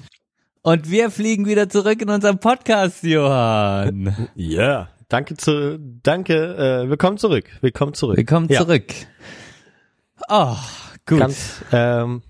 [0.62, 4.30] Und wir fliegen wieder zurück in unserem Podcast, Johann.
[4.36, 8.16] Ja, danke zu, danke, äh, willkommen zurück, willkommen zurück.
[8.16, 8.94] Willkommen ja, zurück.
[10.30, 10.56] Oh,
[11.06, 11.20] gut.
[11.20, 12.22] Ganz, ähm,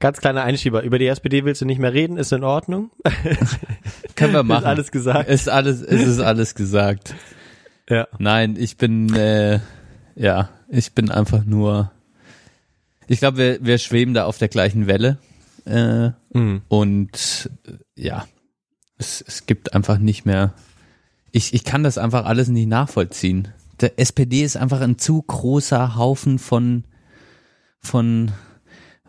[0.00, 0.82] ganz kleiner Einschieber.
[0.82, 2.90] Über die SPD willst du nicht mehr reden, ist in Ordnung.
[4.16, 4.62] Können wir machen.
[4.62, 5.28] Ist alles gesagt.
[5.28, 7.14] Ist alles, es ist alles gesagt.
[7.88, 8.08] Ja.
[8.18, 9.60] Nein, ich bin, äh,
[10.16, 11.92] ja, ich bin einfach nur.
[13.06, 15.18] Ich glaube, wir, wir schweben da auf der gleichen Welle.
[15.64, 16.62] Äh, Mhm.
[16.68, 17.50] und
[17.96, 18.24] ja,
[18.98, 20.54] es, es gibt einfach nicht mehr.
[21.32, 23.48] Ich, ich kann das einfach alles nicht nachvollziehen.
[23.80, 26.84] Der SPD ist einfach ein zu großer Haufen von,
[27.78, 28.32] von,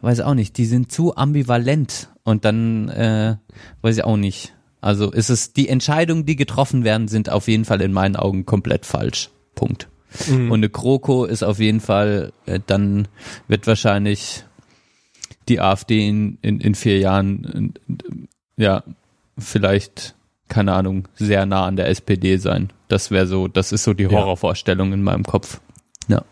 [0.01, 3.35] weiß auch nicht, die sind zu ambivalent und dann, äh,
[3.81, 4.53] weiß ich auch nicht.
[4.79, 8.45] Also ist es, die Entscheidungen, die getroffen werden, sind auf jeden Fall in meinen Augen
[8.45, 9.29] komplett falsch.
[9.53, 9.89] Punkt.
[10.29, 13.07] Und eine Kroko ist auf jeden Fall, äh, dann
[13.47, 14.43] wird wahrscheinlich
[15.47, 18.83] die AfD in, in, in vier Jahren, äh, ja,
[19.37, 20.15] vielleicht,
[20.51, 22.71] keine Ahnung, sehr nah an der SPD sein.
[22.89, 24.11] Das wäre so, das ist so die Ja.
[24.11, 25.61] Horrorvorstellung in meinem Kopf.
[26.07, 26.23] Ja.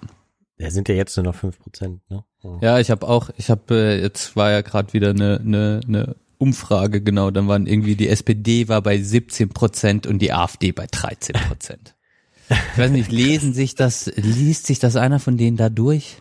[0.58, 2.26] Ja, sind ja jetzt nur noch 5%, ne?
[2.62, 6.16] Ja, ich habe auch, ich habe äh, jetzt war ja gerade wieder eine ne, ne
[6.38, 10.86] Umfrage, genau, dann waren irgendwie die SPD war bei 17 Prozent und die AfD bei
[10.90, 11.96] 13 Prozent.
[12.50, 16.18] Ich weiß nicht, lesen sich das, liest sich das einer von denen da durch?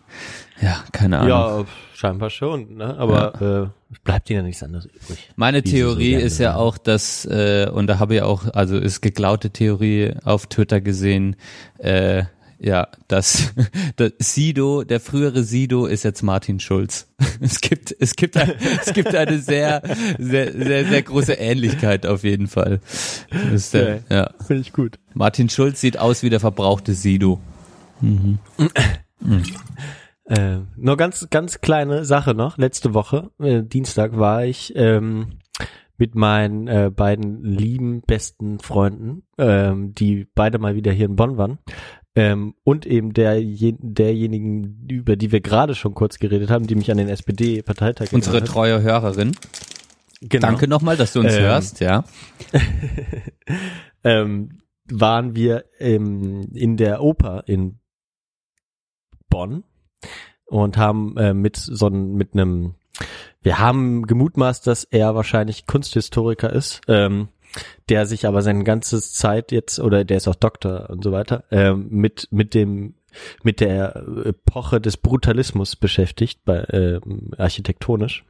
[0.61, 1.29] Ja, keine Ahnung.
[1.29, 1.65] Ja,
[1.95, 2.97] scheinbar schon, ne?
[2.97, 5.29] Aber äh, bleibt ihnen ja nichts anderes übrig.
[5.35, 8.77] Meine so Theorie gerne ist ja auch, dass, äh, und da habe ich auch, also
[8.77, 11.35] ist geklaute Theorie auf Twitter gesehen,
[11.77, 12.23] äh,
[12.59, 13.53] ja, dass,
[13.95, 17.07] dass Sido, der frühere Sido ist jetzt Martin Schulz.
[17.41, 18.51] Es gibt, es gibt, ein,
[18.81, 19.81] es gibt eine sehr,
[20.17, 22.81] sehr, sehr, sehr große Ähnlichkeit auf jeden Fall.
[23.29, 24.31] Das ist der, ja.
[24.45, 24.99] Finde ich gut.
[25.13, 27.39] Martin Schulz sieht aus wie der verbrauchte Sido.
[30.25, 32.57] Äh, nur ganz, ganz kleine Sache noch.
[32.57, 35.39] Letzte Woche, äh, Dienstag, war ich ähm,
[35.99, 41.37] mit meinen äh, beiden lieben, besten Freunden, ähm, die beide mal wieder hier in Bonn
[41.37, 41.59] waren.
[42.15, 46.91] Ähm, und eben der, derjenigen, über die wir gerade schon kurz geredet haben, die mich
[46.91, 49.35] an den SPD-Parteitag Unsere treue Hörerin.
[50.21, 50.47] Genau.
[50.47, 52.03] Danke nochmal, dass du uns Ähm, hörst, ja.
[54.03, 54.59] ähm,
[54.91, 57.79] waren wir ähm, in der Oper in
[59.29, 59.63] Bonn
[60.45, 62.75] und haben äh, mit so einem, mit einem,
[63.41, 67.29] wir haben gemutmaßt, dass er wahrscheinlich Kunsthistoriker ist, ähm,
[67.89, 71.43] der sich aber seine ganze Zeit jetzt, oder der ist auch Doktor und so weiter,
[71.51, 72.95] ähm, mit, mit dem,
[73.43, 78.23] mit der Epoche des Brutalismus beschäftigt, bei, ähm, architektonisch.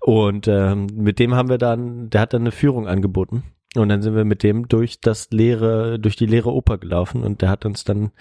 [0.00, 3.44] Und ähm, mit dem haben wir dann, der hat dann eine Führung angeboten.
[3.76, 7.42] Und dann sind wir mit dem durch das leere, durch die leere Oper gelaufen und
[7.42, 8.12] der hat uns dann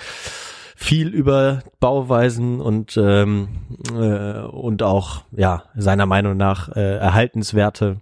[0.75, 3.49] viel über Bauweisen und ähm,
[3.93, 8.01] äh, und auch ja seiner Meinung nach äh, erhaltenswerte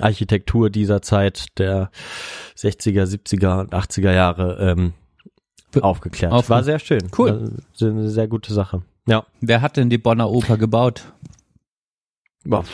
[0.00, 1.90] Architektur dieser Zeit der
[2.56, 4.92] 60er, 70er und 80er Jahre ähm,
[5.80, 6.32] aufgeklärt.
[6.32, 7.08] aufge- War sehr schön.
[7.16, 7.52] Cool.
[7.80, 8.82] War eine sehr gute Sache.
[9.06, 9.24] Ja.
[9.40, 11.04] Wer hat denn die Bonner Oper gebaut?
[12.44, 12.64] Boah,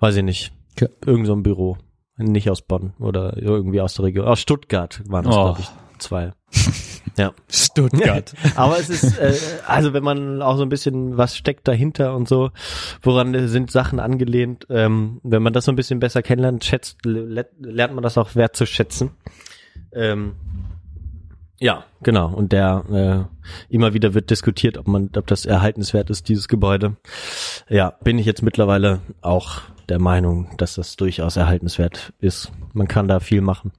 [0.00, 0.52] weiß ich nicht.
[0.72, 0.88] Okay.
[1.04, 1.78] Irgend so ein Büro.
[2.18, 4.26] Nicht aus Bonn oder irgendwie aus der Region.
[4.26, 5.42] Aus Stuttgart waren das, Oh.
[5.44, 5.68] glaube ich,
[5.98, 6.32] zwei.
[7.16, 7.32] ja.
[7.50, 8.34] Stuttgart.
[8.56, 9.34] Aber es ist, äh,
[9.66, 12.50] also wenn man auch so ein bisschen, was steckt dahinter und so,
[13.02, 17.48] woran sind Sachen angelehnt, ähm, wenn man das so ein bisschen besser kennenlernt, schätzt, le-
[17.58, 19.10] lernt man das auch wertzuschätzen.
[19.92, 20.34] Ähm,
[21.58, 22.28] ja, genau.
[22.34, 23.28] Und der
[23.70, 26.96] äh, immer wieder wird diskutiert, ob man, ob das erhaltenswert ist, dieses Gebäude.
[27.68, 32.52] Ja, bin ich jetzt mittlerweile auch der Meinung, dass das durchaus erhaltenswert ist.
[32.74, 33.72] Man kann da viel machen.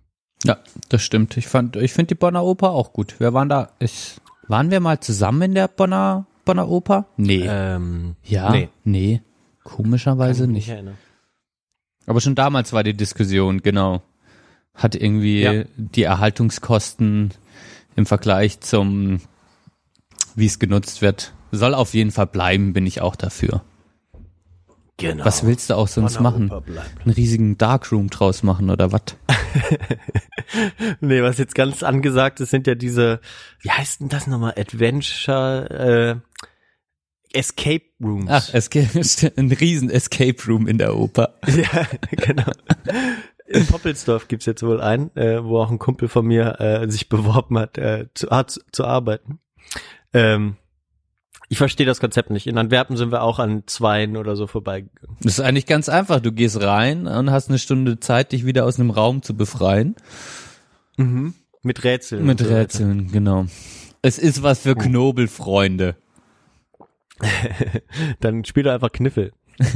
[0.44, 0.58] Ja,
[0.90, 1.36] das stimmt.
[1.38, 3.20] Ich fand, ich finde die Bonner Oper auch gut.
[3.20, 4.18] Wir waren da, ich,
[4.48, 7.06] waren wir mal zusammen in der Bonner, Bonner Oper?
[7.18, 7.46] Nee.
[7.48, 8.52] Ähm, ja?
[8.52, 8.70] nee.
[8.84, 9.22] Nee.
[9.64, 10.70] Komischerweise nicht.
[10.70, 10.98] erinnern.
[12.06, 14.02] Aber schon damals war die Diskussion, genau.
[14.74, 15.64] Hat irgendwie Ja.
[15.76, 17.34] die Erhaltungskosten
[17.96, 19.20] im Vergleich zum,
[20.36, 23.64] wie es genutzt wird, soll auf jeden Fall bleiben, bin ich auch dafür.
[24.98, 25.26] Genau.
[25.26, 26.52] Was willst du auch sonst machen?
[26.52, 29.02] Einen riesigen Darkroom draus machen oder was?
[31.02, 33.20] Nee, was jetzt ganz angesagt ist, sind ja diese,
[33.60, 34.54] wie heißt denn das nochmal?
[34.58, 36.22] Adventure,
[37.34, 38.30] äh, Escape Rooms.
[38.30, 38.88] Ach, Escape,
[39.38, 41.36] ein riesen Escape Room in der Oper.
[41.48, 42.52] ja, genau.
[43.46, 47.10] In Poppelsdorf gibt's jetzt wohl einen, äh, wo auch ein Kumpel von mir äh, sich
[47.10, 49.40] beworben hat, äh, zu, ah, zu, zu arbeiten.
[50.14, 50.56] Ähm,
[51.50, 52.48] ich verstehe das Konzept nicht.
[52.48, 55.18] In Antwerpen sind wir auch an zweien oder so vorbeigegangen.
[55.22, 56.20] Das ist eigentlich ganz einfach.
[56.20, 59.96] Du gehst rein und hast eine Stunde Zeit, dich wieder aus einem Raum zu befreien.
[60.98, 62.26] Mit Rätseln.
[62.26, 62.58] Mit so weiter.
[62.58, 63.46] Rätseln, genau.
[64.02, 65.96] Es ist was für Knobelfreunde.
[68.20, 69.32] Dann spiel doch einfach Kniffel.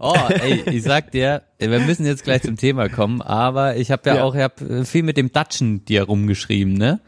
[0.00, 4.08] Oh, ey, ich sag dir, wir müssen jetzt gleich zum Thema kommen, aber ich habe
[4.08, 4.22] ja, Ja.
[4.22, 7.00] auch, ich hab viel mit dem Dutchen dir rumgeschrieben, ne?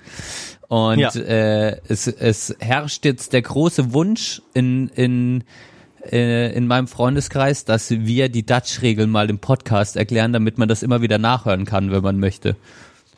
[0.70, 1.10] Und Ja.
[1.14, 5.42] äh, es, es herrscht jetzt der große Wunsch in, in,
[6.10, 10.84] äh, in meinem Freundeskreis, dass wir die Dutch-Regeln mal im Podcast erklären, damit man das
[10.84, 12.54] immer wieder nachhören kann, wenn man möchte.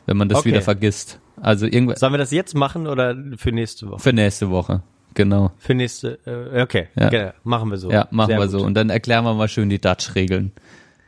[0.07, 0.49] Wenn man das Okay.
[0.49, 1.19] wieder vergisst.
[1.39, 3.99] Also irgendwas Sollen wir das jetzt machen oder für nächste Woche?
[4.01, 4.81] für nächste Woche.
[5.13, 5.51] Genau.
[5.59, 7.09] Für nächste, äh, okay, Ja.
[7.09, 7.31] genau.
[7.43, 7.91] machen wir so.
[7.91, 8.51] Ja, machen Sehr wir gut.
[8.59, 8.65] so.
[8.65, 10.51] Und dann erklären wir mal schön die Dutch-Regeln.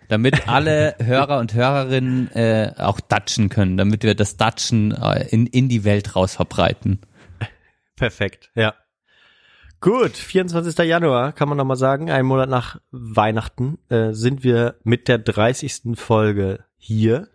[0.10, 5.48] Damit alle Hörer und Hörerinnen äh, auch Dutchen können, damit wir das Dutchen äh, in,
[5.48, 7.00] in die Welt raus verbreiten.
[7.96, 8.74] Perfekt, ja.
[9.82, 10.78] Gut, 24.
[10.88, 15.20] Januar kann man noch mal sagen, einen Monat nach Weihnachten äh, sind wir mit der
[15.20, 15.96] 30.
[15.96, 17.28] Folge hier.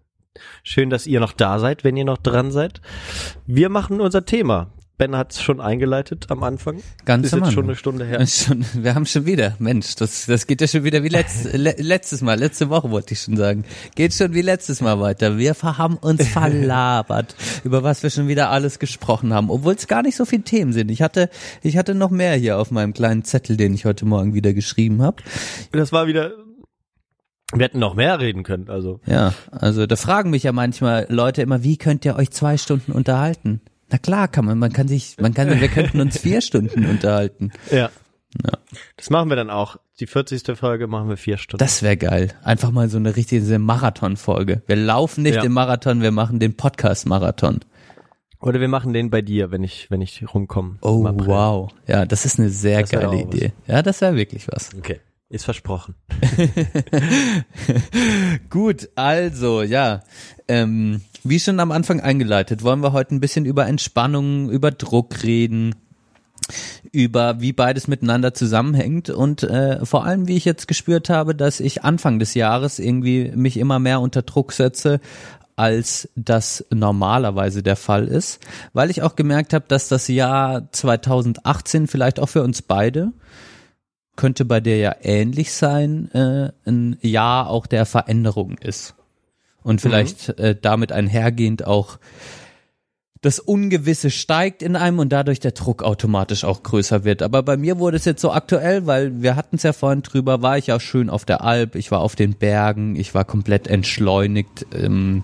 [0.63, 2.81] Schön, dass ihr noch da seid, wenn ihr noch dran seid.
[3.47, 4.73] Wir machen unser Thema.
[5.01, 6.83] Ben hat es schon eingeleitet am Anfang.
[7.07, 8.27] Ganz Ist jetzt schon eine Stunde her.
[8.27, 11.75] Schon, wir haben schon wieder, Mensch, das, das geht ja schon wieder wie letzt, le,
[11.79, 13.65] letztes Mal, letzte Woche wollte ich schon sagen.
[13.95, 15.39] Geht schon wie letztes Mal weiter.
[15.39, 17.35] Wir haben uns verlabert,
[17.65, 20.75] über was wir schon wieder alles gesprochen haben, obwohl es gar nicht so viele Themen
[20.75, 20.91] sind.
[20.91, 21.31] Ich hatte,
[21.63, 25.01] ich hatte noch mehr hier auf meinem kleinen Zettel, den ich heute Morgen wieder geschrieben
[25.01, 25.23] habe.
[25.73, 26.33] Das war wieder.
[27.55, 29.01] Wir hätten noch mehr reden können, also.
[29.07, 32.93] Ja, also da fragen mich ja manchmal Leute immer, wie könnt ihr euch zwei Stunden
[32.93, 33.63] unterhalten?
[33.91, 37.51] Na klar kann man, man kann sich, man kann, wir könnten uns vier Stunden unterhalten.
[37.71, 37.91] Ja.
[38.45, 38.53] Ja.
[38.97, 39.77] Das machen wir dann auch.
[39.99, 40.57] Die 40.
[40.57, 41.59] Folge machen wir vier Stunden.
[41.59, 42.33] Das wäre geil.
[42.45, 44.63] Einfach mal so eine richtige Marathon-Folge.
[44.67, 45.43] Wir laufen nicht Ja.
[45.43, 47.61] den Marathon, wir machen den Podcast-Marathon.
[48.41, 50.79] Oder wir machen den bei dir, wenn ich, wenn ich rumkomme.
[50.81, 51.71] Oh, im wow.
[51.89, 53.21] Ja, das ist eine sehr Das geile auch was.
[53.35, 53.53] Idee.
[53.67, 54.71] Ja, das wäre wirklich was.
[54.79, 55.01] Okay.
[55.29, 55.95] Ist versprochen.
[58.51, 60.03] Gut, also, ja.
[60.49, 65.23] Ähm, wie schon am Anfang eingeleitet, wollen wir heute ein bisschen über Entspannung, über Druck
[65.23, 65.75] reden,
[66.93, 71.61] über wie beides miteinander zusammenhängt und äh, vor allem, wie ich jetzt gespürt habe, dass
[71.61, 75.01] ich Anfang des Jahres irgendwie mich immer mehr unter Druck setze,
[75.57, 78.41] als das normalerweise der Fall ist,
[78.73, 83.13] weil ich auch gemerkt habe, dass das Jahr 2018 vielleicht auch für uns beide
[84.17, 88.95] könnte bei dir ja ähnlich sein, äh, ein Jahr auch der Veränderung ist.
[89.63, 91.99] Und vielleicht äh, damit einhergehend auch
[93.23, 97.23] das Ungewisse steigt in einem und dadurch der Druck automatisch auch größer wird.
[97.23, 100.41] Aber bei mir wurde es jetzt so aktuell, weil wir hatten es ja vorhin drüber,
[100.41, 103.69] war ich auch schön auf der Alp, ich war auf den Bergen, ich war komplett
[103.69, 104.67] entschleunigt.
[104.75, 105.23] Ähm,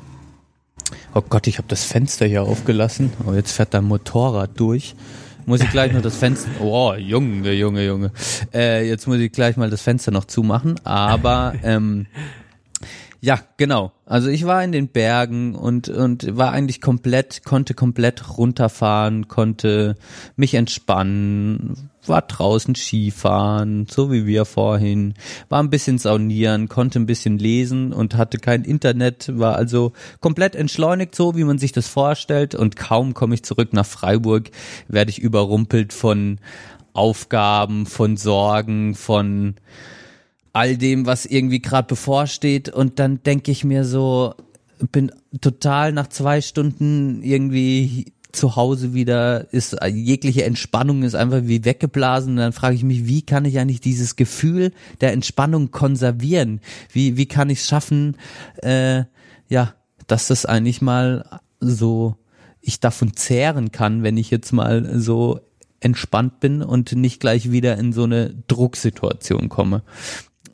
[1.14, 3.12] oh Gott, ich habe das Fenster hier aufgelassen.
[3.26, 4.94] Oh, jetzt fährt da ein Motorrad durch.
[5.46, 6.50] Muss ich gleich noch das Fenster.
[6.60, 8.10] Oh, Junge, Junge, Junge.
[8.52, 10.78] Äh, jetzt muss ich gleich mal das Fenster noch zumachen.
[10.84, 12.06] Aber ähm,
[13.20, 13.92] ja, genau.
[14.04, 19.96] Also ich war in den Bergen und und war eigentlich komplett, konnte komplett runterfahren, konnte
[20.36, 25.14] mich entspannen, war draußen Skifahren, so wie wir vorhin,
[25.48, 30.54] war ein bisschen saunieren, konnte ein bisschen lesen und hatte kein Internet, war also komplett
[30.54, 32.54] entschleunigt, so wie man sich das vorstellt.
[32.54, 34.50] Und kaum komme ich zurück nach Freiburg,
[34.88, 36.38] werde ich überrumpelt von
[36.92, 39.56] Aufgaben, von Sorgen, von
[40.56, 42.70] all dem, was irgendwie gerade bevorsteht.
[42.70, 44.34] Und dann denke ich mir so,
[44.90, 51.66] bin total nach zwei Stunden irgendwie zu Hause wieder, ist jegliche Entspannung ist einfach wie
[51.66, 52.32] weggeblasen.
[52.32, 56.60] Und dann frage ich mich, wie kann ich eigentlich dieses Gefühl der Entspannung konservieren?
[56.90, 58.16] Wie, wie kann ich es schaffen,
[58.62, 59.04] äh,
[59.48, 59.74] ja,
[60.06, 62.16] dass das eigentlich mal so,
[62.62, 65.40] ich davon zehren kann, wenn ich jetzt mal so
[65.80, 69.82] entspannt bin und nicht gleich wieder in so eine Drucksituation komme.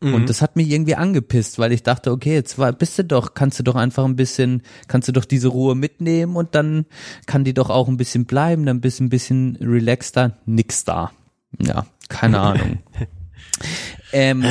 [0.03, 3.35] Und das hat mich irgendwie angepisst, weil ich dachte, okay, jetzt war, bist du doch,
[3.35, 6.87] kannst du doch einfach ein bisschen, kannst du doch diese Ruhe mitnehmen und dann
[7.27, 11.13] kann die doch auch ein bisschen bleiben, dann bist du ein bisschen relaxter, nix da.
[11.61, 12.79] Ja, keine Ahnung.
[14.13, 14.45] ähm,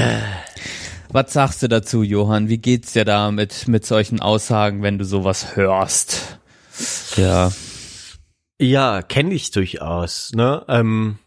[1.10, 2.48] was sagst du dazu, Johann?
[2.48, 6.40] Wie geht's dir da mit, mit solchen Aussagen, wenn du sowas hörst?
[7.18, 7.52] Ja.
[8.60, 10.64] Ja, kenne ich durchaus, ne?
[10.70, 11.18] Ähm,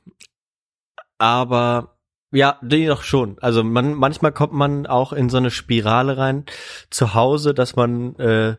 [1.19, 1.94] aber
[2.35, 3.37] ja, die doch schon.
[3.41, 6.45] Also man manchmal kommt man auch in so eine Spirale rein
[6.91, 8.57] zu Hause, dass man äh,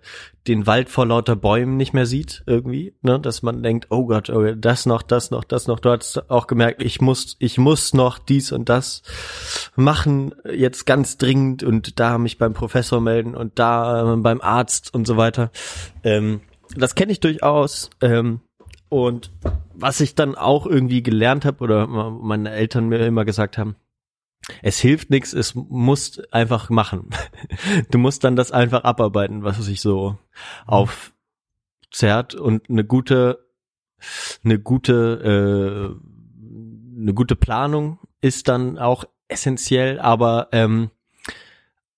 [0.48, 3.20] den Wald vor lauter Bäumen nicht mehr sieht irgendwie, ne?
[3.20, 5.82] Dass man denkt, oh Gott, oh, das noch, das noch, das noch.
[5.82, 9.04] Du hast auch gemerkt, ich muss, ich muss noch dies und das
[9.76, 14.94] machen jetzt ganz dringend und da mich beim Professor melden und da äh, beim Arzt
[14.94, 15.52] und so weiter.
[16.04, 16.40] Ähm,
[16.78, 17.90] das kenne ich durchaus.
[18.02, 18.40] Ähm,
[18.90, 19.32] und
[19.74, 23.76] was ich dann auch irgendwie gelernt habe oder meine Eltern mir immer gesagt haben,
[24.62, 27.10] es hilft nichts, es muss einfach machen.
[27.92, 30.18] Du musst dann das einfach abarbeiten, was sich so
[30.66, 33.46] aufzerrt und eine gute,
[34.44, 40.92] eine gute, äh, eine gute Planung ist dann auch essentiell, aber ähm,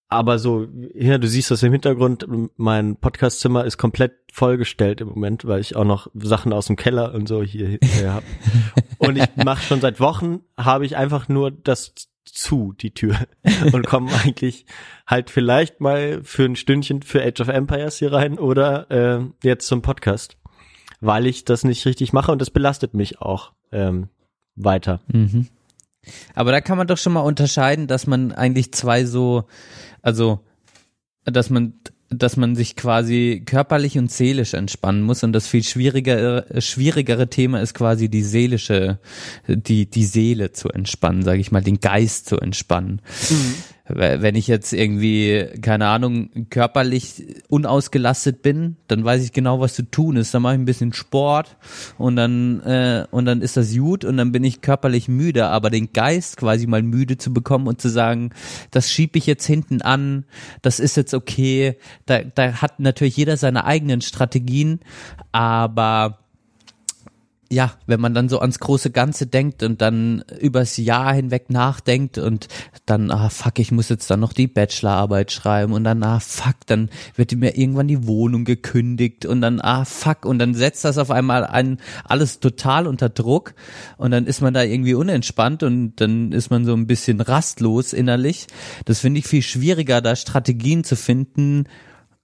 [0.09, 2.25] aber so, ja, du siehst das im Hintergrund,
[2.55, 7.13] mein Podcastzimmer ist komplett vollgestellt im Moment, weil ich auch noch Sachen aus dem Keller
[7.13, 8.25] und so hier äh, habe.
[8.99, 11.93] Und ich mache schon seit Wochen, habe ich einfach nur das
[12.25, 13.15] zu, die Tür.
[13.73, 14.65] Und komme eigentlich
[15.05, 19.67] halt vielleicht mal für ein Stündchen für Age of Empires hier rein oder äh, jetzt
[19.67, 20.37] zum Podcast.
[20.99, 24.09] weil ich das nicht richtig mache und das belastet mich auch ähm,
[24.55, 24.99] weiter.
[25.07, 25.47] Mhm.
[26.35, 29.45] Aber da kann man doch schon mal unterscheiden, dass man eigentlich zwei so,
[30.01, 30.39] also,
[31.25, 31.73] dass man,
[32.09, 37.61] dass man sich quasi körperlich und seelisch entspannen muss und das viel schwierigere, schwierigere Thema
[37.61, 38.99] ist quasi die seelische,
[39.47, 43.01] die, die Seele zu entspannen, sage ich mal, den Geist zu entspannen.
[43.89, 49.83] Wenn ich jetzt irgendwie, keine Ahnung, körperlich unausgelastet bin, dann weiß ich genau, was zu
[49.83, 50.33] tun ist.
[50.33, 51.55] Dann mache ich ein bisschen Sport
[51.97, 55.47] und dann, äh, und dann ist das gut und dann bin ich körperlich müde.
[55.47, 58.31] Aber den Geist quasi mal müde zu bekommen und zu sagen,
[58.71, 60.25] das schiebe ich jetzt hinten an,
[60.61, 61.77] das ist jetzt okay.
[62.05, 64.81] Da, da hat natürlich jeder seine eigenen Strategien,
[65.31, 66.19] aber
[67.49, 72.17] ja, wenn man dann so ans große Ganze denkt und dann übers Jahr hinweg nachdenkt
[72.17, 72.47] und
[72.85, 76.55] dann, ah fuck, ich muss jetzt dann noch die Bachelorarbeit schreiben und dann, ah fuck,
[76.65, 80.97] dann wird mir irgendwann die Wohnung gekündigt und dann, ah fuck, und dann setzt das
[80.97, 83.53] auf einmal ein, alles total unter Druck
[83.97, 87.93] und dann ist man da irgendwie unentspannt und dann ist man so ein bisschen rastlos
[87.93, 88.47] innerlich.
[88.85, 91.65] Das finde ich viel schwieriger, da Strategien zu finden,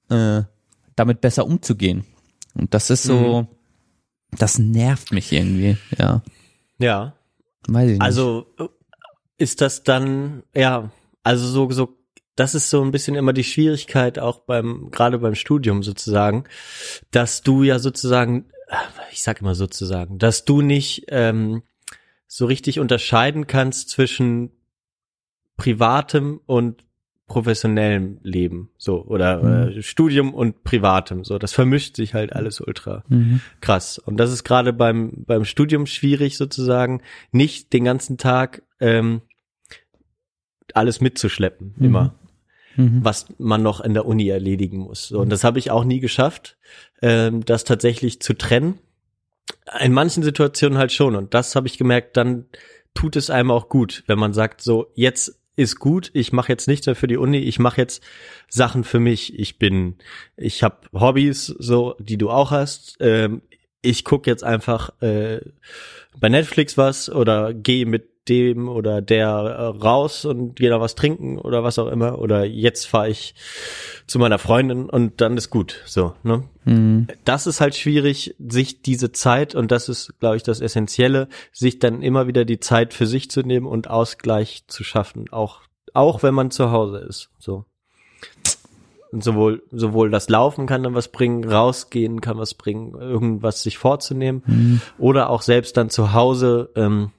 [0.09, 0.41] äh,
[0.95, 2.03] damit besser umzugehen.
[2.55, 3.47] Und das ist so,
[4.39, 6.21] das nervt mich irgendwie, ja.
[6.79, 7.13] Ja.
[7.67, 8.01] Weiß ich nicht.
[8.01, 8.47] Also
[9.37, 10.91] ist das dann, ja,
[11.23, 11.97] also so, so,
[12.35, 16.45] das ist so ein bisschen immer die Schwierigkeit auch beim, gerade beim Studium sozusagen,
[17.11, 18.45] dass du ja sozusagen,
[19.11, 21.63] ich sag immer sozusagen, dass du nicht ähm,
[22.27, 24.51] so richtig unterscheiden kannst zwischen
[25.57, 26.83] privatem und
[27.33, 31.39] professionellem Leben, so oder äh, Studium und privatem, so.
[31.39, 33.41] Das vermischt sich halt alles ultra Mhm.
[33.59, 33.97] krass.
[33.97, 37.01] Und das ist gerade beim beim Studium schwierig sozusagen
[37.31, 39.21] nicht den ganzen Tag ähm,
[40.73, 42.13] alles mitzuschleppen immer.
[42.75, 43.03] Mhm.
[43.03, 45.99] was man noch in der Uni erledigen muss so, und das habe ich auch nie
[45.99, 46.57] geschafft
[47.03, 48.79] ähm, das tatsächlich zu trennen.
[49.79, 51.15] In manchen Situationen halt schon.
[51.15, 52.45] Und das habe ich gemerkt dann
[52.93, 56.67] tut es einem auch gut wenn man sagt so jetzt ist gut, ich mache jetzt
[56.67, 58.03] nichts mehr für die Uni, ich mache jetzt
[58.49, 59.37] Sachen für mich.
[59.37, 59.95] Ich bin,
[60.35, 62.97] ich habe Hobbys, so die du auch hast.
[62.99, 63.41] Ähm,
[63.81, 65.41] ich guck jetzt einfach äh,
[66.19, 71.37] bei Netflix was oder gehe mit dem oder der äh, raus und da was trinken
[71.37, 72.19] oder was auch immer.
[72.19, 73.35] Oder jetzt fahre ich
[74.07, 75.81] zu meiner Freundin und dann ist gut.
[75.85, 76.43] So, ne?
[76.65, 77.07] Mhm.
[77.25, 81.79] das ist halt schwierig, sich diese Zeit, und das ist, glaube ich, das Essentielle, sich
[81.79, 85.61] dann immer wieder die Zeit für sich zu nehmen und Ausgleich zu schaffen, auch,
[85.93, 87.65] auch wenn man zu Hause ist, so.
[89.11, 93.77] Und sowohl, sowohl das Laufen kann dann was bringen, rausgehen kann was bringen, irgendwas sich
[93.77, 97.11] vorzunehmen, oder auch selbst dann zu Hause, ähm,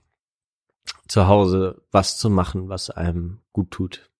[1.08, 4.10] zu Hause was zu machen, was einem gut tut.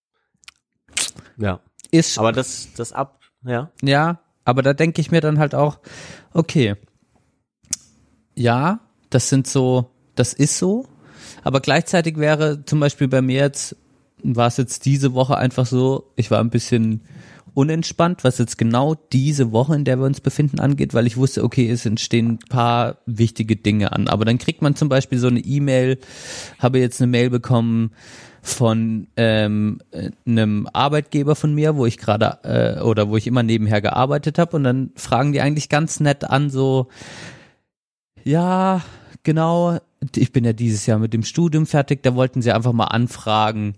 [1.36, 1.60] Ja.
[1.90, 3.70] Ist, Aber das, das ab, ja.
[3.82, 5.78] ja, aber da denke ich mir dann halt auch,
[6.32, 6.76] okay,
[8.34, 8.80] ja,
[9.10, 10.86] das sind so, das ist so,
[11.42, 13.76] aber gleichzeitig wäre zum Beispiel bei mir jetzt,
[14.24, 17.02] war es jetzt diese Woche einfach so, ich war ein bisschen
[17.54, 21.44] unentspannt, was jetzt genau diese Woche, in der wir uns befinden, angeht, weil ich wusste,
[21.44, 24.08] okay, es entstehen ein paar wichtige Dinge an.
[24.08, 25.98] Aber dann kriegt man zum Beispiel so eine E-Mail,
[26.58, 27.92] habe jetzt eine Mail bekommen
[28.42, 33.42] von ähm, äh, einem Arbeitgeber von mir, wo ich gerade äh, oder wo ich immer
[33.42, 36.88] nebenher gearbeitet habe und dann fragen die eigentlich ganz nett an, so
[38.22, 38.82] ja,
[39.22, 39.78] genau,
[40.14, 43.74] ich bin ja dieses Jahr mit dem Studium fertig, da wollten sie einfach mal anfragen,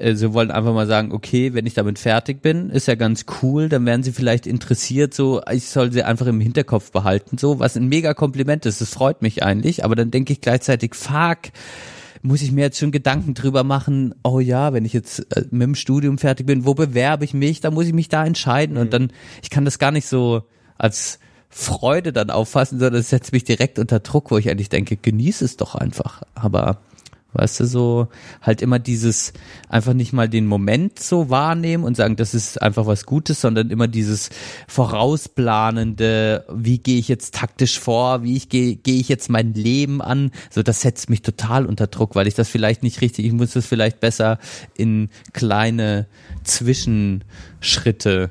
[0.00, 3.26] äh, sie wollten einfach mal sagen, okay, wenn ich damit fertig bin, ist ja ganz
[3.42, 7.58] cool, dann wären sie vielleicht interessiert, so, ich soll sie einfach im Hinterkopf behalten, so,
[7.58, 11.38] was ein mega Kompliment ist, das freut mich eigentlich, aber dann denke ich gleichzeitig, fuck,
[12.22, 15.62] muss ich mir jetzt schon Gedanken drüber machen, oh ja, wenn ich jetzt äh, mit
[15.62, 18.92] dem Studium fertig bin, wo bewerbe ich mich, dann muss ich mich da entscheiden und
[18.92, 19.12] dann,
[19.42, 20.42] ich kann das gar nicht so
[20.76, 21.18] als
[21.48, 25.44] Freude dann auffassen, sondern es setzt mich direkt unter Druck, wo ich eigentlich denke, genieße
[25.44, 26.22] es doch einfach.
[26.34, 26.78] Aber
[27.32, 28.08] weißt du, so
[28.42, 29.32] halt immer dieses
[29.68, 33.70] einfach nicht mal den Moment so wahrnehmen und sagen, das ist einfach was Gutes, sondern
[33.70, 34.30] immer dieses
[34.68, 40.02] vorausplanende, wie gehe ich jetzt taktisch vor, wie ich gehe gehe ich jetzt mein Leben
[40.02, 43.32] an, so das setzt mich total unter Druck, weil ich das vielleicht nicht richtig, ich
[43.32, 44.38] muss das vielleicht besser
[44.74, 46.06] in kleine
[46.44, 48.30] Zwischenschritte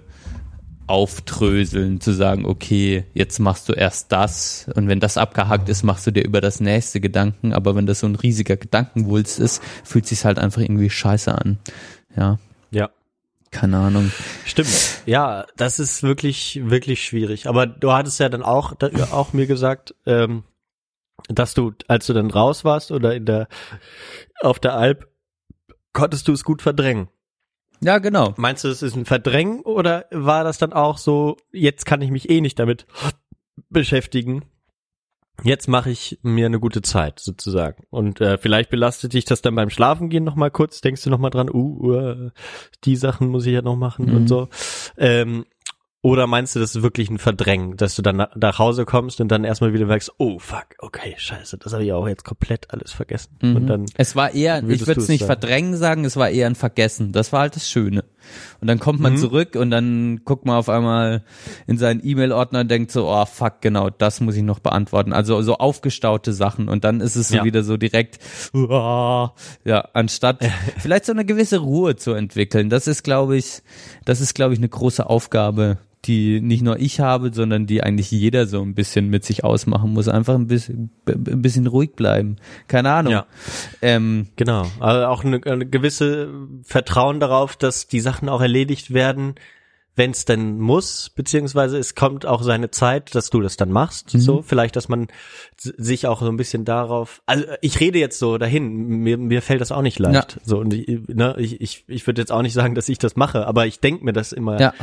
[0.89, 6.07] auftröseln, zu sagen, okay, jetzt machst du erst das und wenn das abgehakt ist, machst
[6.07, 10.07] du dir über das nächste Gedanken, aber wenn das so ein riesiger Gedankenwulst ist, fühlt
[10.07, 11.59] sich halt einfach irgendwie scheiße an.
[12.15, 12.39] Ja,
[12.71, 12.89] Ja.
[13.51, 14.11] keine Ahnung.
[14.45, 15.01] Stimmt.
[15.05, 17.47] Ja, das ist wirklich, wirklich schwierig.
[17.47, 18.73] Aber du hattest ja dann auch,
[19.11, 20.43] auch mir gesagt, ähm,
[21.27, 23.47] dass du, als du dann raus warst oder in der,
[24.41, 25.07] auf der Alp,
[25.93, 27.09] konntest du es gut verdrängen.
[27.81, 28.33] Ja, genau.
[28.37, 32.11] Meinst du, es ist ein Verdrängen oder war das dann auch so, jetzt kann ich
[32.11, 32.85] mich eh nicht damit
[33.69, 34.43] beschäftigen.
[35.43, 39.55] Jetzt mache ich mir eine gute Zeit sozusagen und äh, vielleicht belastet dich das dann
[39.55, 40.81] beim Schlafengehen noch mal kurz.
[40.81, 42.29] Denkst du noch mal dran, uh, uh
[42.83, 44.15] die Sachen muss ich ja noch machen Mhm.
[44.15, 44.49] und so.
[44.97, 45.45] Ähm,
[46.01, 49.27] oder meinst du, das ist wirklich ein Verdrängen, dass du dann nach, Hause kommst und
[49.29, 52.93] dann erstmal wieder merkst, oh fuck, okay, scheiße, das habe ich auch jetzt komplett alles
[52.93, 53.37] vergessen.
[53.41, 55.27] Und dann Es war eher, ich würde es es nicht sagen?
[55.41, 57.11] verdrängen sagen, es war eher ein Vergessen.
[57.11, 58.05] Das war halt das Schöne.
[58.61, 59.17] Und dann kommt man Mhm.
[59.17, 61.23] zurück und dann guckt man auf einmal
[61.67, 65.11] in seinen E-Mail-Ordner und denkt so, oh fuck, genau, das muss ich noch beantworten.
[65.11, 67.43] Also so aufgestaute Sachen und dann ist es so Ja.
[67.43, 68.19] wieder so direkt,
[68.53, 69.33] uah,
[69.65, 70.39] ja, anstatt
[70.77, 72.69] vielleicht so eine gewisse Ruhe zu entwickeln.
[72.69, 73.61] Das ist, glaube ich,
[74.05, 78.09] das ist, glaube ich, eine große Aufgabe, die nicht nur ich habe, sondern die eigentlich
[78.11, 80.07] jeder so ein bisschen mit sich ausmachen muss.
[80.07, 82.37] Einfach ein bisschen, ein bisschen ruhig bleiben.
[82.67, 83.11] Keine Ahnung.
[83.11, 83.25] Ja.
[83.81, 86.29] Ähm, Genau, also auch eine, eine gewisse
[86.63, 89.35] Vertrauen darauf, dass die Sachen auch erledigt werden,
[89.99, 94.09] wenn es denn muss, beziehungsweise es kommt auch seine Zeit, dass du das dann machst.
[94.09, 95.07] So, vielleicht, dass man
[95.57, 97.21] sich auch so ein bisschen darauf.
[97.27, 100.39] Also ich rede jetzt so dahin, mir, mir fällt das auch nicht leicht.
[100.43, 103.15] So und ich, ne, ich, ich, ich würde jetzt auch nicht sagen, dass ich das
[103.15, 104.73] mache, aber ich denke mir das immer Ja.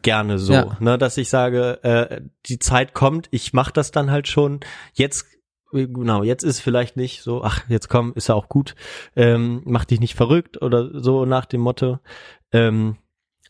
[0.00, 0.76] gerne so, Ja.
[0.80, 4.60] ne, dass ich sage, äh, die Zeit kommt, ich mache das dann halt schon.
[4.94, 5.26] Jetzt
[5.72, 8.74] genau, jetzt ist vielleicht nicht so, ach, jetzt komm, ist ja auch gut,
[9.14, 11.98] ähm, mach dich nicht verrückt oder so nach dem Motto.
[12.52, 12.96] Ähm,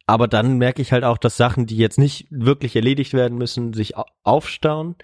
[0.06, 3.72] aber dann merke ich halt auch, dass Sachen, die jetzt nicht wirklich erledigt werden müssen,
[3.72, 4.97] sich au- aufstauen.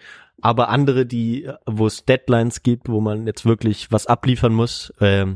[0.43, 5.35] Aber andere, die, wo es Deadlines gibt, wo man jetzt wirklich was abliefern muss, ähm,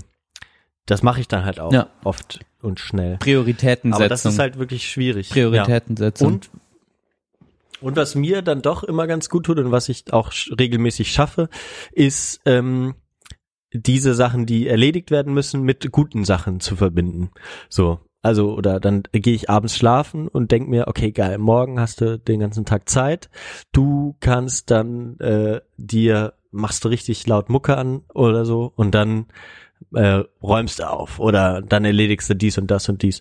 [0.87, 1.89] das mache ich dann halt auch Ja.
[2.05, 3.16] oft und schnell.
[3.19, 3.93] Prioritätensetzung.
[4.03, 5.31] Aber das ist halt wirklich schwierig.
[5.31, 6.28] Prioritätensetzung.
[6.28, 6.35] Ja.
[6.35, 6.51] Und
[7.82, 11.49] und was mir dann doch immer ganz gut tut und was ich auch regelmäßig schaffe,
[11.93, 12.95] ist ähm,
[13.73, 17.31] diese Sachen, die erledigt werden müssen, mit guten Sachen zu verbinden.
[17.70, 22.01] So, also oder dann gehe ich abends schlafen und denk mir, okay, geil, morgen hast
[22.01, 23.31] du den ganzen Tag Zeit.
[23.73, 29.27] Du kannst dann äh, dir machst du richtig laut Mucke an oder so und dann
[29.95, 33.21] äh, räumst du auf oder dann erledigst du dies und das und dies.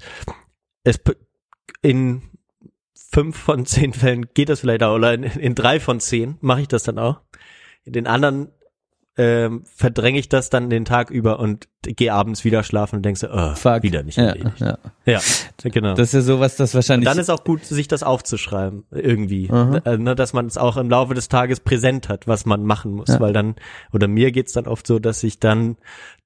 [0.84, 1.00] Es
[1.82, 2.22] in
[2.94, 6.62] fünf von zehn Fällen geht das vielleicht auch, oder in, in drei von zehn mache
[6.62, 7.22] ich das dann auch.
[7.86, 8.52] In den anderen
[9.20, 13.26] ähm, verdränge ich das dann den Tag über und gehe abends wieder schlafen und denkst,
[13.30, 13.84] oh, Fuck.
[13.84, 14.78] wieder nicht ja, ja.
[15.06, 15.20] Ja,
[15.62, 15.94] genau.
[15.94, 17.10] Das ist ja sowas, das und wahrscheinlich.
[17.10, 19.48] dann ist auch gut, sich das aufzuschreiben, irgendwie.
[19.48, 22.94] Äh, ne, dass man es auch im Laufe des Tages präsent hat, was man machen
[22.94, 23.10] muss.
[23.10, 23.20] Ja.
[23.20, 23.56] Weil dann,
[23.91, 25.76] oder mir geht's dann oft so, dass ich dann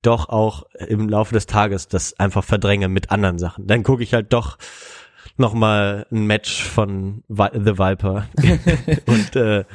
[0.03, 3.65] doch auch im Laufe des Tages das einfach verdränge mit anderen Sachen.
[3.65, 4.59] Dann gucke ich halt doch
[5.37, 8.27] noch mal ein Match von Vi The Viper
[9.07, 9.65] und äh,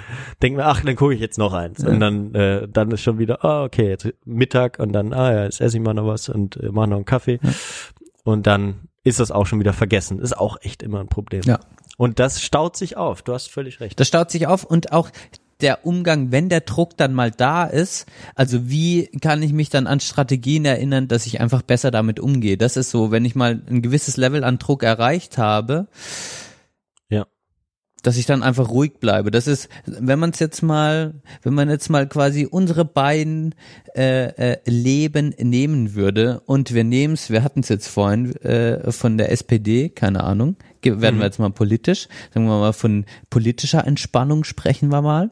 [0.40, 1.84] denke mir, ach, dann gucke ich jetzt noch eins.
[1.84, 5.44] Und dann, äh, dann ist schon wieder, ah, okay, jetzt Mittag und dann, ah ja,
[5.44, 7.40] jetzt esse ich mal noch was und äh, mache noch einen Kaffee.
[8.24, 10.20] Und dann ist das auch schon wieder vergessen.
[10.20, 11.42] Ist auch echt immer ein Problem.
[11.44, 11.60] Ja.
[11.96, 13.22] Und das staut sich auf.
[13.22, 13.98] Du hast völlig recht.
[13.98, 15.10] Das staut sich auf und auch
[15.60, 19.86] der Umgang, wenn der Druck dann mal da ist, also wie kann ich mich dann
[19.86, 22.56] an Strategien erinnern, dass ich einfach besser damit umgehe?
[22.56, 25.88] Das ist so, wenn ich mal ein gewisses Level an Druck erreicht habe,
[27.08, 27.26] Ja.
[28.04, 29.32] dass ich dann einfach ruhig bleibe.
[29.32, 33.56] Das ist, wenn man es jetzt mal, wenn man jetzt mal quasi unsere beiden
[33.96, 38.92] äh, äh, Leben nehmen würde und wir nehmen es, wir hatten es jetzt vorhin äh,
[38.92, 43.86] von der SPD, keine Ahnung, werden wir jetzt mal politisch, sagen wir mal von politischer
[43.86, 45.30] Entspannung sprechen wir mal.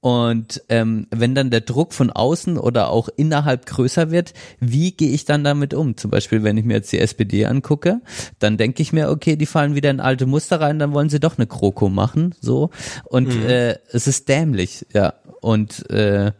[0.00, 5.10] Und ähm, wenn dann der Druck von außen oder auch innerhalb größer wird, wie gehe
[5.10, 5.96] ich dann damit um?
[5.96, 8.00] Zum Beispiel, wenn ich mir jetzt die SPD angucke,
[8.38, 11.20] dann denke ich mir, okay, die fallen wieder in alte Muster rein, dann wollen sie
[11.20, 12.70] doch eine Kroko machen, so.
[13.04, 15.14] Und äh, es ist dämlich, ja.
[15.40, 16.32] Und äh,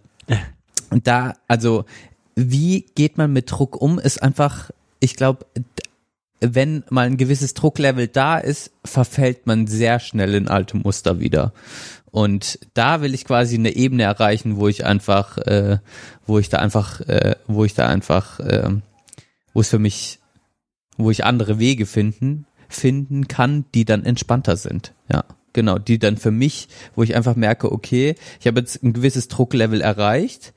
[0.91, 1.85] und da, also,
[2.35, 4.70] wie geht man mit Druck um, ist einfach,
[5.01, 5.47] ich glaube,
[6.40, 11.52] wenn mal ein gewisses Drucklevel da ist, verfällt man sehr schnell in alte Muster wieder.
[12.10, 15.78] Und da will ich quasi eine Ebene erreichen, wo ich einfach, äh,
[16.27, 18.70] wo ich da einfach, äh, wo ich da einfach, äh,
[19.52, 20.20] wo es für mich,
[20.97, 24.94] wo ich andere Wege finden, finden kann, die dann entspannter sind.
[25.12, 28.93] Ja, genau, die dann für mich, wo ich einfach merke, okay, ich habe jetzt ein
[28.93, 30.55] gewisses Drucklevel erreicht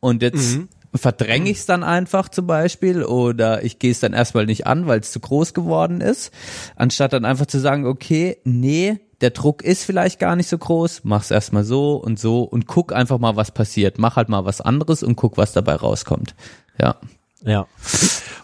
[0.00, 0.58] und jetzt
[0.94, 4.86] verdränge ich es dann einfach zum Beispiel oder ich gehe es dann erstmal nicht an,
[4.86, 6.32] weil es zu groß geworden ist,
[6.76, 11.02] anstatt dann einfach zu sagen, okay, nee, der Druck ist vielleicht gar nicht so groß,
[11.04, 13.98] mach's erstmal so und so und guck einfach mal, was passiert.
[13.98, 16.34] Mach halt mal was anderes und guck, was dabei rauskommt.
[16.78, 16.96] Ja.
[17.42, 17.66] Ja.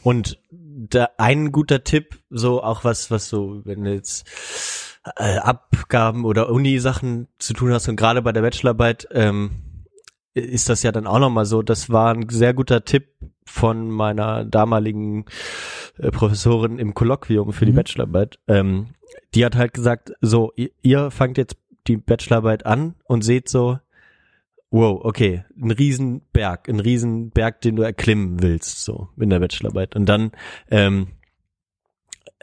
[0.02, 4.27] Und da ein guter Tipp, so auch was, was so, wenn jetzt
[5.16, 9.51] äh, Abgaben oder Uni-Sachen zu tun hast und gerade bei der Bachelorarbeit, ähm,
[10.35, 11.62] ist das ja dann auch nochmal so.
[11.62, 13.09] Das war ein sehr guter Tipp
[13.44, 15.24] von meiner damaligen
[15.98, 18.39] äh, Professorin im Kolloquium für die Bachelorarbeit.
[18.47, 18.89] Ähm,
[19.35, 23.78] die hat halt gesagt, so, ihr, ihr fangt jetzt die Bachelorarbeit an und seht so,
[24.70, 29.97] wow, okay, ein Riesenberg, ein Riesenberg, den du erklimmen willst, so in der Bachelorarbeit.
[29.97, 30.31] Und dann,
[30.70, 31.09] ähm,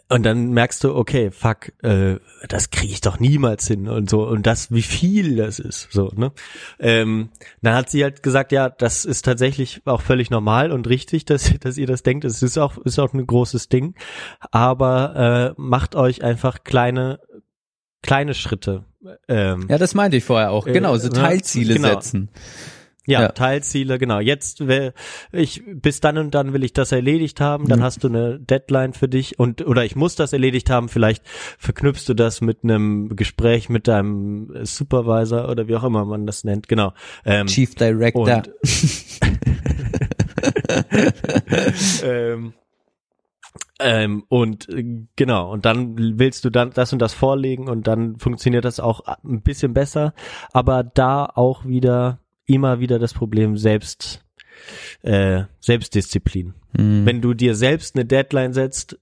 [0.10, 2.18] und dann merkst du, okay, fuck, äh,
[2.48, 6.12] das kriege ich doch niemals hin und so und das, wie viel das ist, so
[6.16, 6.32] ne.
[6.80, 7.30] Ähm,
[7.62, 11.54] dann hat sie halt gesagt, ja, das ist tatsächlich auch völlig normal und richtig, dass
[11.60, 12.26] dass ihr das denkt.
[12.26, 13.96] Es ist auch ist auch ein großes Ding,
[14.52, 17.20] aber äh, macht euch einfach kleine
[18.02, 18.86] kleine Schritte.
[19.28, 20.68] Ähm, Ja, das meinte ich vorher auch.
[20.68, 21.14] Äh, Genau, so ne?
[21.14, 21.90] Teilziele Genau.
[21.90, 22.30] setzen.
[23.08, 23.28] Ja, Ja.
[23.30, 24.20] Teilziele, genau.
[24.20, 24.94] Jetzt will
[25.32, 27.68] ich bis dann und dann will ich das erledigt haben, Mhm.
[27.70, 31.24] dann hast du eine Deadline für dich und oder ich muss das erledigt haben, vielleicht
[31.58, 36.44] verknüpfst du das mit einem Gespräch mit deinem Supervisor oder wie auch immer man das
[36.44, 36.94] nennt, genau.
[37.26, 38.28] Ähm, Chief Director.
[38.28, 38.50] und,
[42.04, 42.54] ähm,
[43.80, 44.84] ähm, und äh,
[45.16, 49.02] genau, und dann willst du dann das und das vorlegen und dann funktioniert das auch
[49.24, 50.14] ein bisschen besser,
[50.52, 54.26] aber da auch wieder immer wieder das Problem selbst
[55.04, 56.54] äh, Selbstdisziplin.
[56.76, 57.06] Mhm.
[57.06, 58.98] Wenn du dir selbst eine Deadline setzt,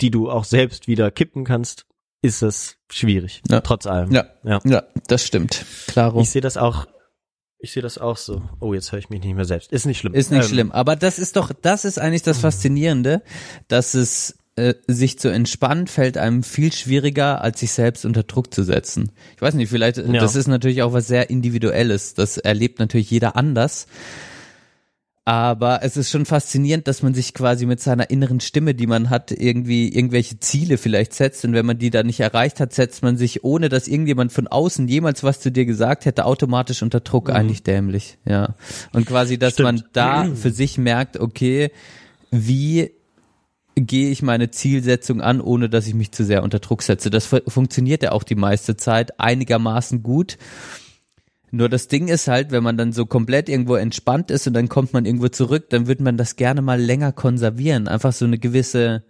[0.00, 1.86] die du auch selbst wieder kippen kannst,
[2.22, 3.42] ist das schwierig.
[3.50, 3.60] Ja.
[3.60, 4.12] Trotz allem.
[4.12, 4.26] Ja.
[4.44, 4.60] ja.
[4.64, 5.64] ja, das stimmt.
[5.88, 6.20] Klaro.
[6.20, 6.86] Ich sehe das auch.
[7.58, 8.42] Ich sehe das auch so.
[8.60, 9.72] Oh, jetzt höre ich mich nicht mehr selbst.
[9.72, 10.14] Ist nicht schlimm.
[10.14, 10.72] Ist nicht Ähm, schlimm.
[10.72, 13.22] Aber das ist doch, das ist eigentlich das Faszinierende,
[13.68, 18.54] dass es äh, sich zu entspannen fällt einem viel schwieriger, als sich selbst unter Druck
[18.54, 19.10] zu setzen.
[19.34, 20.04] Ich weiß nicht, vielleicht, Ja.
[20.20, 22.14] das ist natürlich auch was sehr Individuelles.
[22.14, 23.86] Das erlebt natürlich jeder anders.
[25.26, 29.08] Aber es ist schon faszinierend, dass man sich quasi mit seiner inneren Stimme, die man
[29.08, 31.46] hat, irgendwie irgendwelche Ziele vielleicht setzt.
[31.46, 34.48] Und wenn man die dann nicht erreicht hat, setzt man sich, ohne dass irgendjemand von
[34.48, 37.30] außen jemals was zu dir gesagt hätte, automatisch unter Druck.
[37.30, 38.54] Eigentlich dämlich, ja.
[38.92, 39.64] Und quasi, dass Stimmt.
[39.64, 41.70] man da für sich merkt, okay,
[42.30, 42.90] wie
[43.76, 47.10] gehe ich meine Zielsetzung an, ohne dass ich mich zu sehr unter Druck setze.
[47.10, 50.38] Das fu- funktioniert ja auch die meiste Zeit einigermaßen gut.
[51.50, 54.68] Nur das Ding ist halt, wenn man dann so komplett irgendwo entspannt ist und dann
[54.68, 57.86] kommt man irgendwo zurück, dann wird man das gerne mal länger konservieren.
[57.86, 59.04] Einfach so eine gewisse,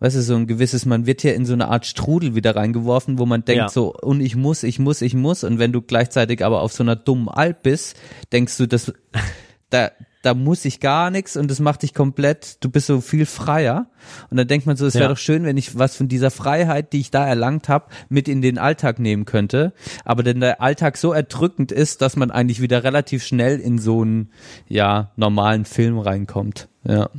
[0.00, 3.18] weißt du, so ein gewisses, man wird hier in so eine Art Strudel wieder reingeworfen,
[3.18, 3.68] wo man denkt Ja.
[3.68, 5.44] so, und ich muss, ich muss, ich muss.
[5.44, 7.96] Und wenn du gleichzeitig aber auf so einer dummen Alp bist,
[8.32, 8.90] denkst du, das,
[9.70, 9.90] da,
[10.24, 13.88] da muss ich gar nichts und das macht dich komplett, du bist so viel freier.
[14.30, 15.08] Und dann denkt man so, es wäre Ja.
[15.10, 18.40] doch schön, wenn ich was von dieser Freiheit, die ich da erlangt habe, mit in
[18.40, 19.74] den Alltag nehmen könnte.
[20.04, 24.00] Aber denn der Alltag so erdrückend ist, dass man eigentlich wieder relativ schnell in so
[24.00, 24.30] einen,
[24.66, 26.68] ja, normalen Film reinkommt.
[26.86, 27.10] Ja.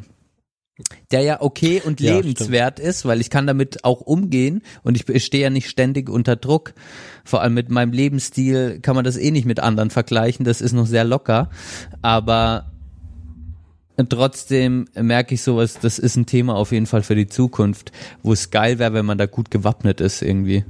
[1.12, 5.24] Der ja okay und Ja, lebenswert ist, weil ich kann damit auch umgehen und ich
[5.24, 6.74] stehe ja nicht ständig unter Druck.
[7.24, 10.74] Vor allem mit meinem Lebensstil kann man das eh nicht mit anderen vergleichen, das ist
[10.74, 11.50] noch sehr locker.
[12.02, 12.72] Aber
[14.10, 17.92] trotzdem merke ich sowas, das ist ein Thema auf jeden Fall für die Zukunft,
[18.24, 20.66] wo es geil wäre, wenn man da gut gewappnet ist irgendwie.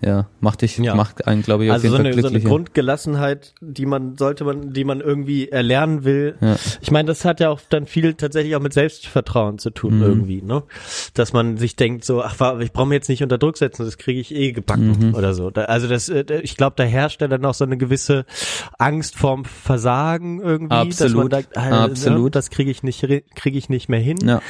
[0.00, 0.94] Ja, macht dich, Ja.
[0.94, 2.48] macht einen, glaube ich, auf Also jeden so Fall eine, so eine glücklicher.
[2.48, 6.36] Grundgelassenheit, die man sollte man, die man irgendwie erlernen will.
[6.40, 6.56] Ja.
[6.80, 10.02] Ich meine, das hat ja auch dann viel tatsächlich auch mit Selbstvertrauen zu tun Mhm.
[10.04, 10.62] irgendwie, ne?
[11.14, 13.98] Dass man sich denkt so, ach, ich brauche mir jetzt nicht unter Druck setzen, das
[13.98, 15.14] kriege ich eh gebacken Mhm.
[15.16, 15.50] oder so.
[15.50, 18.24] Da, also das, äh, ich glaube, da herrscht ja dann auch so eine gewisse
[18.78, 21.32] Angst vorm Versagen irgendwie, Absolut.
[21.32, 22.24] sagt, äh, Absolut.
[22.24, 23.00] Ne, das kriege ich nicht,
[23.34, 24.18] kriege ich nicht mehr hin.
[24.24, 24.40] ja.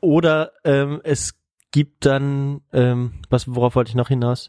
[0.00, 1.34] Oder ähm, es
[1.76, 4.48] gibt dann, ähm, was, worauf wollte ich noch hinaus?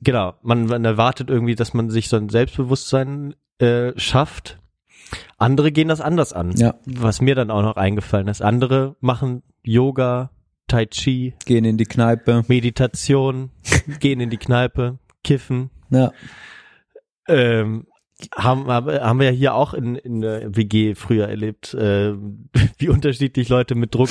[0.00, 4.58] Genau, man, man erwartet irgendwie, dass man sich so ein Selbstbewusstsein äh, schafft.
[5.36, 6.52] Andere gehen das anders an.
[6.52, 6.76] Ja.
[6.86, 8.40] Was mir dann auch noch eingefallen ist.
[8.40, 10.30] Andere machen Yoga,
[10.68, 12.42] Tai Chi, Gehen in die Kneipe.
[12.48, 13.50] Meditation,
[14.00, 15.68] gehen in die Kneipe, kiffen.
[15.90, 16.12] Ja.
[17.26, 17.88] Ähm,
[18.36, 22.14] haben, haben wir ja hier auch in, in der WG früher erlebt, äh,
[22.78, 24.10] wie unterschiedlich Leute mit Druck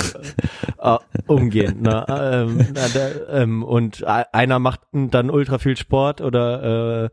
[0.78, 1.82] äh, umgehen.
[1.82, 2.06] Ne?
[2.08, 7.08] Ähm, na, der, ähm, und einer macht dann ultra viel Sport oder äh,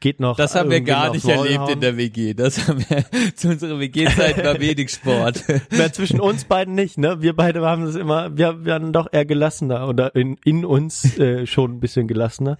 [0.00, 0.36] geht noch.
[0.36, 1.72] Das haben wir gar nicht erlebt hauen.
[1.72, 2.32] in der WG.
[2.32, 3.04] Das haben wir
[3.34, 5.44] zu unserer WG-Zeit war wenig Sport.
[5.70, 7.20] Na, zwischen uns beiden nicht, ne?
[7.20, 11.46] Wir beide haben das immer, wir werden doch eher gelassener oder in, in uns äh,
[11.46, 12.56] schon ein bisschen gelassener.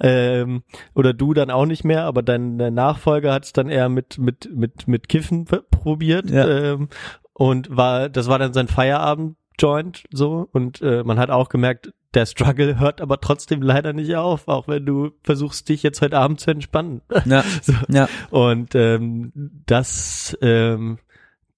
[0.00, 0.62] Ähm,
[0.94, 4.18] oder du dann auch nicht mehr, aber dein, dein Nachfolger hat es dann eher mit
[4.18, 6.48] mit mit mit Kiffen probiert Ja.
[6.48, 6.88] ähm,
[7.34, 12.26] und war das war dann sein Feierabend-Joint so und äh, man hat auch gemerkt, der
[12.26, 16.40] Struggle hört aber trotzdem leider nicht auf, auch wenn du versuchst dich jetzt heute Abend
[16.40, 17.02] zu entspannen.
[17.24, 17.44] Ja.
[17.62, 17.72] So.
[17.88, 18.08] Ja.
[18.30, 19.32] Und ähm,
[19.66, 20.98] das, ähm,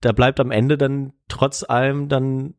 [0.00, 2.54] da bleibt am Ende dann trotz allem dann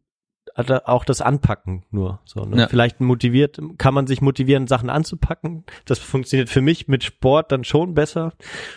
[0.56, 2.20] auch das Anpacken nur.
[2.26, 2.62] So, ne?
[2.62, 2.68] Ja.
[2.68, 5.64] Vielleicht motiviert, kann man sich motivieren, Sachen anzupacken.
[5.86, 8.34] Das funktioniert für mich mit Sport dann schon besser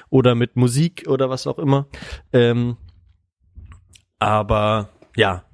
[0.08, 1.86] oder mit Musik oder was auch immer.
[2.32, 2.76] Ähm,
[4.18, 5.44] aber ja,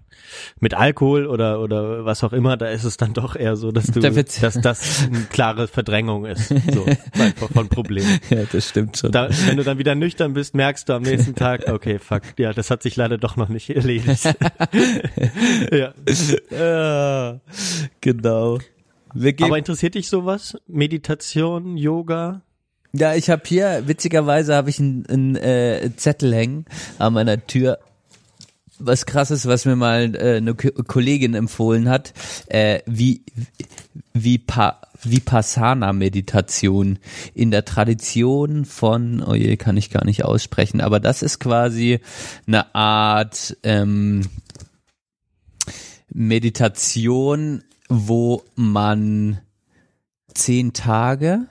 [0.61, 3.87] mit Alkohol oder oder was auch immer, da ist es dann doch eher so, dass
[3.87, 6.87] du, Da dass das eine klare Verdrängung ist, so
[7.53, 8.19] von Problemen.
[8.31, 9.13] Ja, das stimmt schon.
[9.13, 12.53] Da, wenn du dann wieder nüchtern bist, merkst du am nächsten Tag, okay, fuck, ja,
[12.53, 14.25] das hat sich leider doch noch nicht erledigt.
[15.71, 15.93] ja.
[16.51, 17.41] ja,
[18.01, 18.59] genau.
[19.15, 20.57] Wir geben, Aber interessiert dich sowas?
[20.67, 22.43] Meditation, Yoga?
[22.93, 26.67] ja, ich habe hier, witzigerweise habe ich einen, einen äh, Zettel hängen
[26.99, 27.79] an meiner Tür.
[28.85, 32.13] Was krasses, was mir mal äh, eine Ko- Kollegin empfohlen hat,
[32.49, 33.23] äh, wie,
[34.13, 36.99] wie, pa, Vipassana-Meditation
[37.35, 42.01] in der Tradition von, oh je, kann ich gar nicht aussprechen, aber das ist quasi
[42.47, 44.23] eine Art ähm,
[46.13, 49.39] Meditation, wo man
[50.35, 51.47] zehn Tage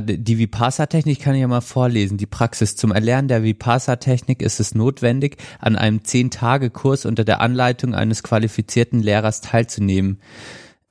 [0.00, 2.16] Die Vipassana-Technik kann ich ja mal vorlesen.
[2.16, 7.94] Die Praxis zum Erlernen der Vipassana-Technik ist es notwendig, an einem Zehn-Tage-Kurs unter der Anleitung
[7.94, 10.18] eines qualifizierten Lehrers teilzunehmen.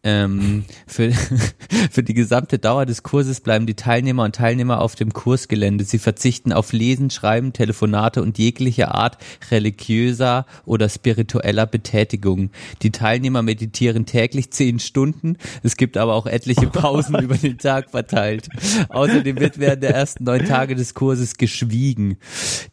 [0.04, 1.12] Ähm, für,
[1.92, 5.84] für die gesamte Dauer des Kurses bleiben die Teilnehmer und Teilnehmer auf dem Kursgelände.
[5.84, 9.20] Sie verzichten auf Lesen, Schreiben, Telefonate und jegliche Art
[9.52, 12.50] religiöser oder spiritueller Betätigung.
[12.82, 15.38] Die Teilnehmer meditieren täglich zehn Stunden.
[15.62, 18.50] Es gibt aber auch etliche Pausen über den Tag verteilt.
[18.90, 22.18] Außerdem wird während der ersten neun Tage des Kurses geschwiegen.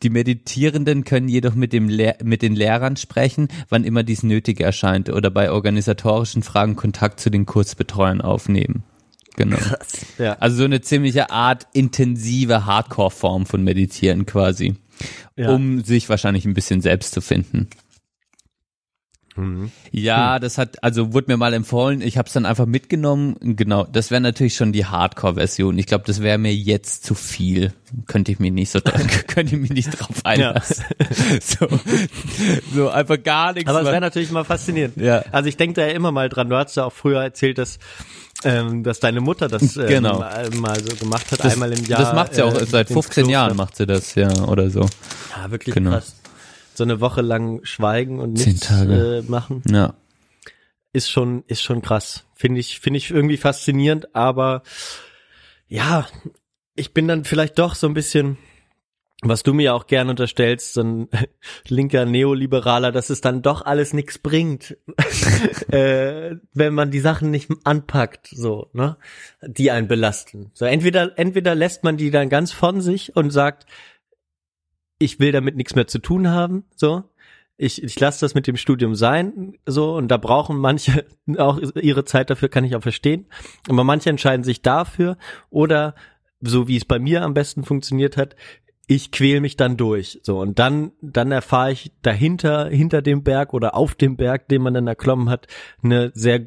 [0.02, 4.60] Die Meditierenden können jedoch mit, dem Lehr mit den Lehrern sprechen, wann immer dies nötig
[4.60, 8.82] erscheint oder bei organisatorischen Fragen Kontakt zu den Kursbetreuern aufnehmen.
[9.36, 9.59] Genau.
[10.19, 10.32] Ja.
[10.40, 14.74] Also so eine ziemliche Art intensive Hardcore-Form von Meditieren quasi,
[15.36, 15.51] Ja.
[15.51, 17.69] um sich wahrscheinlich ein bisschen selbst zu finden.
[19.39, 19.70] Mhm.
[19.93, 23.36] Ja, das hat, also wurde mir mal empfohlen, ich habe es dann einfach mitgenommen.
[23.40, 25.78] Genau, das wäre natürlich schon die Hardcore-Version.
[25.78, 27.73] Ich glaube, das wäre mir jetzt zu viel.
[28.06, 30.85] Könnte ich mich nicht so dran, könnte ich mich nicht drauf einlassen.
[31.40, 31.66] So,
[32.74, 33.69] so einfach gar nichts.
[33.70, 34.97] Aber es wäre natürlich mal faszinierend.
[34.97, 35.24] Ja.
[35.32, 36.48] Also ich denke da ja immer mal dran.
[36.51, 37.78] Du hast ja auch früher erzählt, dass
[38.44, 40.19] ähm, dass deine Mutter das ähm, Genau.
[40.20, 42.01] mal- mal so gemacht hat, das, einmal im Jahr.
[42.01, 43.32] das macht sie auch äh, seit ins 15 Kloster.
[43.32, 44.81] Jahren macht sie das, ja, oder so.
[45.36, 45.90] Ja, wirklich Genau.
[45.90, 46.15] krass.
[46.78, 49.94] So eine Woche lang schweigen und nichts äh, machen Ja.
[50.92, 52.24] ist schon ist schon krass.
[52.34, 54.62] Finde ich finde ich irgendwie faszinierend, aber
[55.66, 56.06] ja,
[56.76, 58.38] ich bin dann vielleicht doch so ein bisschen
[59.22, 61.09] was du mir auch gern unterstellst, so ein
[61.66, 64.76] linker Neoliberaler, dass es dann doch alles nichts bringt,
[65.72, 68.96] äh, wenn man die Sachen nicht anpackt, so, ne,
[69.42, 70.52] die einen belasten.
[70.55, 73.66] So entweder entweder lässt man die dann ganz von sich und sagt,
[74.99, 77.05] ich will damit nichts mehr zu tun haben, so.
[77.61, 81.07] Ich, ich lasse das mit dem Studium sein, so, und da brauchen manche
[81.39, 83.27] auch ihre Zeit dafür, kann ich auch verstehen.
[83.69, 85.19] Aber manche entscheiden sich dafür
[85.51, 85.95] oder
[86.41, 88.37] so wie es bei mir am besten funktioniert hat,
[88.87, 90.19] ich quäl mich dann durch.
[90.23, 94.62] So, und dann, dann erfahre ich dahinter, hinter dem Berg oder auf dem Berg, den
[94.62, 95.47] man dann erklommen hat,
[95.83, 96.47] eine sehr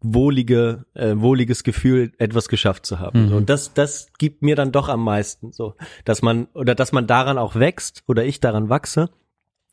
[0.00, 3.24] wohlige, äh, wohliges Gefühl, etwas geschafft zu haben.
[3.24, 3.28] Mhm.
[3.28, 5.74] So, und das, das gibt mir dann doch am meisten, so,
[6.04, 9.10] dass man, oder dass man daran auch wächst, oder ich daran wachse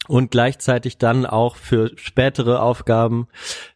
[0.08, 3.28] und gleichzeitig dann auch für spätere Aufgaben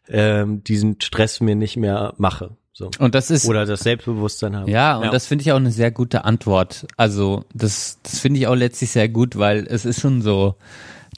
[0.08, 2.56] ähm, diesen Stress mir nicht mehr mache.
[2.76, 2.90] So.
[2.98, 4.68] Und das ist, Oder das Selbstbewusstsein habe.
[4.68, 6.88] Ja, und das finde ich auch eine sehr gute Antwort.
[6.96, 10.56] Also das, das finde ich auch letztlich sehr gut, weil es ist schon so,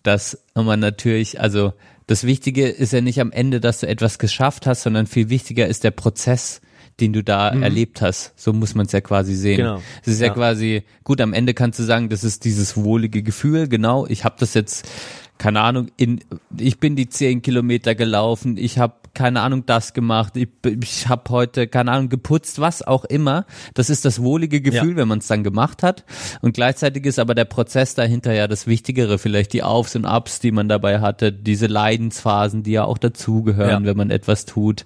[0.02, 1.72] dass man natürlich, also
[2.06, 5.66] das Wichtige ist ja nicht am Ende, dass du etwas geschafft hast, sondern viel wichtiger
[5.66, 6.60] ist der Prozess,
[7.00, 8.32] den du da erlebt hast.
[8.36, 9.54] So muss man es ja quasi sehen.
[9.54, 9.56] Mhm.
[9.56, 9.82] Genau.
[10.02, 10.32] Es ist ja, Ja.
[10.34, 14.36] quasi, gut, am Ende kannst du sagen, das ist dieses wohlige Gefühl, genau, ich habe
[14.38, 14.88] das jetzt,
[15.36, 16.20] keine Ahnung, in,
[16.58, 20.48] ich bin die zehn Kilometer gelaufen, ich habe keine Ahnung das gemacht, ich,
[20.82, 23.46] ich habe heute, keine Ahnung, geputzt, was auch immer.
[23.74, 24.96] Das ist das wohlige Gefühl, Ja.
[24.98, 26.04] wenn man es dann gemacht hat.
[26.42, 30.38] Und gleichzeitig ist aber der Prozess dahinter ja das Wichtigere, vielleicht die Aufs und Abs,
[30.38, 33.90] die man dabei hatte, diese Leidensphasen, die ja auch dazugehören, Ja.
[33.90, 34.84] wenn man etwas tut.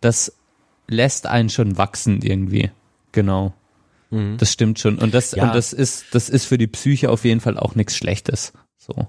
[0.00, 0.32] Das
[0.88, 2.70] lässt einen schon wachsen irgendwie.
[3.12, 3.52] Genau.
[4.38, 4.98] Das stimmt schon.
[4.98, 5.38] Und das, Mhm.
[5.38, 5.44] Ja.
[5.48, 8.52] und das ist, das ist für die Psyche auf jeden Fall auch nichts Schlechtes.
[8.78, 9.08] So.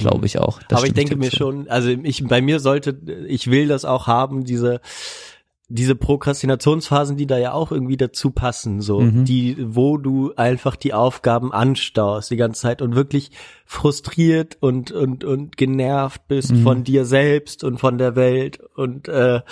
[0.00, 0.60] Glaube ich auch.
[0.68, 2.98] Das Aber ich denke mir schon, also ich, bei mir sollte,
[3.28, 4.80] ich will das auch haben, diese,
[5.68, 9.24] diese Prokrastinationsphasen, die da ja auch irgendwie dazu passen, so, Mhm.
[9.24, 13.30] die, wo du einfach die Aufgaben anstaust die ganze Zeit und wirklich
[13.66, 16.62] frustriert und, und, und genervt bist Mhm.
[16.62, 19.42] von dir selbst und von der Welt und, äh,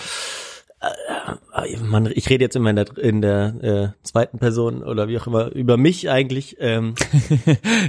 [1.82, 5.26] man, ich rede jetzt immer in der, in der äh, zweiten Person oder wie auch
[5.26, 6.56] immer über mich eigentlich.
[6.60, 6.94] Ähm,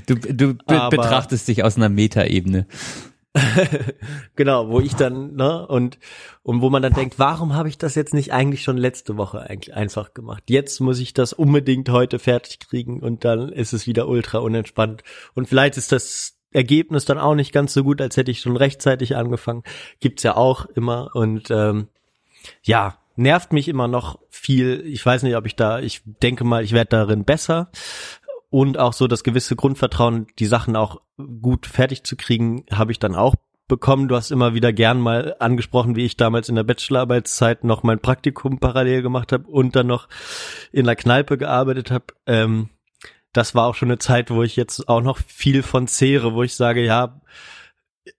[0.08, 2.66] Du, du be betrachtest dich aus einer Metaebene.
[4.36, 6.00] Genau, wo ich dann, ne, und,
[6.44, 9.42] und wo man dann denkt, warum habe ich das jetzt nicht eigentlich schon letzte Woche
[9.42, 10.44] eigentlich einfach gemacht?
[10.48, 15.04] Jetzt muss ich das unbedingt heute fertig kriegen und dann ist es wieder ultra unentspannt.
[15.36, 18.58] Und vielleicht ist das Ergebnis dann auch nicht ganz so gut, als hätte ich schon
[18.58, 19.64] rechtzeitig angefangen.
[20.00, 21.88] Gibt's ja auch immer und ähm,
[22.64, 24.82] ja, nervt mich immer noch viel.
[24.86, 27.70] Ich weiß nicht, ob ich da, ich denke mal, ich werde darin besser
[28.50, 31.02] und auch so das gewisse Grundvertrauen, die Sachen auch
[31.42, 33.36] gut fertig zu kriegen, habe ich dann auch
[33.68, 34.08] bekommen.
[34.08, 38.00] Du hast immer wieder gern mal angesprochen, wie ich damals in der Bachelorarbeitszeit noch mein
[38.00, 40.08] Praktikum parallel gemacht habe und dann noch
[40.72, 42.06] in der Kneipe gearbeitet habe.
[42.26, 42.70] Ähm,
[43.32, 46.42] das war auch schon eine Zeit, wo ich jetzt auch noch viel von zehre, wo
[46.42, 47.22] ich sage, ja,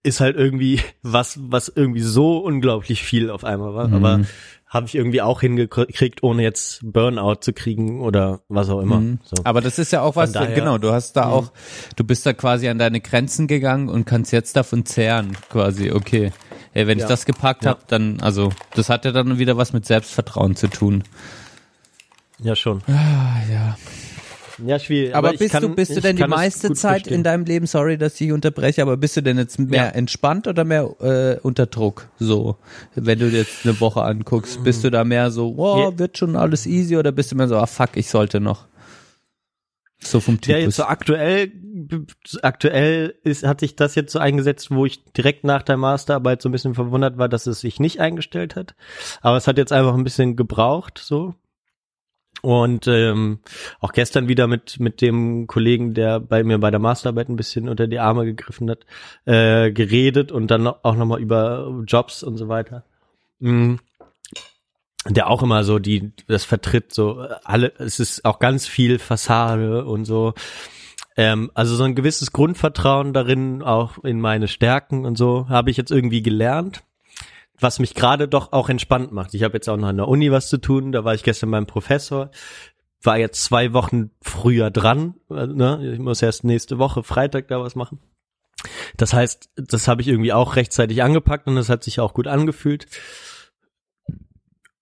[0.03, 3.89] ist halt irgendwie was, was irgendwie so unglaublich viel auf einmal war.
[3.89, 3.95] Mhm.
[3.95, 4.21] Aber
[4.67, 9.01] habe ich irgendwie auch hingekriegt, ohne jetzt Burnout zu kriegen oder was auch immer.
[9.01, 9.19] Mhm.
[9.25, 9.43] So.
[9.43, 11.33] Aber das ist ja auch was, daher- genau, du hast da Mhm.
[11.33, 11.53] auch,
[11.97, 16.31] du bist da quasi an deine Grenzen gegangen und kannst jetzt davon zehren, quasi, okay.
[16.73, 17.09] Ey, wenn ich Ja.
[17.09, 17.73] das gepackt Ja.
[17.73, 21.03] hab, dann, also, das hat ja dann wieder was mit Selbstvertrauen zu tun.
[22.39, 22.81] Ja, schon.
[22.87, 23.77] Ah, ja.
[24.67, 25.15] Ja, schwierig.
[25.15, 27.15] Aber, ich bist kann, du, bist du denn die meiste Zeit verstehen.
[27.15, 29.89] in deinem Leben, sorry, dass ich unterbreche, aber bist du denn jetzt mehr Ja.
[29.91, 32.09] entspannt oder mehr äh, unter Druck?
[32.19, 32.57] So,
[32.95, 35.99] wenn du jetzt eine Woche anguckst, bist du da mehr so, wow, Ja.
[35.99, 38.67] wird schon alles easy oder bist du mehr so, ah fuck, ich sollte noch?
[40.03, 40.63] So vom Ja, Typus.
[40.63, 41.53] jetzt so aktuell,
[42.43, 46.49] aktuell ist, hat sich das jetzt so eingesetzt, wo ich direkt nach der Masterarbeit so
[46.49, 48.75] ein bisschen verwundert war, dass es sich nicht eingestellt hat.
[49.21, 51.35] Aber es hat jetzt einfach ein bisschen gebraucht, so.
[52.43, 53.41] Und ähm,
[53.81, 57.69] auch gestern wieder mit mit dem Kollegen, der bei mir bei der Masterarbeit ein bisschen
[57.69, 58.87] unter die Arme gegriffen hat,
[59.27, 62.85] äh, geredet und dann auch nochmal über Jobs und so weiter.
[63.39, 63.81] Mhm
[65.09, 69.85] der auch immer so die das vertritt so alle es ist auch ganz viel Fassade
[69.85, 70.35] und so.
[71.17, 75.77] Ähm, also so ein gewisses Grundvertrauen darin auch in meine Stärken und so habe ich
[75.77, 76.83] jetzt irgendwie gelernt
[77.63, 80.31] was mich gerade doch auch entspannt macht ich habe jetzt auch noch an der Uni
[80.31, 82.31] was zu tun da war ich gestern beim Professor
[83.03, 85.93] war jetzt zwei Wochen früher dran äh, ne?
[85.95, 87.99] ich muss erst nächste Woche Freitag da was machen
[88.97, 92.27] das heißt das habe ich irgendwie auch rechtzeitig angepackt und das hat sich auch gut
[92.27, 92.87] angefühlt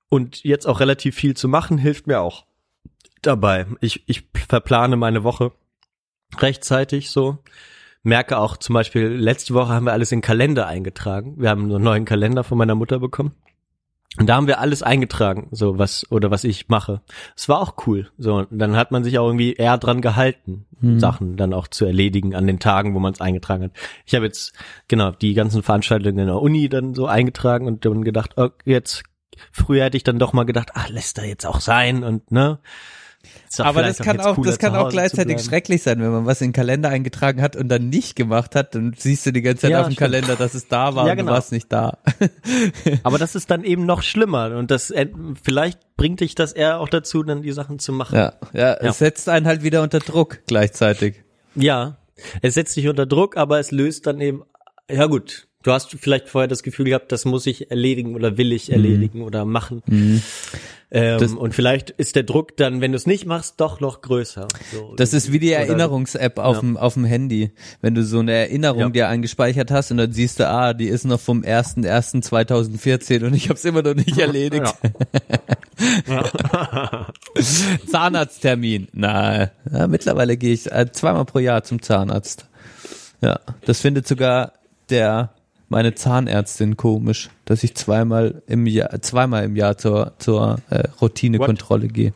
[0.09, 2.47] und jetzt auch relativ viel zu machen, hilft mir auch
[3.23, 3.67] dabei.
[3.81, 5.53] Ich, ich verplane meine Woche
[6.37, 7.39] rechtzeitig so.
[8.09, 11.35] Merke auch zum Beispiel, letzte Woche haben wir alles in den Kalender eingetragen.
[11.39, 13.33] Wir haben einen neuen Kalender von meiner Mutter bekommen.
[14.19, 17.03] Und da haben wir alles eingetragen, so was, oder was ich mache.
[17.37, 18.11] Es war auch cool.
[18.19, 20.67] So, und dann hat man sich auch irgendwie eher dran gehalten,
[20.99, 23.73] Sachen dann auch zu erledigen an den Tagen, wo man es eingetragen hat.
[24.07, 24.55] Ich habe jetzt,
[24.89, 29.05] genau, die ganzen Veranstaltungen in der Uni dann so eingetragen und dann gedacht, oh, jetzt
[29.53, 32.59] Früher hätte ich dann doch mal gedacht, ach, lässt er jetzt auch sein und ne.
[33.59, 36.53] Aber das kann auch, das kann auch gleichzeitig schrecklich sein, wenn man was in den
[36.53, 39.81] Kalender eingetragen hat und dann nicht gemacht hat, dann siehst du die ganze Zeit Ja,
[39.81, 39.99] auf dem stimmt.
[40.12, 41.31] Kalender, dass es da war Ja, und genau.
[41.31, 41.99] du warst nicht da.
[43.03, 45.09] Aber das ist dann eben noch schlimmer und das äh,
[45.43, 48.16] vielleicht bringt dich das eher auch dazu, dann die Sachen zu machen.
[48.16, 51.25] Ja, ja, es setzt einen halt wieder unter Druck gleichzeitig.
[51.55, 51.97] Ja,
[52.43, 54.43] es setzt dich unter Druck, aber es löst dann eben,
[54.91, 58.53] ja gut, du hast vielleicht vorher das Gefühl gehabt, das muss ich erledigen oder will
[58.53, 59.83] ich erledigen oder machen.
[59.87, 60.23] Mhm.
[60.91, 64.49] Ähm, und vielleicht ist der Druck dann, wenn du es nicht machst, doch noch größer.
[64.73, 66.61] So, Das ist wie die Erinnerungs-App auf, Ja.
[66.61, 67.51] dem, auf dem Handy.
[67.83, 68.89] Wenn du so eine Erinnerung Ja.
[68.89, 73.51] dir eingespeichert hast und dann siehst du, ah, die ist noch vom 1.1.2014 und ich
[73.51, 74.75] habe es immer noch nicht erledigt.
[77.91, 78.89] Zahnarzttermin.
[78.93, 82.47] Na, ja, mittlerweile gehe ich äh, zweimal pro Jahr zum Zahnarzt.
[83.21, 84.53] Ja, das findet sogar
[84.91, 85.31] der
[85.69, 91.89] meine Zahnärztin komisch, dass ich zweimal im Jahr zweimal im Jahr zur zur äh, Routinekontrolle
[91.89, 92.12] gehe.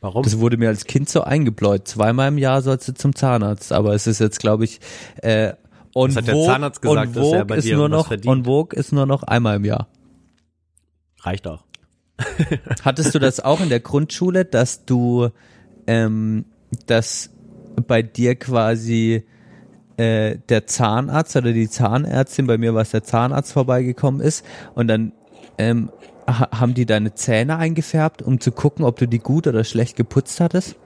[0.00, 0.22] Warum?
[0.22, 1.88] Das wurde mir als Kind so eingebläut.
[1.88, 4.80] Zweimal im Jahr sollst du zum Zahnarzt, aber es ist jetzt, glaube ich,
[5.22, 5.54] äh,
[5.94, 8.36] Was hat der vogue- Zahnarzt gesagt, dass er bei ist dir nur noch, verdient?
[8.36, 9.88] en vogue ist nur noch einmal im Jahr.
[11.20, 11.64] Reicht auch.
[12.84, 15.28] Hattest du das auch in der Grundschule, dass du,
[15.86, 16.44] ähm,
[16.86, 17.30] dass
[17.86, 19.26] bei dir quasi
[19.96, 24.44] äh, der Zahnarzt oder die Zahnärztin, bei mir war es der Zahnarzt vorbeigekommen ist
[24.74, 25.12] und dann
[25.58, 25.90] ähm,
[26.28, 29.96] ha haben die deine Zähne eingefärbt, um zu gucken, ob du die gut oder schlecht
[29.96, 30.76] geputzt hattest?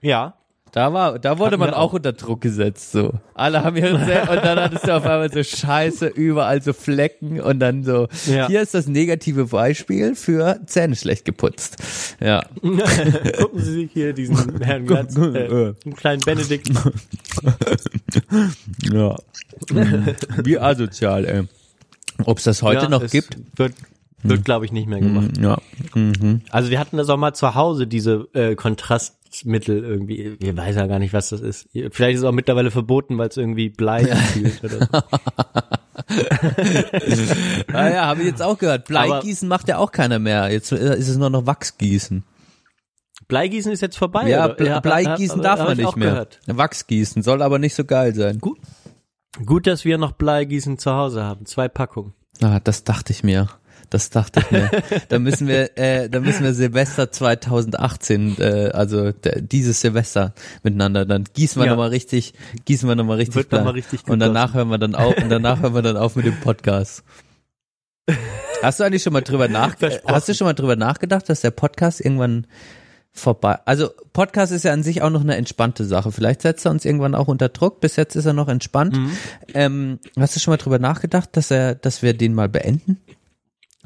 [0.00, 0.34] Ja.
[0.74, 1.92] Da war, da wurde Hatten man auch auch.
[1.92, 3.12] unter Druck gesetzt, so.
[3.34, 7.42] Alle haben ihre Zähne und dann hattest du auf einmal so Scheiße, überall so Flecken
[7.42, 8.46] und dann so, Ja.
[8.46, 11.76] hier ist das negative Beispiel für Zähne schlecht geputzt.
[12.20, 12.46] Ja.
[12.62, 16.70] Gucken Sie sich hier diesen Herrn Glatz, äh, den kleinen Benedikt.
[18.92, 19.16] Ja.
[19.70, 20.06] Mhm.
[20.44, 21.42] Wie asozial, ey.
[22.24, 23.36] Ob es das heute Ja, noch gibt?
[23.56, 23.74] Wird,
[24.22, 25.38] wird glaube ich, nicht mehr gemacht.
[25.40, 25.58] Ja.
[25.94, 26.42] Mhm.
[26.50, 28.54] Also wir hatten das auch mal zu Hause, diese äh,
[29.32, 30.36] Kontrastmittel irgendwie.
[30.38, 31.68] Ich weiß ja gar nicht, was das ist.
[31.72, 34.86] Vielleicht ist es auch mittlerweile verboten, weil es irgendwie Blei fühlt oder so.
[37.72, 38.86] Ah ja, habe ich jetzt auch gehört.
[38.86, 40.50] Bleigießen macht ja auch keiner mehr.
[40.50, 42.24] Jetzt äh, ist es nur noch Wachsgießen.
[43.28, 44.28] Bleigießen ist jetzt vorbei.
[44.28, 44.54] Ja, oder?
[44.54, 46.10] Ble Bleigießen darf man ich nicht mehr.
[46.10, 46.40] Gehört.
[46.46, 48.40] Wachsgießen soll aber nicht so geil sein.
[48.40, 48.58] Gut.
[49.46, 51.46] Gut, dass wir noch Bleigießen zu Hause haben.
[51.46, 52.12] Zwei Packungen.
[52.42, 53.48] Ah, das dachte ich mir.
[53.92, 54.70] Das dachte ich mir.
[55.08, 60.32] da müssen wir, äh, da müssen wir Silvester 2018, äh, also dieses Silvester
[60.62, 61.04] miteinander.
[61.04, 61.72] Dann gießen wir Ja.
[61.72, 62.32] noch mal richtig,
[62.64, 63.64] gießen wir noch mal richtig, Wird noch Blei.
[63.64, 66.24] mal richtig und danach hören wir dann auf, und danach hören wir dann auf mit
[66.24, 67.04] dem Podcast.
[68.62, 70.14] Hast du eigentlich schon mal drüber nach, Versprochen.
[70.14, 72.46] hast du schon mal drüber nachgedacht, dass der Podcast irgendwann
[73.12, 76.12] vorbei, also Podcast ist ja an sich auch noch eine entspannte Sache.
[76.12, 77.80] Vielleicht setzt er uns irgendwann auch unter Druck.
[77.80, 78.96] Bis jetzt ist er noch entspannt.
[78.96, 79.10] Mhm.
[79.52, 82.98] Ähm, hast du schon mal drüber nachgedacht, dass er, dass wir den mal beenden?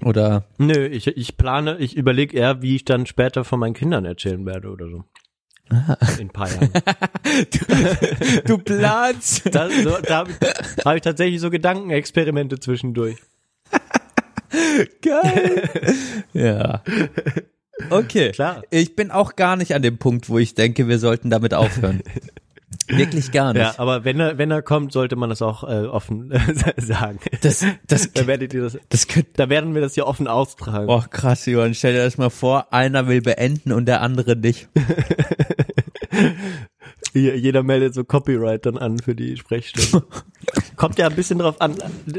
[0.02, 4.04] Oder Nö, ich, ich plane, ich überlege eher, wie ich dann später von meinen Kindern
[4.04, 5.04] erzählen werde oder so.
[5.68, 5.78] In
[6.20, 6.70] ein paar Jahren.
[8.46, 9.46] du planst?
[9.52, 13.16] Da, so, da habe ich, hab ich tatsächlich so Gedankenexperimente zwischendurch.
[15.02, 15.68] Geil.
[16.32, 16.82] ja.
[17.90, 18.30] Okay.
[18.30, 18.62] Klar.
[18.70, 22.02] Ich bin auch gar nicht an dem Punkt, wo ich denke, wir sollten damit aufhören.
[22.88, 23.62] Wirklich gar nicht.
[23.62, 26.32] Ja, aber wenn er, wenn er kommt, sollte man das auch äh, offen
[26.76, 27.18] sagen.
[27.42, 30.88] Das, das, da werdet ihr das, das könnte, da werden wir das hier offen austragen.
[30.88, 34.68] oh krass, Johann, stell dir das mal vor, einer will beenden und der andere nicht.
[37.12, 40.06] Jeder meldet so Copyright dann an für die Sprechstunde.
[40.76, 41.76] Kommt ja ein bisschen drauf an.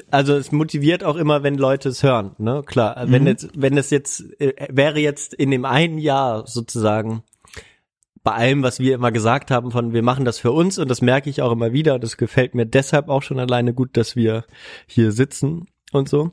[0.10, 2.64] Also es motiviert auch immer, wenn Leute es hören, ne?
[2.66, 3.06] Klar.
[3.06, 7.24] Wenn jetzt, wenn es jetzt, äh, wäre jetzt in dem einen Jahr sozusagen
[8.28, 11.02] bei allem, was wir immer gesagt haben, von wir machen das für uns und das
[11.02, 14.18] merke ich auch immer wieder und das gefällt mir deshalb auch schon alleine gut, dass
[14.18, 14.44] wir
[14.86, 16.32] hier sitzen und so.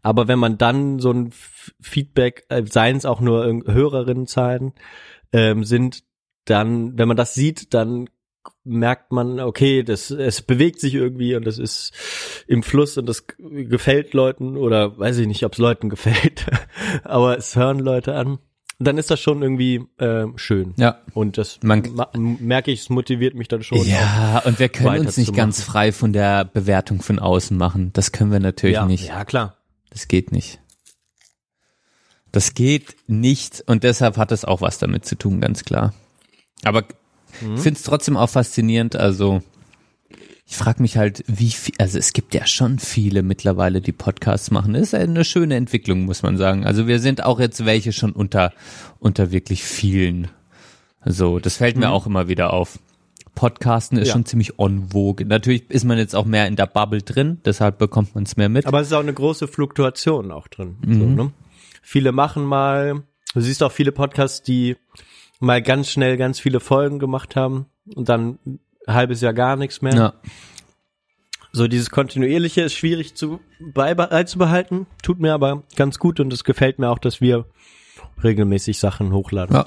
[0.00, 1.30] Aber wenn man dann so ein
[1.78, 4.72] Feedback, äh, seien es auch nur Hörerinnenzahlen
[5.30, 6.04] ähm, sind,
[6.46, 8.08] dann, wenn man das sieht, dann
[8.64, 11.92] merkt man, okay, das, es bewegt sich irgendwie und das ist
[12.46, 16.46] im Fluss und das gefällt Leuten oder weiß ich nicht, ob es Leuten gefällt,
[17.04, 18.38] aber es hören Leute an.
[18.78, 20.72] Und dann ist das schon irgendwie äh, schön.
[20.76, 21.00] Ja.
[21.12, 23.84] Und das Man- ma- merke ich, es motiviert mich dann schon.
[23.84, 27.92] Ja, und wir können uns nicht ganz frei von der Bewertung von außen machen.
[27.92, 29.08] Das können wir natürlich ja, nicht.
[29.08, 29.56] Ja, klar.
[29.90, 30.60] Das geht nicht.
[32.30, 35.92] Das geht nicht und deshalb hat es auch was damit zu tun, ganz klar.
[36.62, 36.84] Aber
[37.32, 39.42] ich finde es trotzdem auch faszinierend, also
[40.50, 44.50] ich frage mich halt, wie viel, also es gibt ja schon viele mittlerweile, die Podcasts
[44.50, 44.72] machen.
[44.72, 46.64] Das ist eine schöne Entwicklung, muss man sagen.
[46.64, 48.54] Also wir sind auch jetzt welche schon unter,
[48.98, 50.28] unter wirklich vielen.
[51.04, 52.78] So, das fällt mir auch immer wieder auf.
[53.34, 54.14] Podcasten ist Ja.
[54.14, 55.24] schon ziemlich on vogue.
[55.26, 58.48] Natürlich ist man jetzt auch mehr in der Bubble drin, deshalb bekommt man es mehr
[58.48, 58.66] mit.
[58.66, 60.76] Aber es ist auch eine große Fluktuation auch drin.
[60.82, 61.30] So, ne?
[61.82, 63.02] Viele machen mal,
[63.34, 64.76] du siehst auch viele Podcasts, die
[65.40, 68.38] mal ganz schnell ganz viele Folgen gemacht haben und dann
[68.88, 69.94] ein halbes Jahr gar nichts mehr.
[69.94, 70.12] ja.
[71.52, 76.78] So dieses kontinuierliche ist schwierig zu beizubehalten, tut mir aber ganz gut und es gefällt
[76.78, 77.46] mir auch, dass wir
[78.22, 79.56] regelmäßig Sachen hochladen.
[79.56, 79.66] Ja.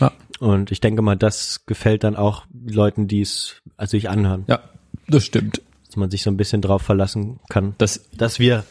[0.00, 0.12] Ja.
[0.40, 4.60] Und ich denke mal, das gefällt dann auch Leuten, die es also sich anhören, Ja,
[5.06, 5.60] das stimmt.
[5.86, 8.64] dass man sich so ein bisschen drauf verlassen kann, Das, dass wir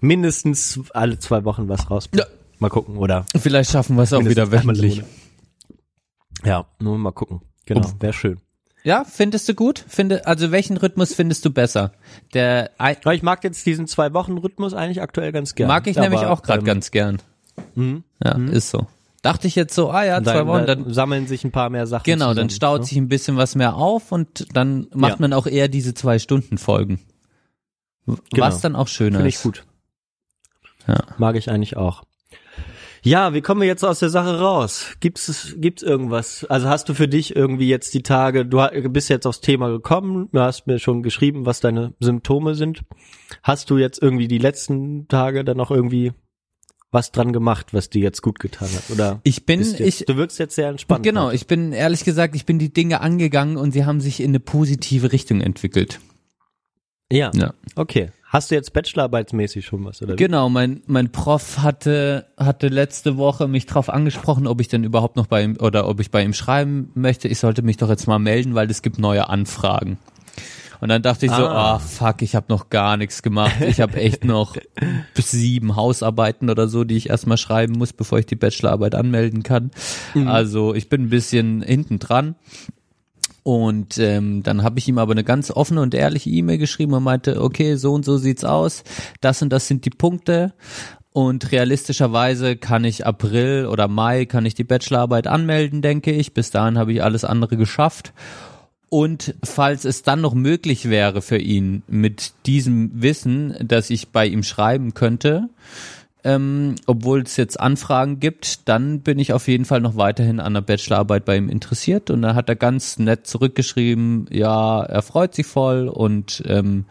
[0.00, 2.26] mindestens alle zwei Wochen was rausbringen.
[2.30, 2.34] Ja.
[2.60, 3.26] Mal gucken, oder?
[3.36, 5.02] vielleicht schaffen wir es auch wieder wöchentlich.
[6.44, 7.42] Ja, nur mal gucken.
[7.66, 8.40] Genau, wäre schön.
[8.84, 9.82] Ja, findest du gut?
[9.88, 11.92] Finde, also welchen Rhythmus findest du besser?
[12.34, 12.70] Der
[13.12, 15.72] ich mag jetzt diesen zwei Wochen Rhythmus eigentlich aktuell ganz gerne.
[15.72, 17.18] mag ich nämlich Aber, auch gerade ähm, ganz gern.
[17.76, 18.86] Ja, ist so.
[19.22, 21.70] Dachte ich jetzt so, ah ja, zwei Dann, Wochen, dann dann sammeln sich ein paar
[21.70, 22.04] mehr Sachen.
[22.04, 22.86] genau, zusammen, dann staut ne?
[22.86, 25.16] sich ein bisschen was mehr auf und dann macht Ja.
[25.20, 27.00] man auch eher diese zwei Stunden Folgen.
[28.06, 28.18] Genau.
[28.36, 29.42] Was dann auch schöner Finde ich ist.
[29.44, 29.64] gut.
[30.86, 30.98] Ja.
[31.16, 32.02] Mag ich eigentlich auch.
[33.06, 34.86] Ja, wie kommen wir jetzt aus der Sache raus?
[35.00, 36.44] Gibt's es- gibt's irgendwas?
[36.46, 38.58] Also hast du für dich irgendwie jetzt die Tage, du
[38.88, 42.82] bist jetzt aufs Thema gekommen, du hast mir schon geschrieben, was deine Symptome sind.
[43.42, 46.12] Hast du jetzt irgendwie die letzten Tage dann noch irgendwie
[46.90, 48.88] was dran gemacht, was dir jetzt gut getan hat?
[48.90, 51.02] Oder Ich bin, jetzt, ich, du wirkst jetzt sehr entspannt.
[51.02, 51.34] genau, heute.
[51.36, 54.40] ich bin ehrlich gesagt, ich bin die Dinge angegangen und sie haben sich in eine
[54.40, 56.00] positive Richtung entwickelt.
[57.12, 57.30] ja.
[57.34, 57.52] Ja.
[57.76, 58.10] Okay.
[58.34, 60.14] Hast du jetzt bachelorarbeitsmäßig schon was oder?
[60.14, 60.16] wie?
[60.16, 65.14] Genau, mein, mein Prof hatte, hatte letzte Woche mich drauf angesprochen, ob ich denn überhaupt
[65.14, 67.28] noch bei ihm oder ob ich bei ihm schreiben möchte.
[67.28, 69.98] Ich sollte mich doch jetzt mal melden, weil es gibt neue Anfragen.
[70.80, 71.74] Und dann dachte ich so, Ah.
[71.74, 73.54] ah fuck, ich habe noch gar nichts gemacht.
[73.60, 74.56] Ich habe echt noch
[75.14, 79.44] bis sieben Hausarbeiten oder so, die ich erstmal schreiben muss, bevor ich die Bachelorarbeit anmelden
[79.44, 79.70] kann.
[80.26, 82.34] Also ich bin ein bisschen hinten dran.
[83.44, 87.02] Und ähm, dann habe ich ihm aber eine ganz offene und ehrliche E-Mail geschrieben und
[87.02, 88.84] meinte, okay, so und so sieht's aus,
[89.20, 90.54] das und das sind die Punkte.
[91.12, 96.32] Und realistischerweise kann ich April oder Mai kann ich die Bachelorarbeit anmelden, denke ich.
[96.32, 98.14] Bis dahin habe ich alles andere geschafft.
[98.88, 104.26] Und falls es dann noch möglich wäre für ihn mit diesem Wissen, dass ich bei
[104.26, 105.50] ihm schreiben könnte,
[106.24, 110.54] ähm, obwohl es jetzt Anfragen gibt, dann bin ich auf jeden Fall noch weiterhin an
[110.54, 112.10] der Bachelorarbeit bei ihm interessiert.
[112.10, 116.86] Und da hat er ganz nett zurückgeschrieben, ja, er freut sich voll und ähm,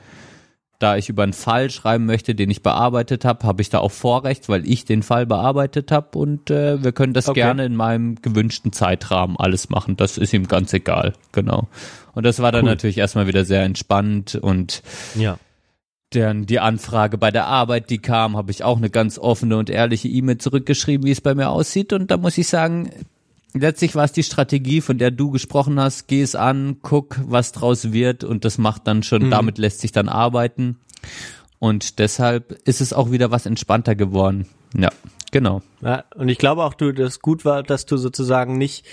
[0.80, 3.92] da ich über einen Fall schreiben möchte, den ich bearbeitet habe, habe ich da auch
[3.92, 7.40] Vorrecht, weil ich den Fall bearbeitet habe und äh, wir können das Okay.
[7.40, 9.96] gerne in meinem gewünschten Zeitrahmen alles machen.
[9.96, 11.70] Das ist ihm ganz egal, genau.
[12.14, 12.72] Und das war dann Cool.
[12.72, 14.84] natürlich erstmal wieder sehr entspannt und
[15.16, 15.38] Ja.
[16.16, 19.70] Dann die Anfrage bei der Arbeit, die kam, habe ich auch eine ganz offene und
[19.70, 21.94] ehrliche E-Mail zurückgeschrieben, wie es bei mir aussieht.
[21.94, 22.90] Und da muss ich sagen,
[23.54, 26.08] letztlich war es die Strategie, von der du gesprochen hast.
[26.08, 29.92] Geh es an, guck, was draus wird und das macht dann schon, damit lässt sich
[29.92, 30.78] dann arbeiten.
[31.60, 34.48] Und deshalb ist es auch wieder was entspannter geworden.
[34.78, 34.90] Ja,
[35.32, 35.62] genau.
[35.82, 38.86] Ja, und ich glaube auch, du, das gut war, dass du sozusagen nicht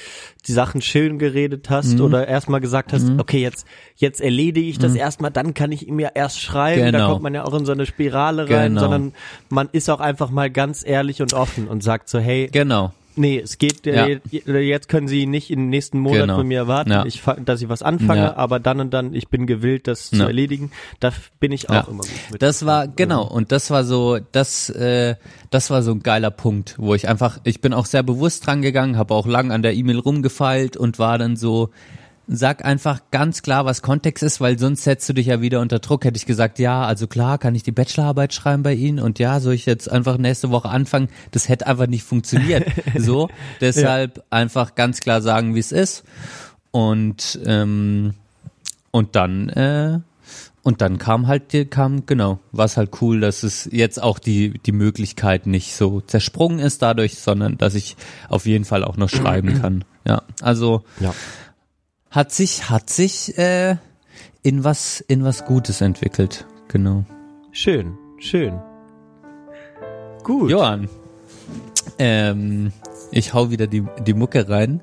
[0.47, 3.67] die Sachen schön geredet hast oder erstmal gesagt hast, okay, jetzt,
[3.97, 6.81] jetzt erledige ich das erstmal, dann kann ich ihm ja erst schreiben.
[6.93, 7.11] Da Genau.
[7.11, 8.81] kommt man ja auch in so eine Spirale rein, Genau.
[8.81, 9.13] sondern
[9.49, 12.93] man ist auch einfach mal ganz ehrlich und offen und sagt so, hey, Genau.
[13.17, 14.07] Nee, es geht, Ja.
[14.07, 14.21] äh,
[14.61, 16.37] jetzt können Sie nicht im nächsten Monat Genau.
[16.37, 17.05] von mir erwarten, Ja.
[17.05, 18.37] ich, dass ich was anfange, Ja.
[18.37, 20.27] aber dann und dann, ich bin gewillt, das zu Ja.
[20.27, 20.71] erledigen.
[21.01, 21.81] Da bin ich auch Ja.
[21.89, 22.43] immer gut mit.
[22.43, 25.17] Das war genau und das war so das äh,
[25.51, 28.63] das war so ein geiler Punkt, wo ich einfach ich bin auch sehr bewusst dran
[28.63, 31.71] gegangen, habe auch lang an der E-Mail rumgefeilt und war dann so
[32.33, 35.81] sag einfach ganz klar, was Kontext ist, weil sonst setzt du dich ja wieder unter
[35.81, 36.05] Druck.
[36.05, 39.41] Hätte ich gesagt, ja, also klar, kann ich die Bachelorarbeit schreiben bei Ihnen und ja,
[39.41, 41.09] soll ich jetzt einfach nächste Woche anfangen?
[41.33, 42.65] Das hätte einfach nicht funktioniert.
[42.97, 43.29] so,
[43.61, 46.05] deshalb einfach ganz klar sagen, wie es ist
[46.71, 48.15] und ähm,
[48.93, 49.99] und dann äh,
[50.63, 54.19] und dann kam halt, die- kam, genau, war es halt cool, dass es jetzt auch
[54.19, 57.97] die, die Möglichkeit nicht so zersprungen ist dadurch, sondern dass ich
[58.29, 59.85] auf jeden Fall auch noch schreiben kann.
[60.07, 61.15] Ja, also Ja.
[62.11, 63.77] Hat sich, hat sich äh,
[64.43, 66.47] in was, in was Gutes entwickelt.
[66.69, 67.05] Genau.
[67.53, 68.61] Schön, schön.
[70.23, 70.51] Gut.
[70.51, 70.89] Johann,
[71.99, 72.73] ähm,
[73.11, 74.83] ich hau wieder die, die Mucke rein.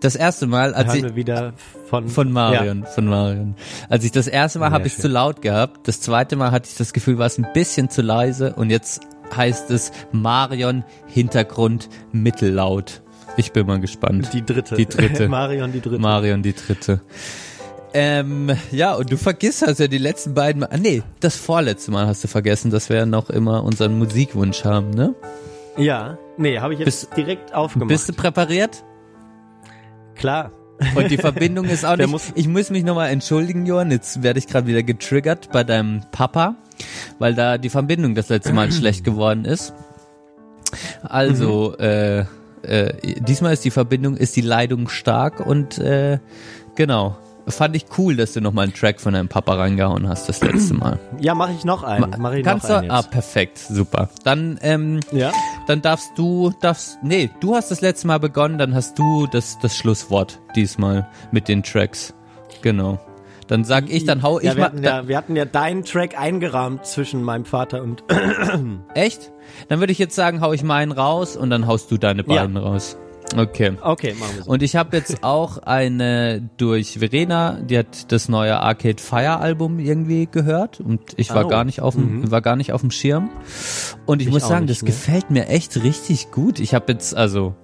[0.00, 1.54] Das erste Mal, als ich, wir wieder
[1.88, 3.54] von, Von Marion, von Marion.
[3.88, 6.76] Als ich das erste Mal habe ich zu laut gehabt, das zweite Mal hatte ich
[6.76, 9.02] das Gefühl, war es ein bisschen zu leise und jetzt
[9.34, 13.03] heißt es Marion Hintergrund mittellaut.
[13.36, 14.24] Ich bin mal gespannt.
[14.26, 14.76] Ja, die dritte.
[14.76, 15.28] Die dritte.
[15.28, 15.98] Marion, die dritte.
[15.98, 17.00] Marion die dritte.
[17.92, 20.68] Ähm, ja, und du vergisst also die letzten beiden Mal.
[20.72, 24.90] Ah, nee, das vorletzte Mal hast du vergessen, dass wir noch immer unseren Musikwunsch haben,
[24.90, 25.14] ne?
[25.76, 27.88] ja, nee, habe ich jetzt Bist- direkt aufgemacht.
[27.88, 28.84] Bist du präpariert?
[30.16, 30.50] Klar.
[30.96, 32.08] Und die Verbindung ist auch nicht.
[32.10, 33.90] muss- ich muss mich nochmal entschuldigen, Johann.
[33.92, 36.56] Jetzt werde ich gerade wieder getriggert bei deinem Papa,
[37.20, 39.72] weil da die Verbindung das letzte Mal schlecht geworden ist.
[41.02, 42.24] Also, äh,
[42.64, 46.18] äh, diesmal ist die Verbindung, ist die Leitung stark und äh,
[46.74, 47.16] genau.
[47.46, 50.72] Fand ich cool, dass du nochmal einen Track von deinem Papa reingehauen hast das letzte
[50.72, 50.98] Mal.
[51.20, 52.14] Ja, mache ich noch einen.
[52.18, 52.78] Mach ich Kannst noch du?
[52.78, 53.10] einen Ah, jetzt.
[53.10, 54.08] perfekt, super.
[54.24, 55.30] Dann ähm, ja?
[55.66, 59.58] dann darfst du, darfst, nee, du hast das letzte Mal begonnen, dann hast du das,
[59.58, 62.14] das Schlusswort diesmal mit den Tracks.
[62.62, 62.98] Genau.
[63.46, 65.84] Dann sag ich, dann hau ich ja, wir mal, hatten ja, wir hatten ja deinen
[65.84, 68.04] Track eingerahmt zwischen meinem Vater und
[68.94, 69.32] echt?
[69.68, 72.42] Dann würde ich jetzt sagen, hau ich meinen raus und dann haust du deine Ja.
[72.42, 72.96] beiden raus.
[73.36, 73.72] Okay.
[73.82, 74.50] Okay, machen wir so.
[74.50, 79.78] Und ich habe jetzt auch eine durch Verena, die hat das neue Arcade Fire Album
[79.78, 81.48] irgendwie gehört und ich war Oh.
[81.48, 83.30] gar nicht auf dem war gar nicht auf dem Schirm.
[84.06, 84.86] Und ich, Ich muss sagen, das ne?
[84.86, 86.60] gefällt mir echt richtig gut.
[86.60, 87.54] Ich habe jetzt also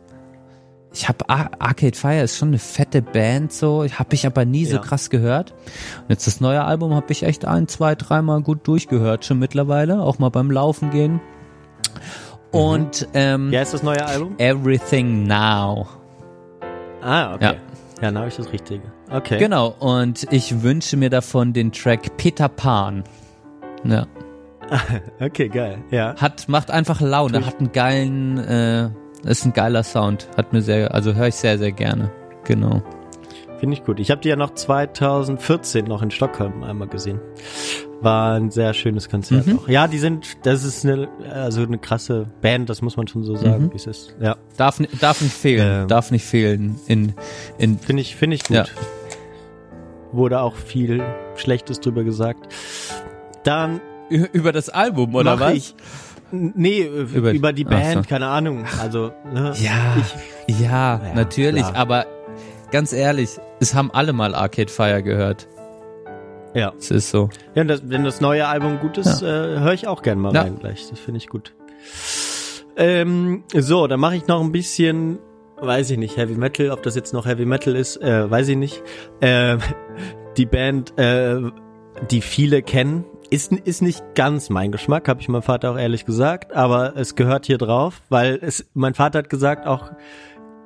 [0.92, 4.76] ich habe Arcade Fire ist schon eine fette Band so, habe ich aber nie so
[4.76, 4.82] Ja.
[4.82, 5.52] krass gehört.
[6.02, 10.00] Und jetzt das neue Album habe ich echt ein, zwei, dreimal gut durchgehört schon mittlerweile,
[10.02, 11.20] auch mal beim Laufen gehen.
[12.50, 14.34] Und ähm, Wie heißt das neue Album?
[14.38, 15.86] Everything Now.
[17.00, 17.44] Ah, okay.
[17.44, 17.52] Ja.
[18.00, 18.82] Ja, dann habe ich das Richtige.
[19.10, 19.38] Okay.
[19.38, 23.04] Genau, und ich wünsche mir davon den Track Peter Pan.
[23.84, 24.06] Ja.
[25.20, 25.78] Okay, geil.
[25.90, 26.14] Ja.
[26.16, 28.88] Hat, macht einfach Laune, hat einen geilen, äh,
[29.24, 30.28] ist ein geiler Sound.
[30.36, 32.10] Hat mir sehr, also höre ich sehr, sehr gerne.
[32.44, 32.80] Genau.
[33.60, 34.00] Finde ich gut.
[34.00, 37.20] Ich habe die ja noch 2014 noch in Stockholm einmal gesehen.
[38.00, 39.58] War ein sehr schönes Konzert Mhm.
[39.58, 39.68] auch.
[39.68, 43.36] Ja, die sind, das ist eine, also eine krasse Band, das muss man schon so
[43.36, 43.72] sagen, Mhm.
[43.72, 44.16] wie es ist.
[44.18, 45.88] Ja, Darf, darf nicht fehlen, Ähm.
[45.88, 47.12] darf nicht fehlen in,
[47.58, 48.56] in, finde ich, finde ich gut.
[48.56, 48.64] Ja.
[50.12, 51.02] Wurde auch viel
[51.36, 52.48] Schlechtes drüber gesagt.
[53.44, 55.52] Dann über das Album, oder was?
[55.52, 55.74] ich,
[56.32, 58.08] nee, Über- über, die Band, so.
[58.08, 58.64] keine Ahnung.
[58.80, 59.96] Also, ne, Ja,
[60.46, 61.76] ich, ja, Ja, natürlich, klar.
[61.76, 62.06] aber
[62.70, 63.30] ganz ehrlich,
[63.60, 65.46] es haben alle mal Arcade Fire gehört.
[66.54, 66.72] ja.
[66.78, 67.28] Es ist so.
[67.54, 70.42] Ja, das, wenn das neue Album gut ist, äh, höre ich auch gerne mal Ja.
[70.42, 70.88] rein gleich.
[70.90, 71.52] Das finde ich gut.
[72.76, 75.18] Ähm, so, dann mache ich noch ein bisschen,
[75.60, 78.56] weiß ich nicht, Heavy Metal, ob das jetzt noch Heavy Metal ist, äh, weiß ich
[78.56, 78.82] nicht.
[79.20, 79.58] Ähm,
[80.36, 81.40] die Band, äh,
[82.10, 86.04] die viele kennen, Ist, ist nicht ganz mein Geschmack, habe ich meinem Vater auch ehrlich
[86.04, 89.90] gesagt, aber es gehört hier drauf, weil es, mein Vater hat gesagt, auch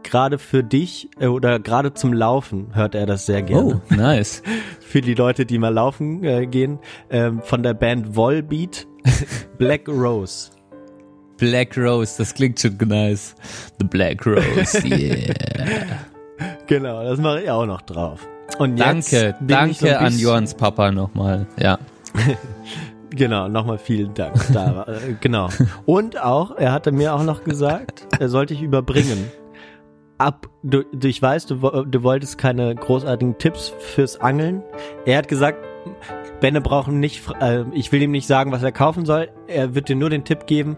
[0.04, 3.82] gerade für dich äh, oder gerade zum Laufen hört er das sehr gerne.
[3.90, 4.42] Oh, nice.
[4.80, 6.78] Für die Leute, die mal laufen äh, gehen,
[7.10, 8.86] ähm, von der Band Volbeat,
[9.58, 10.50] Black Rose.
[11.36, 13.34] Black Rose, das klingt schon nice.
[13.80, 15.34] The Black Rose, yeah.
[16.68, 18.26] Genau, das mache ich auch noch drauf.
[18.58, 21.48] Und Danke, ich so danke an Johans Papa nochmal.
[21.58, 21.78] Ja.
[23.10, 24.34] Genau, nochmal vielen Dank.
[24.52, 24.86] Da,
[25.20, 25.48] genau.
[25.86, 29.30] Und auch, er hatte mir auch noch gesagt, er sollte ich überbringen.
[30.18, 34.62] Ab, du, du, ich weiß, du, du wolltest keine großartigen Tipps fürs Angeln.
[35.06, 35.58] Er hat gesagt,
[36.40, 39.28] Benne brauchen nicht, äh, ich will ihm nicht sagen, was er kaufen soll.
[39.48, 40.76] Er wird dir nur den Tipp geben,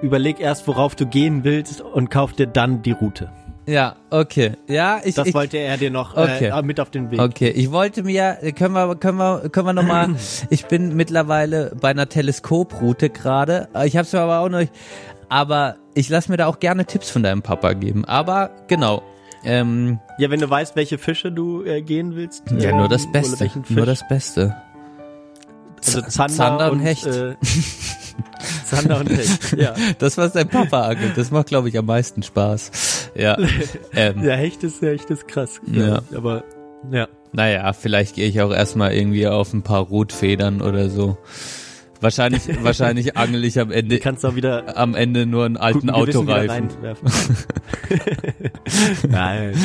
[0.00, 3.30] überleg erst, worauf du gehen willst und kauf dir dann die Route.
[3.68, 4.52] Ja, okay.
[4.68, 6.52] Ja, ich, Das ich, wollte er dir noch Okay.
[6.56, 7.20] äh, mit auf den Weg.
[7.20, 10.14] Okay, ich wollte mir, können wir, können wir, können wir noch mal,
[10.50, 13.68] ich bin mittlerweile bei einer Teleskoproute gerade.
[13.84, 14.62] Ich habe es mir aber auch noch,
[15.28, 18.04] aber ich lasse mir da auch gerne Tipps von deinem Papa geben.
[18.04, 19.02] Aber genau,
[19.44, 22.42] ähm, Ja, wenn du weißt, welche Fische du äh, gehen willst.
[22.58, 24.56] ja ähm, nur das Beste, nur das Beste.
[25.84, 27.06] Also Zander, Zander und und, Hecht.
[27.06, 27.36] Äh,
[28.64, 29.74] Zander und Hecht, ja.
[29.98, 33.10] Das, was dein Papa angelt, das macht, glaube ich, am meisten Spaß.
[33.14, 33.36] Ja,
[33.92, 35.60] ähm, Ja, Hecht ist, Hecht ist krass.
[35.66, 36.02] Ja.
[36.14, 36.42] Aber,
[36.90, 37.06] ja.
[37.32, 41.18] Naja, vielleicht gehe ich auch erstmal irgendwie auf ein paar Rotfedern oder so.
[42.00, 45.88] Wahrscheinlich, wahrscheinlich angel ich am Ende, Du kannst auch wieder am Ende nur einen alten
[45.90, 46.68] Autoreifen.
[49.08, 49.54] Nein.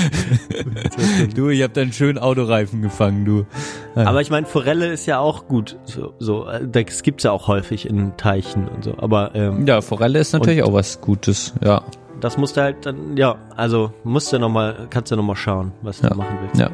[1.36, 3.46] Du, ich habe dann schön Autoreifen gefangen, du.
[3.96, 5.78] Aber ich meine, Forelle ist ja auch gut.
[5.86, 8.96] So, so, äh, das gibt's ja auch häufig in Teichen und so.
[8.98, 11.82] Aber ähm, Ja, Forelle ist natürlich auch was Gutes, ja.
[12.20, 15.36] das musst du halt dann, ja, also musst du noch mal, kannst du noch mal
[15.36, 16.10] schauen, was Ja.
[16.10, 16.60] du machen willst.
[16.60, 16.70] Ja.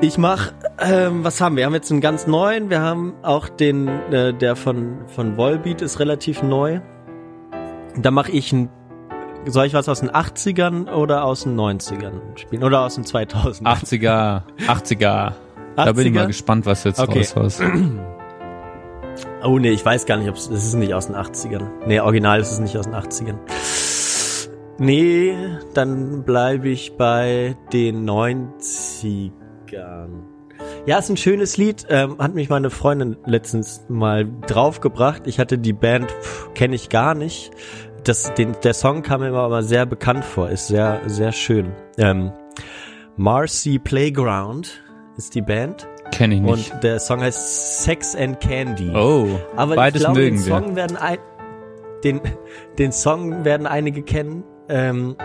[0.00, 1.62] Ich mach, ähm, was haben wir?
[1.62, 2.70] Wir haben jetzt einen ganz neuen.
[2.70, 6.80] Wir haben auch den, äh, der von von Volbeat ist relativ neu.
[7.96, 8.70] Da mache ich ein,
[9.46, 13.64] soll ich was aus den 80ern oder aus den 90ern spielen oder aus den 2000ern?
[13.64, 15.32] 80er, 80er.
[15.74, 16.14] Da bin ich 80er?
[16.14, 17.18] mal gespannt, was jetzt Okay.
[17.18, 17.62] raushaust.
[19.42, 21.62] Oh nee, ich weiß gar nicht, ob es das ist nicht aus den 80ern.
[21.86, 23.36] Nee, original ist es nicht aus den 80ern.
[24.78, 25.36] Nee,
[25.74, 28.04] dann bleibe ich bei den
[29.72, 30.08] 90ern.
[30.86, 31.86] Ja, ist ein schönes Lied.
[31.88, 35.26] Ähm, hat mich meine Freundin letztens mal draufgebracht.
[35.26, 36.06] Ich hatte die Band,
[36.54, 37.52] kenne ich gar nicht.
[38.04, 40.50] Das, den, der Song kam mir aber sehr bekannt vor.
[40.50, 41.72] Ist sehr, sehr schön.
[41.96, 42.32] Ähm,
[43.16, 44.82] Marcy Playground
[45.16, 45.86] ist die Band.
[46.10, 46.72] Kenn ich nicht.
[46.72, 48.90] Und der Song heißt Sex and Candy.
[48.90, 50.52] oh, Aber beides ich glaube, mögen den wir.
[50.54, 51.18] Song werden ein,
[52.02, 52.20] den,
[52.78, 54.42] den Song werden einige kennen.
[54.68, 55.16] Ähm,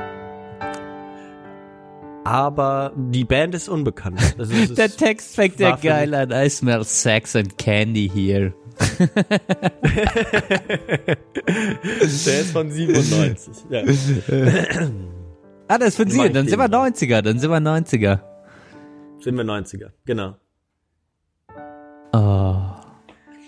[2.24, 4.36] aber die Band ist unbekannt.
[4.38, 6.32] Also Der Text fängt ja geil an.
[6.32, 8.54] I smell sex and candy here.
[12.26, 13.54] der ist von 97.
[13.70, 13.84] Ja.
[15.70, 16.30] Ah, das ist von Sie.
[16.30, 16.76] Dann sind wir den.
[16.76, 17.22] 90er.
[17.22, 18.20] Dann sind wir 90er.
[19.22, 20.36] Sind wir 90er, genau.
[22.12, 22.58] Oh,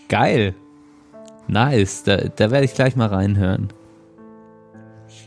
[0.08, 0.56] geil.
[1.48, 2.04] Nice.
[2.04, 3.68] Da, da werde ich gleich mal reinhören.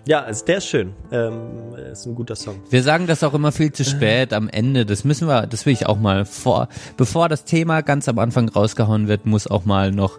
[0.09, 0.95] Ja, also der ist schön.
[1.13, 2.63] Ähm, ist ein guter Song.
[2.71, 4.87] Wir sagen das auch immer viel zu spät am Ende.
[4.87, 8.49] Das müssen wir, das will ich auch mal vor, bevor das Thema ganz am Anfang
[8.49, 10.19] rausgehauen wird, muss auch mal noch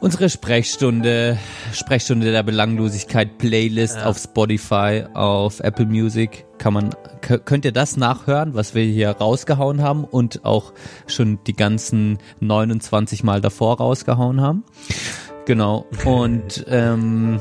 [0.00, 1.38] unsere Sprechstunde,
[1.72, 6.90] Sprechstunde der Belanglosigkeit Playlist auf Spotify, auf Apple Music kann man,
[7.22, 10.74] könnt ihr das nachhören, was wir hier rausgehauen haben und auch
[11.06, 14.64] schon die ganzen 29 Mal davor rausgehauen haben.
[15.46, 15.86] Genau.
[16.04, 17.40] Und ähm,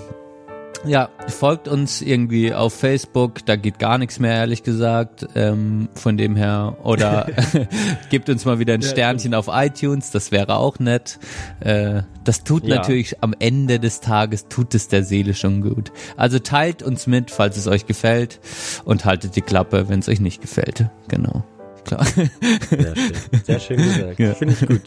[0.86, 5.28] ja, folgt uns irgendwie auf Facebook, da geht gar nichts mehr, ehrlich gesagt.
[5.36, 6.78] Ähm, von dem her.
[6.84, 7.28] Oder
[8.10, 11.20] gebt uns mal wieder ein Sternchen auf iTunes, das wäre auch nett.
[11.60, 12.76] Äh, das tut Ja.
[12.76, 15.92] natürlich am Ende des Tages, tut es der Seele schon gut.
[16.16, 18.40] Also teilt uns mit, falls es euch gefällt
[18.86, 20.90] und haltet die Klappe, wenn es euch nicht gefällt.
[21.08, 21.44] Genau.
[21.88, 22.06] Klar.
[22.06, 23.44] Sehr schön.
[23.44, 24.20] Sehr schön gesagt.
[24.20, 24.34] Ja.
[24.34, 24.82] Finde ich gut.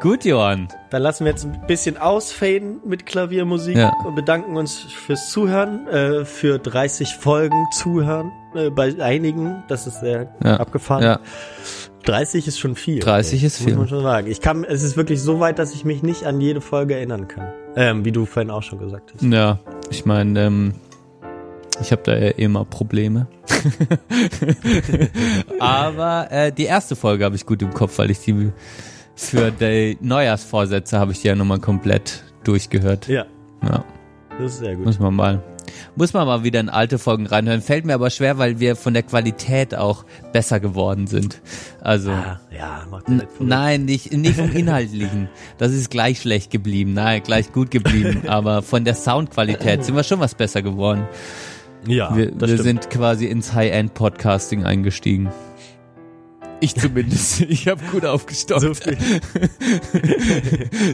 [0.00, 0.68] gut, Johann.
[0.90, 3.92] Dann lassen wir jetzt ein bisschen ausfaden mit Klaviermusik Ja.
[4.06, 9.62] und bedanken uns fürs Zuhören, äh, für 30 Folgen Zuhören äh, bei einigen.
[9.68, 10.56] Das ist sehr Ja.
[10.58, 11.02] abgefahren.
[11.02, 11.20] Ja.
[12.04, 13.00] 30 ist schon viel.
[13.00, 13.68] 30 ist viel.
[13.74, 14.26] Muss man schon sagen.
[14.30, 17.28] Ich kann, es ist wirklich so weit, dass ich mich nicht an jede Folge erinnern
[17.28, 17.46] kann.
[17.76, 19.22] Ähm, wie du vorhin auch schon gesagt hast.
[19.22, 19.58] Ja,
[19.90, 20.74] ich meine, ähm,
[21.80, 23.26] ich habe da ja immer Probleme.
[25.58, 28.50] Aber äh, die erste Folge habe ich gut im Kopf, weil ich die
[29.14, 33.08] für die Neujahrsvorsätze habe ich die ja nochmal komplett durchgehört.
[33.08, 33.26] Ja,
[33.62, 33.84] Ja,
[34.38, 34.86] das ist sehr gut.
[34.86, 35.42] muss man mal.
[35.94, 37.62] Muss man mal wieder in alte Folgen reinhören.
[37.62, 41.40] Fällt mir aber schwer, weil wir von der Qualität auch besser geworden sind.
[41.80, 42.10] Also.
[42.10, 43.26] Ah, ja, macht nicht.
[43.40, 45.28] Nein, nicht, nicht vom Inhaltlichen.
[45.58, 46.94] Das ist gleich schlecht geblieben.
[46.94, 48.22] Nein, gleich gut geblieben.
[48.28, 51.06] Aber von der Soundqualität sind wir schon was besser geworden.
[51.86, 55.30] Ja, Wir, wir sind quasi ins High-End-Podcasting eingestiegen.
[56.62, 57.40] Ich zumindest.
[57.48, 58.60] Ich habe gut aufgestockt.
[58.60, 58.90] so.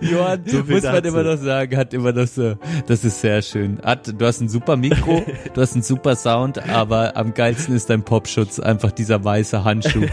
[0.03, 1.09] Johann, So muss man dazu.
[1.09, 2.55] immer noch sagen, hat immer das so,
[2.87, 3.81] das ist sehr schön.
[3.83, 7.91] Hat, du hast ein super Mikro, du hast einen super Sound, aber am geilsten ist
[7.91, 10.07] dein Popschutz, einfach dieser weiße Handschuh.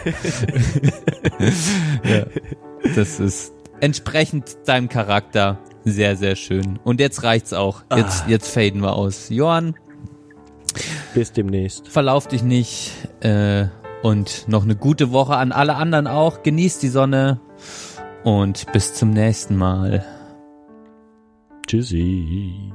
[2.03, 2.25] ja,
[2.95, 6.79] das ist entsprechend deinem Charakter sehr, sehr schön.
[6.83, 7.83] Und jetzt reicht's auch.
[7.95, 9.27] Jetzt, jetzt faden wir aus.
[9.29, 9.75] Johann,
[11.13, 11.87] Bis demnächst.
[11.87, 12.91] verlauf dich nicht,
[13.21, 13.67] äh,
[14.03, 16.43] und noch eine gute Woche an alle anderen auch.
[16.43, 17.39] Genießt die Sonne
[18.23, 20.05] und bis zum nächsten Mal.
[21.65, 22.73] Tschüssi.